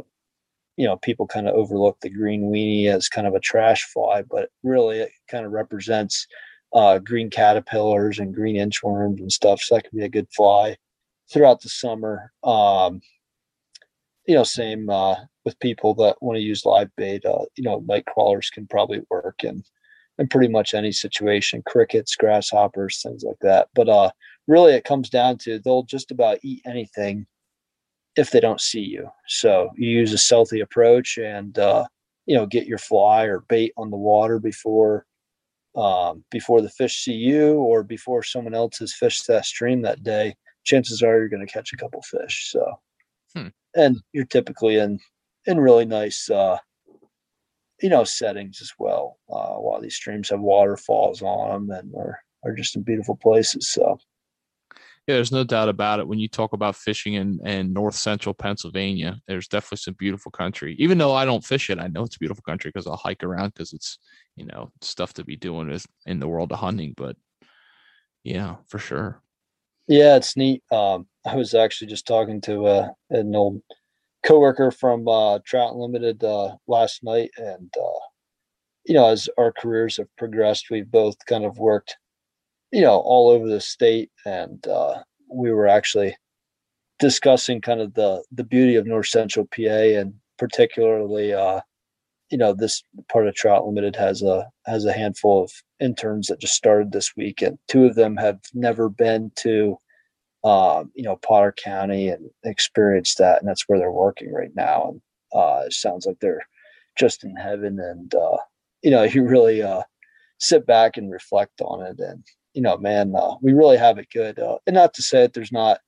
you 0.77 0.87
know, 0.87 0.97
people 0.97 1.27
kind 1.27 1.47
of 1.47 1.55
overlook 1.55 1.97
the 2.01 2.09
green 2.09 2.43
weenie 2.51 2.87
as 2.87 3.09
kind 3.09 3.27
of 3.27 3.35
a 3.35 3.39
trash 3.39 3.83
fly, 3.93 4.23
but 4.23 4.49
really 4.63 4.99
it 4.99 5.11
kind 5.29 5.45
of 5.45 5.51
represents 5.51 6.27
uh, 6.73 6.99
green 6.99 7.29
caterpillars 7.29 8.19
and 8.19 8.33
green 8.33 8.55
inchworms 8.55 9.19
and 9.19 9.31
stuff. 9.31 9.61
So 9.61 9.75
that 9.75 9.83
could 9.83 9.97
be 9.97 10.05
a 10.05 10.09
good 10.09 10.27
fly 10.35 10.77
throughout 11.31 11.61
the 11.61 11.69
summer. 11.69 12.31
Um, 12.43 13.01
you 14.27 14.35
know, 14.35 14.43
same 14.43 14.89
uh, 14.89 15.15
with 15.45 15.59
people 15.59 15.93
that 15.95 16.21
want 16.21 16.37
to 16.37 16.41
use 16.41 16.65
live 16.65 16.89
bait. 16.95 17.25
Uh, 17.25 17.45
you 17.55 17.63
know, 17.63 17.83
night 17.85 18.05
crawlers 18.05 18.49
can 18.49 18.67
probably 18.67 19.01
work 19.09 19.43
and 19.43 19.63
in 20.21 20.27
pretty 20.27 20.47
much 20.47 20.73
any 20.73 20.91
situation 20.91 21.63
crickets 21.65 22.15
grasshoppers 22.15 23.01
things 23.01 23.23
like 23.23 23.39
that 23.41 23.67
but 23.73 23.89
uh 23.89 24.09
really 24.47 24.73
it 24.73 24.83
comes 24.83 25.09
down 25.09 25.37
to 25.37 25.59
they'll 25.59 25.83
just 25.83 26.11
about 26.11 26.37
eat 26.43 26.61
anything 26.65 27.25
if 28.15 28.31
they 28.31 28.39
don't 28.39 28.61
see 28.61 28.81
you 28.81 29.09
so 29.27 29.69
you 29.75 29.89
use 29.89 30.13
a 30.13 30.17
stealthy 30.17 30.59
approach 30.59 31.17
and 31.17 31.57
uh 31.59 31.85
you 32.25 32.35
know 32.35 32.45
get 32.45 32.67
your 32.67 32.77
fly 32.77 33.23
or 33.23 33.39
bait 33.49 33.73
on 33.77 33.89
the 33.89 33.97
water 33.97 34.39
before 34.39 35.05
um 35.75 36.23
before 36.31 36.61
the 36.61 36.69
fish 36.69 37.03
see 37.03 37.13
you 37.13 37.53
or 37.53 37.81
before 37.81 38.23
someone 38.23 38.53
else 38.53 38.77
has 38.77 38.93
fished 38.93 39.25
that 39.27 39.45
stream 39.45 39.81
that 39.81 40.03
day 40.03 40.35
chances 40.63 41.01
are 41.01 41.17
you're 41.17 41.29
going 41.29 41.45
to 41.45 41.51
catch 41.51 41.71
a 41.71 41.77
couple 41.77 42.01
fish 42.01 42.49
so 42.51 42.65
hmm. 43.35 43.47
and 43.75 43.97
you're 44.11 44.25
typically 44.25 44.77
in 44.77 44.99
in 45.45 45.59
really 45.59 45.85
nice 45.85 46.29
uh 46.29 46.57
you 47.81 47.89
know 47.89 48.03
settings 48.03 48.61
as 48.61 48.71
well. 48.77 49.17
Uh, 49.29 49.55
a 49.55 49.59
lot 49.59 49.77
of 49.77 49.83
these 49.83 49.95
streams 49.95 50.29
have 50.29 50.39
waterfalls 50.39 51.21
on 51.21 51.67
them 51.67 51.77
and 51.77 51.95
are 51.95 52.19
are 52.43 52.53
just 52.53 52.75
in 52.75 52.83
beautiful 52.83 53.15
places. 53.15 53.69
So. 53.71 53.99
Yeah, 55.11 55.17
there's 55.17 55.33
no 55.33 55.43
doubt 55.43 55.67
about 55.67 55.99
it. 55.99 56.07
When 56.07 56.19
you 56.19 56.29
talk 56.29 56.53
about 56.53 56.73
fishing 56.73 57.15
in, 57.15 57.45
in 57.45 57.73
north 57.73 57.95
central 57.95 58.33
Pennsylvania, 58.33 59.19
there's 59.27 59.49
definitely 59.49 59.79
some 59.79 59.95
beautiful 59.95 60.31
country. 60.31 60.73
Even 60.79 60.97
though 60.97 61.13
I 61.13 61.25
don't 61.25 61.43
fish 61.43 61.69
it, 61.69 61.79
I 61.79 61.87
know 61.87 62.03
it's 62.03 62.17
beautiful 62.17 62.43
country 62.47 62.71
because 62.73 62.87
I'll 62.87 62.95
hike 62.95 63.21
around 63.21 63.53
because 63.53 63.73
it's 63.73 63.99
you 64.37 64.45
know 64.45 64.71
stuff 64.79 65.13
to 65.15 65.25
be 65.25 65.35
doing 65.35 65.69
is 65.69 65.85
in 66.05 66.21
the 66.21 66.29
world 66.29 66.53
of 66.53 66.59
hunting. 66.59 66.93
But 66.95 67.17
yeah, 68.23 68.55
for 68.69 68.79
sure. 68.79 69.21
Yeah, 69.89 70.15
it's 70.15 70.37
neat. 70.37 70.63
Um, 70.71 71.07
I 71.25 71.35
was 71.35 71.53
actually 71.53 71.87
just 71.87 72.07
talking 72.07 72.39
to 72.41 72.65
uh, 72.67 72.89
an 73.09 73.35
old 73.35 73.61
coworker 74.23 74.71
from 74.71 75.09
uh, 75.09 75.39
Trout 75.45 75.73
Unlimited 75.73 76.23
uh, 76.23 76.55
last 76.67 77.03
night, 77.03 77.31
and 77.35 77.69
uh, 77.77 77.99
you 78.85 78.93
know, 78.93 79.09
as 79.09 79.27
our 79.37 79.51
careers 79.51 79.97
have 79.97 80.07
progressed, 80.17 80.69
we've 80.71 80.89
both 80.89 81.17
kind 81.25 81.43
of 81.43 81.57
worked, 81.57 81.97
you 82.71 82.81
know, 82.81 82.99
all 82.99 83.29
over 83.29 83.47
the 83.47 83.61
state, 83.61 84.11
and 84.25 84.65
uh, 84.67 85.01
we 85.29 85.51
were 85.51 85.67
actually 85.67 86.15
discussing 86.99 87.61
kind 87.61 87.81
of 87.81 87.93
the 87.93 88.23
the 88.31 88.43
beauty 88.43 88.75
of 88.75 88.85
North 88.85 89.07
Central 89.07 89.47
PA, 89.47 89.61
and 89.61 90.13
particularly, 90.37 91.33
uh, 91.33 91.61
you 92.29 92.37
know, 92.37 92.53
this 92.53 92.83
part 93.11 93.27
of 93.27 93.35
Trout 93.35 93.61
Unlimited 93.61 93.95
has 93.95 94.21
a 94.21 94.47
has 94.65 94.85
a 94.85 94.93
handful 94.93 95.43
of 95.43 95.51
interns 95.79 96.27
that 96.27 96.39
just 96.39 96.55
started 96.55 96.91
this 96.91 97.15
week, 97.15 97.41
and 97.41 97.57
two 97.67 97.85
of 97.85 97.95
them 97.95 98.17
have 98.17 98.39
never 98.53 98.89
been 98.89 99.31
to 99.37 99.77
um, 100.43 100.91
you 100.95 101.03
know, 101.03 101.17
Potter 101.17 101.53
County 101.63 102.09
and 102.09 102.29
experienced 102.43 103.17
that. 103.19 103.39
And 103.39 103.47
that's 103.47 103.63
where 103.67 103.77
they're 103.77 103.91
working 103.91 104.33
right 104.33 104.51
now. 104.55 104.89
And 104.89 105.01
uh, 105.33 105.63
it 105.65 105.73
sounds 105.73 106.05
like 106.05 106.19
they're 106.19 106.45
just 106.97 107.23
in 107.23 107.35
heaven. 107.35 107.79
And, 107.79 108.13
uh, 108.15 108.37
you 108.81 108.91
know, 108.91 109.03
you 109.13 109.23
really 109.23 109.61
uh, 109.61 109.83
sit 110.39 110.65
back 110.65 110.97
and 110.97 111.11
reflect 111.11 111.61
on 111.61 111.85
it. 111.85 111.99
And, 111.99 112.23
you 112.53 112.61
know, 112.61 112.77
man, 112.77 113.13
uh, 113.15 113.35
we 113.41 113.53
really 113.53 113.77
have 113.77 113.97
it 113.97 114.09
good. 114.13 114.39
Uh, 114.39 114.57
and 114.67 114.73
not 114.73 114.93
to 114.95 115.01
say 115.01 115.21
that 115.21 115.33
there's 115.33 115.51
not 115.51 115.79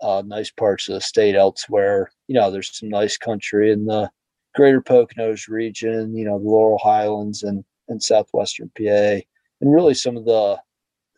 uh, 0.00 0.22
nice 0.24 0.50
parts 0.50 0.88
of 0.88 0.94
the 0.94 1.00
state 1.00 1.34
elsewhere. 1.34 2.10
You 2.28 2.34
know, 2.34 2.50
there's 2.50 2.76
some 2.76 2.88
nice 2.88 3.16
country 3.16 3.72
in 3.72 3.86
the 3.86 4.10
greater 4.54 4.80
Poconos 4.80 5.48
region, 5.48 6.16
you 6.16 6.24
know, 6.24 6.38
the 6.38 6.48
Laurel 6.48 6.78
Highlands 6.78 7.42
and, 7.42 7.64
and 7.88 8.02
southwestern 8.02 8.70
PA. 8.76 9.20
And 9.60 9.74
really 9.74 9.94
some 9.94 10.16
of 10.16 10.24
the 10.24 10.58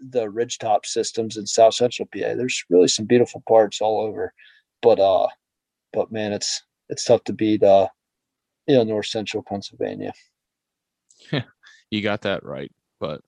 the 0.00 0.26
ridgetop 0.26 0.86
systems 0.86 1.36
in 1.36 1.46
South 1.46 1.74
Central 1.74 2.08
PA. 2.12 2.34
There's 2.34 2.64
really 2.70 2.88
some 2.88 3.04
beautiful 3.04 3.42
parts 3.46 3.82
all 3.82 4.00
over, 4.00 4.32
but 4.80 4.98
uh, 4.98 5.28
but 5.92 6.10
man, 6.10 6.32
it's 6.32 6.62
it's 6.88 7.04
tough 7.04 7.22
to 7.24 7.32
beat 7.32 7.62
uh, 7.62 7.88
you 8.66 8.76
know, 8.76 8.84
North 8.84 9.06
Central 9.06 9.42
Pennsylvania. 9.42 10.12
you 11.90 12.02
got 12.02 12.22
that 12.22 12.44
right, 12.44 12.72
but 12.98 13.20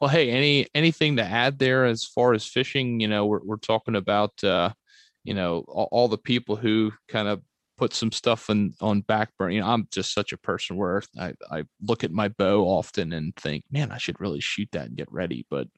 Well, 0.00 0.10
hey, 0.10 0.30
any 0.30 0.66
anything 0.74 1.16
to 1.16 1.24
add 1.24 1.58
there 1.58 1.84
as 1.84 2.04
far 2.04 2.34
as 2.34 2.46
fishing? 2.46 3.00
You 3.00 3.08
know, 3.08 3.26
we're 3.26 3.44
we're 3.44 3.56
talking 3.56 3.96
about 3.96 4.42
uh, 4.44 4.72
you 5.24 5.34
know 5.34 5.64
all, 5.68 5.88
all 5.92 6.08
the 6.08 6.18
people 6.18 6.56
who 6.56 6.92
kind 7.08 7.28
of 7.28 7.42
put 7.78 7.92
some 7.92 8.10
stuff 8.12 8.48
in 8.48 8.72
on 8.80 9.02
back 9.02 9.30
burner. 9.38 9.52
You 9.52 9.60
know, 9.60 9.66
I'm 9.68 9.86
just 9.92 10.14
such 10.14 10.32
a 10.32 10.38
person 10.38 10.76
where 10.76 11.02
I, 11.18 11.34
I 11.50 11.64
look 11.82 12.04
at 12.04 12.10
my 12.10 12.28
bow 12.28 12.64
often 12.64 13.12
and 13.12 13.34
think, 13.36 13.64
man, 13.70 13.92
I 13.92 13.98
should 13.98 14.20
really 14.20 14.40
shoot 14.40 14.68
that 14.72 14.86
and 14.86 14.96
get 14.96 15.12
ready, 15.12 15.46
but 15.50 15.68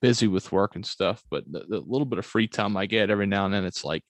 busy 0.00 0.26
with 0.26 0.52
work 0.52 0.74
and 0.74 0.84
stuff. 0.84 1.22
But 1.30 1.44
the, 1.50 1.60
the 1.68 1.80
little 1.80 2.06
bit 2.06 2.18
of 2.18 2.26
free 2.26 2.48
time 2.48 2.76
I 2.76 2.86
get 2.86 3.10
every 3.10 3.26
now 3.26 3.44
and 3.44 3.54
then, 3.54 3.64
it's 3.64 3.84
like, 3.84 4.02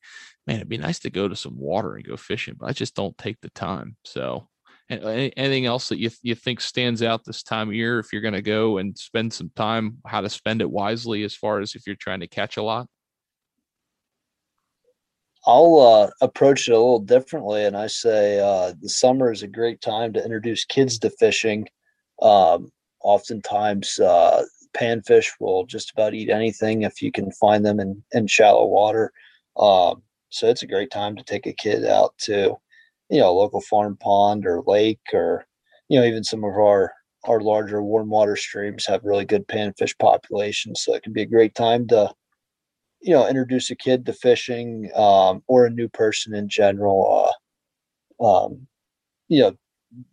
man, 0.46 0.56
it'd 0.56 0.68
be 0.68 0.78
nice 0.78 1.00
to 1.00 1.10
go 1.10 1.28
to 1.28 1.36
some 1.36 1.58
water 1.58 1.94
and 1.96 2.06
go 2.06 2.16
fishing, 2.16 2.54
but 2.58 2.68
I 2.68 2.72
just 2.72 2.94
don't 2.94 3.16
take 3.18 3.40
the 3.40 3.50
time. 3.50 3.96
So 4.04 4.48
anything 4.90 5.66
else 5.66 5.88
that 5.88 5.98
you, 5.98 6.10
you 6.22 6.34
think 6.34 6.60
stands 6.60 7.02
out 7.02 7.24
this 7.24 7.42
time 7.42 7.68
of 7.68 7.74
year 7.74 7.98
if 7.98 8.12
you're 8.12 8.22
going 8.22 8.34
to 8.34 8.42
go 8.42 8.78
and 8.78 8.96
spend 8.96 9.32
some 9.32 9.50
time 9.56 9.96
how 10.06 10.20
to 10.20 10.28
spend 10.28 10.60
it 10.60 10.70
wisely 10.70 11.24
as 11.24 11.34
far 11.34 11.60
as 11.60 11.74
if 11.74 11.86
you're 11.86 11.96
trying 11.96 12.20
to 12.20 12.28
catch 12.28 12.56
a 12.56 12.62
lot 12.62 12.86
I'll 15.46 15.78
uh, 15.78 16.10
approach 16.22 16.68
it 16.68 16.72
a 16.72 16.78
little 16.78 17.00
differently, 17.00 17.64
and 17.64 17.76
I 17.76 17.86
say 17.86 18.40
uh, 18.40 18.72
the 18.80 18.88
summer 18.88 19.30
is 19.30 19.42
a 19.42 19.46
great 19.46 19.80
time 19.82 20.12
to 20.14 20.24
introduce 20.24 20.64
kids 20.64 20.98
to 21.00 21.10
fishing. 21.10 21.68
Um, 22.22 22.72
oftentimes, 23.02 23.98
uh, 23.98 24.44
panfish 24.74 25.32
will 25.40 25.66
just 25.66 25.92
about 25.92 26.14
eat 26.14 26.30
anything 26.30 26.82
if 26.82 27.02
you 27.02 27.12
can 27.12 27.30
find 27.32 27.64
them 27.64 27.78
in, 27.78 28.02
in 28.12 28.26
shallow 28.26 28.66
water. 28.66 29.12
Um, 29.56 30.02
so 30.30 30.48
it's 30.48 30.62
a 30.62 30.66
great 30.66 30.90
time 30.90 31.14
to 31.16 31.22
take 31.22 31.46
a 31.46 31.52
kid 31.52 31.84
out 31.84 32.14
to, 32.22 32.56
you 33.14 33.20
know, 33.20 33.32
local 33.32 33.60
farm 33.60 33.96
pond 33.96 34.44
or 34.44 34.62
lake, 34.66 35.00
or 35.12 35.46
you 35.88 36.00
know, 36.00 36.06
even 36.06 36.24
some 36.24 36.42
of 36.42 36.52
our 36.52 36.92
our 37.26 37.40
larger 37.40 37.82
warm 37.82 38.10
water 38.10 38.36
streams 38.36 38.84
have 38.86 39.04
really 39.04 39.24
good 39.24 39.46
panfish 39.46 39.96
populations. 39.98 40.82
So 40.82 40.94
it 40.94 41.02
can 41.02 41.12
be 41.12 41.22
a 41.22 41.26
great 41.26 41.54
time 41.54 41.86
to 41.88 42.12
you 43.00 43.14
know 43.14 43.28
introduce 43.28 43.70
a 43.70 43.76
kid 43.76 44.04
to 44.06 44.12
fishing 44.12 44.90
um, 44.96 45.42
or 45.46 45.66
a 45.66 45.70
new 45.70 45.88
person 45.88 46.34
in 46.34 46.48
general 46.48 47.32
uh, 48.20 48.26
um, 48.26 48.66
you 49.28 49.42
know 49.42 49.52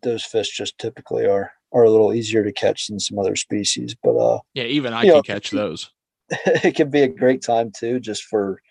those 0.04 0.24
fish 0.24 0.56
just 0.56 0.78
typically 0.78 1.26
are 1.26 1.52
are 1.74 1.84
a 1.84 1.90
little 1.90 2.14
easier 2.14 2.44
to 2.44 2.52
catch 2.52 2.88
than 2.88 3.00
some 3.00 3.18
other 3.18 3.36
species 3.36 3.96
but 4.04 4.16
uh 4.16 4.40
yeah 4.54 4.64
even 4.64 4.94
i 4.94 5.02
can 5.02 5.16
know, 5.16 5.22
catch 5.24 5.50
those 5.50 5.90
it 6.30 6.76
can 6.76 6.92
be 6.92 7.02
a 7.02 7.08
great 7.08 7.42
time 7.42 7.72
too 7.76 8.00
just 8.00 8.24
for 8.24 8.62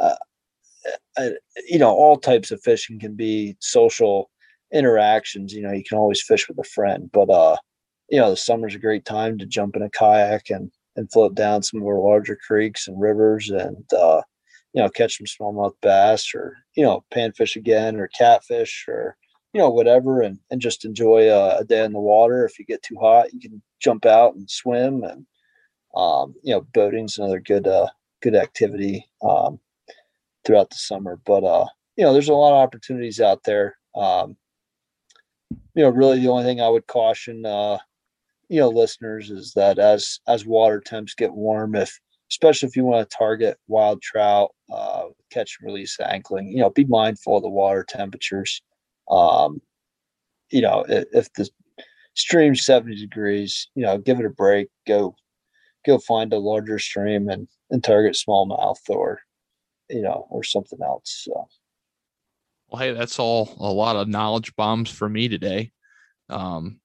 uh, 0.00 0.16
uh, 1.16 1.30
you 1.68 1.78
know 1.78 1.90
all 1.90 2.16
types 2.16 2.50
of 2.50 2.60
fishing 2.62 2.98
can 2.98 3.14
be 3.14 3.56
social 3.60 4.30
interactions 4.72 5.52
you 5.52 5.62
know 5.62 5.72
you 5.72 5.84
can 5.84 5.98
always 5.98 6.22
fish 6.22 6.48
with 6.48 6.58
a 6.58 6.64
friend 6.64 7.08
but 7.12 7.30
uh 7.30 7.56
you 8.08 8.18
know 8.18 8.30
the 8.30 8.36
summer's 8.36 8.74
a 8.74 8.78
great 8.78 9.04
time 9.04 9.38
to 9.38 9.46
jump 9.46 9.76
in 9.76 9.82
a 9.82 9.90
kayak 9.90 10.50
and 10.50 10.70
and 10.96 11.10
float 11.12 11.34
down 11.34 11.62
some 11.62 11.80
of 11.80 11.86
our 11.86 11.98
larger 11.98 12.36
creeks 12.46 12.88
and 12.88 13.00
rivers 13.00 13.50
and 13.50 13.84
uh, 13.92 14.22
you 14.72 14.82
know 14.82 14.88
catch 14.88 15.18
some 15.18 15.26
smallmouth 15.26 15.74
bass 15.82 16.34
or 16.34 16.56
you 16.74 16.84
know 16.84 17.04
panfish 17.14 17.56
again 17.56 17.96
or 17.96 18.08
catfish 18.08 18.86
or 18.88 19.16
you 19.52 19.60
know 19.60 19.70
whatever 19.70 20.22
and 20.22 20.38
and 20.50 20.60
just 20.60 20.84
enjoy 20.84 21.30
a, 21.30 21.58
a 21.58 21.64
day 21.64 21.84
in 21.84 21.92
the 21.92 22.00
water. 22.00 22.44
If 22.44 22.58
you 22.58 22.64
get 22.64 22.82
too 22.82 22.96
hot 23.00 23.32
you 23.32 23.40
can 23.40 23.62
jump 23.80 24.06
out 24.06 24.34
and 24.34 24.50
swim 24.50 25.02
and 25.04 25.26
um, 25.94 26.34
you 26.42 26.54
know 26.54 26.66
boating's 26.74 27.18
another 27.18 27.40
good 27.40 27.66
uh, 27.66 27.88
good 28.22 28.34
activity 28.34 29.06
um, 29.22 29.58
throughout 30.46 30.70
the 30.70 30.76
summer. 30.76 31.20
But 31.26 31.44
uh 31.44 31.66
you 31.96 32.04
know 32.04 32.12
there's 32.12 32.28
a 32.28 32.34
lot 32.34 32.54
of 32.54 32.62
opportunities 32.62 33.20
out 33.20 33.42
there. 33.44 33.76
Um, 33.94 34.36
you 35.74 35.82
know 35.82 35.90
really 35.90 36.18
the 36.18 36.28
only 36.28 36.44
thing 36.44 36.60
i 36.60 36.68
would 36.68 36.86
caution 36.86 37.44
uh 37.46 37.78
you 38.48 38.60
know 38.60 38.68
listeners 38.68 39.30
is 39.30 39.52
that 39.54 39.78
as 39.78 40.20
as 40.26 40.46
water 40.46 40.80
temps 40.80 41.14
get 41.14 41.32
warm 41.32 41.74
if 41.74 41.98
especially 42.30 42.68
if 42.68 42.76
you 42.76 42.84
want 42.84 43.08
to 43.08 43.16
target 43.16 43.58
wild 43.68 44.02
trout 44.02 44.50
uh, 44.72 45.04
catch 45.30 45.58
and 45.60 45.66
release 45.66 45.96
angling 46.00 46.48
you 46.48 46.58
know 46.58 46.70
be 46.70 46.84
mindful 46.84 47.36
of 47.36 47.42
the 47.42 47.48
water 47.48 47.84
temperatures. 47.88 48.62
Um, 49.08 49.60
you 50.50 50.60
know 50.60 50.84
if, 50.88 51.04
if 51.12 51.32
the 51.34 51.48
stream's 52.14 52.64
70 52.64 52.96
degrees 52.96 53.68
you 53.74 53.82
know 53.82 53.98
give 53.98 54.18
it 54.18 54.26
a 54.26 54.30
break 54.30 54.68
go 54.86 55.14
go 55.84 55.98
find 55.98 56.32
a 56.32 56.38
larger 56.38 56.78
stream 56.78 57.28
and 57.28 57.46
and 57.70 57.84
target 57.84 58.16
smallmouth 58.16 58.78
or 58.88 59.20
you 59.90 60.02
know 60.02 60.26
or 60.30 60.42
something 60.42 60.80
else 60.82 61.22
so 61.24 61.48
well 62.68 62.82
hey 62.82 62.92
that's 62.92 63.18
all 63.18 63.54
a 63.58 63.72
lot 63.72 63.96
of 63.96 64.08
knowledge 64.08 64.54
bombs 64.56 64.90
for 64.90 65.08
me 65.08 65.28
today 65.28 65.70
um 66.28 66.80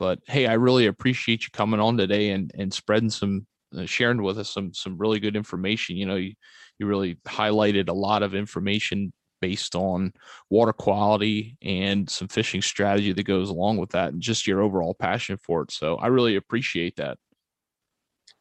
but 0.00 0.18
hey, 0.26 0.46
I 0.46 0.54
really 0.54 0.86
appreciate 0.86 1.44
you 1.44 1.50
coming 1.52 1.78
on 1.78 1.96
today 1.96 2.30
and 2.30 2.50
and 2.58 2.72
spreading 2.72 3.10
some 3.10 3.46
uh, 3.76 3.84
sharing 3.84 4.22
with 4.22 4.38
us 4.38 4.48
some 4.48 4.72
some 4.74 4.98
really 4.98 5.20
good 5.20 5.36
information. 5.36 5.96
You 5.96 6.06
know, 6.06 6.16
you 6.16 6.32
you 6.78 6.86
really 6.86 7.16
highlighted 7.26 7.88
a 7.88 7.92
lot 7.92 8.24
of 8.24 8.34
information 8.34 9.12
based 9.42 9.76
on 9.76 10.12
water 10.48 10.72
quality 10.72 11.56
and 11.62 12.08
some 12.08 12.28
fishing 12.28 12.62
strategy 12.62 13.12
that 13.12 13.22
goes 13.22 13.50
along 13.50 13.76
with 13.76 13.90
that 13.90 14.12
and 14.12 14.22
just 14.22 14.46
your 14.46 14.62
overall 14.62 14.94
passion 14.94 15.36
for 15.36 15.62
it. 15.62 15.70
So 15.70 15.96
I 15.96 16.08
really 16.08 16.36
appreciate 16.36 16.96
that. 16.96 17.18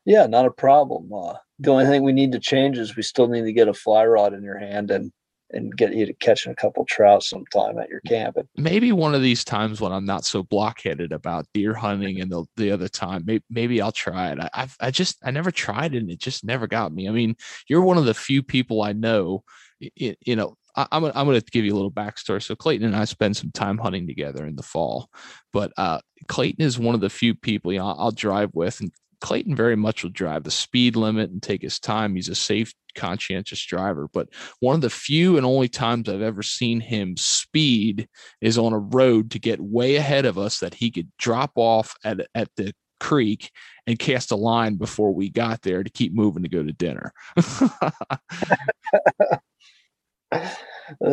Yeah, 0.09 0.25
not 0.25 0.47
a 0.47 0.51
problem. 0.51 1.13
Uh, 1.13 1.35
the 1.59 1.69
only 1.69 1.85
thing 1.85 2.01
we 2.01 2.13
need 2.13 2.31
to 2.31 2.39
change 2.39 2.79
is 2.79 2.95
we 2.95 3.03
still 3.03 3.27
need 3.27 3.43
to 3.43 3.53
get 3.53 3.67
a 3.67 3.75
fly 3.75 4.03
rod 4.07 4.33
in 4.33 4.41
your 4.41 4.57
hand 4.57 4.89
and 4.89 5.11
and 5.51 5.75
get 5.77 5.93
you 5.93 6.05
to 6.07 6.13
catching 6.13 6.51
a 6.51 6.55
couple 6.55 6.83
trout 6.85 7.21
sometime 7.21 7.77
at 7.77 7.89
your 7.89 8.01
camp. 8.01 8.37
Maybe 8.55 8.91
one 8.91 9.13
of 9.13 9.21
these 9.21 9.43
times 9.43 9.79
when 9.79 9.91
I'm 9.91 10.05
not 10.05 10.25
so 10.25 10.41
blockheaded 10.43 11.11
about 11.11 11.45
deer 11.53 11.75
hunting 11.75 12.21
and 12.21 12.31
the, 12.31 12.45
the 12.55 12.71
other 12.71 12.87
time, 12.87 13.23
maybe, 13.25 13.43
maybe 13.49 13.81
I'll 13.81 13.91
try 13.91 14.31
it. 14.31 14.39
I, 14.39 14.49
I've, 14.53 14.75
I 14.79 14.91
just, 14.91 15.17
I 15.23 15.31
never 15.31 15.49
tried 15.49 15.95
it 15.95 16.03
and 16.03 16.11
it 16.11 16.19
just 16.19 16.43
never 16.43 16.67
got 16.67 16.93
me. 16.93 17.07
I 17.07 17.11
mean, 17.11 17.35
you're 17.67 17.81
one 17.81 17.97
of 17.97 18.05
the 18.05 18.13
few 18.13 18.43
people 18.43 18.83
I 18.83 18.93
know, 18.93 19.43
you, 19.79 20.13
you 20.23 20.35
know, 20.35 20.55
I, 20.75 20.83
am 20.91 21.05
I'm, 21.05 21.11
I'm 21.15 21.25
going 21.25 21.41
to 21.41 21.51
give 21.51 21.65
you 21.65 21.73
a 21.73 21.75
little 21.75 21.91
backstory. 21.91 22.43
So 22.43 22.55
Clayton 22.55 22.85
and 22.85 22.95
I 22.95 23.05
spend 23.05 23.35
some 23.35 23.49
time 23.51 23.79
hunting 23.79 24.05
together 24.05 24.45
in 24.45 24.55
the 24.55 24.61
fall, 24.61 25.09
but 25.51 25.71
uh, 25.77 25.99
Clayton 26.27 26.63
is 26.63 26.77
one 26.77 26.93
of 26.93 27.01
the 27.01 27.09
few 27.09 27.33
people 27.33 27.73
you 27.73 27.79
know, 27.79 27.87
I'll 27.87 28.11
drive 28.11 28.51
with, 28.53 28.81
and 28.81 28.91
Clayton 29.21 29.55
very 29.55 29.75
much 29.75 30.03
will 30.03 30.11
drive 30.11 30.43
the 30.43 30.51
speed 30.51 30.95
limit 30.95 31.29
and 31.29 31.41
take 31.41 31.61
his 31.61 31.79
time. 31.79 32.15
He's 32.15 32.29
a 32.29 32.35
safe, 32.35 32.73
conscientious 32.95 33.63
driver. 33.65 34.07
But 34.11 34.29
one 34.59 34.75
of 34.75 34.81
the 34.81 34.89
few 34.89 35.37
and 35.37 35.45
only 35.45 35.67
times 35.67 36.09
I've 36.09 36.21
ever 36.21 36.43
seen 36.43 36.79
him 36.79 37.17
speed 37.17 38.07
is 38.41 38.57
on 38.57 38.73
a 38.73 38.79
road 38.79 39.31
to 39.31 39.39
get 39.39 39.59
way 39.59 39.95
ahead 39.95 40.25
of 40.25 40.37
us 40.37 40.59
that 40.59 40.73
he 40.75 40.91
could 40.91 41.11
drop 41.17 41.51
off 41.55 41.95
at, 42.03 42.27
at 42.33 42.49
the 42.55 42.73
creek 42.99 43.51
and 43.87 43.97
cast 43.97 44.31
a 44.31 44.35
line 44.35 44.75
before 44.75 45.13
we 45.13 45.29
got 45.29 45.61
there 45.61 45.83
to 45.83 45.89
keep 45.89 46.13
moving 46.13 46.43
to 46.43 46.49
go 46.49 46.63
to 46.63 46.73
dinner. 46.73 47.11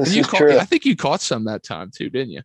you 0.07 0.25
caught, 0.25 0.43
I 0.43 0.65
think 0.65 0.85
you 0.85 0.97
caught 0.97 1.21
some 1.21 1.45
that 1.45 1.63
time 1.63 1.91
too, 1.95 2.11
didn't 2.11 2.31
you? 2.33 2.43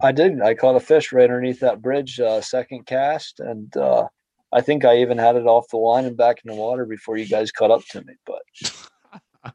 I 0.00 0.12
did. 0.12 0.40
I 0.40 0.54
caught 0.54 0.76
a 0.76 0.80
fish 0.80 1.12
right 1.12 1.24
underneath 1.24 1.60
that 1.60 1.82
bridge, 1.82 2.18
uh, 2.18 2.40
second 2.40 2.86
cast, 2.86 3.40
and 3.40 3.76
uh, 3.76 4.08
I 4.52 4.60
think 4.60 4.84
I 4.84 4.98
even 4.98 5.18
had 5.18 5.36
it 5.36 5.46
off 5.46 5.68
the 5.68 5.78
line 5.78 6.04
and 6.04 6.16
back 6.16 6.38
in 6.44 6.50
the 6.50 6.60
water 6.60 6.84
before 6.84 7.16
you 7.16 7.26
guys 7.26 7.50
caught 7.50 7.70
up 7.70 7.82
to 7.90 8.02
me. 8.02 8.14
But 8.26 8.42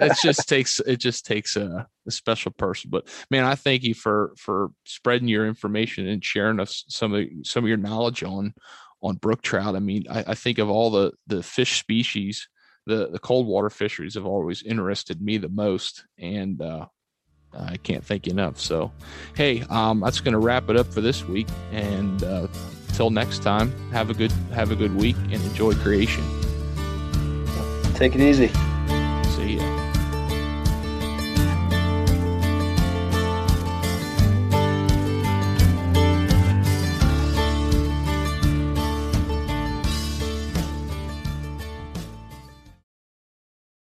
it 0.00 0.16
just 0.22 0.48
takes 0.48 0.80
it 0.80 0.96
just 0.96 1.26
takes 1.26 1.56
a, 1.56 1.86
a, 2.06 2.10
special 2.10 2.52
person. 2.52 2.90
But 2.90 3.08
man, 3.30 3.44
I 3.44 3.54
thank 3.54 3.82
you 3.82 3.94
for 3.94 4.32
for 4.38 4.70
spreading 4.84 5.28
your 5.28 5.46
information 5.46 6.08
and 6.08 6.24
sharing 6.24 6.60
us 6.60 6.84
some 6.88 7.14
of 7.14 7.24
some 7.42 7.64
of 7.64 7.68
your 7.68 7.76
knowledge 7.76 8.22
on 8.22 8.54
on 9.02 9.16
brook 9.16 9.42
trout. 9.42 9.76
I 9.76 9.80
mean, 9.80 10.04
I, 10.10 10.24
I 10.28 10.34
think 10.34 10.58
of 10.58 10.70
all 10.70 10.90
the 10.90 11.12
the 11.26 11.42
fish 11.42 11.78
species, 11.78 12.48
the 12.86 13.10
the 13.10 13.18
cold 13.18 13.46
water 13.46 13.70
fisheries 13.70 14.14
have 14.14 14.26
always 14.26 14.62
interested 14.62 15.20
me 15.20 15.36
the 15.36 15.50
most, 15.50 16.04
and 16.18 16.60
uh, 16.62 16.86
I 17.52 17.76
can't 17.76 18.04
thank 18.04 18.26
you 18.26 18.32
enough. 18.32 18.58
So, 18.58 18.90
hey, 19.36 19.62
um, 19.68 20.00
that's 20.00 20.20
going 20.20 20.32
to 20.32 20.38
wrap 20.38 20.70
it 20.70 20.76
up 20.76 20.92
for 20.92 21.02
this 21.02 21.24
week, 21.24 21.48
and 21.72 22.22
uh, 22.24 22.48
until 22.94 23.10
next 23.10 23.42
time, 23.42 23.72
have 23.90 24.08
a 24.08 24.14
good 24.14 24.30
have 24.52 24.70
a 24.70 24.76
good 24.76 24.94
week 24.94 25.16
and 25.16 25.42
enjoy 25.42 25.74
creation. 25.74 26.22
Take 27.96 28.14
it 28.14 28.20
easy. 28.20 28.52
See 29.34 29.56
ya. 29.56 29.83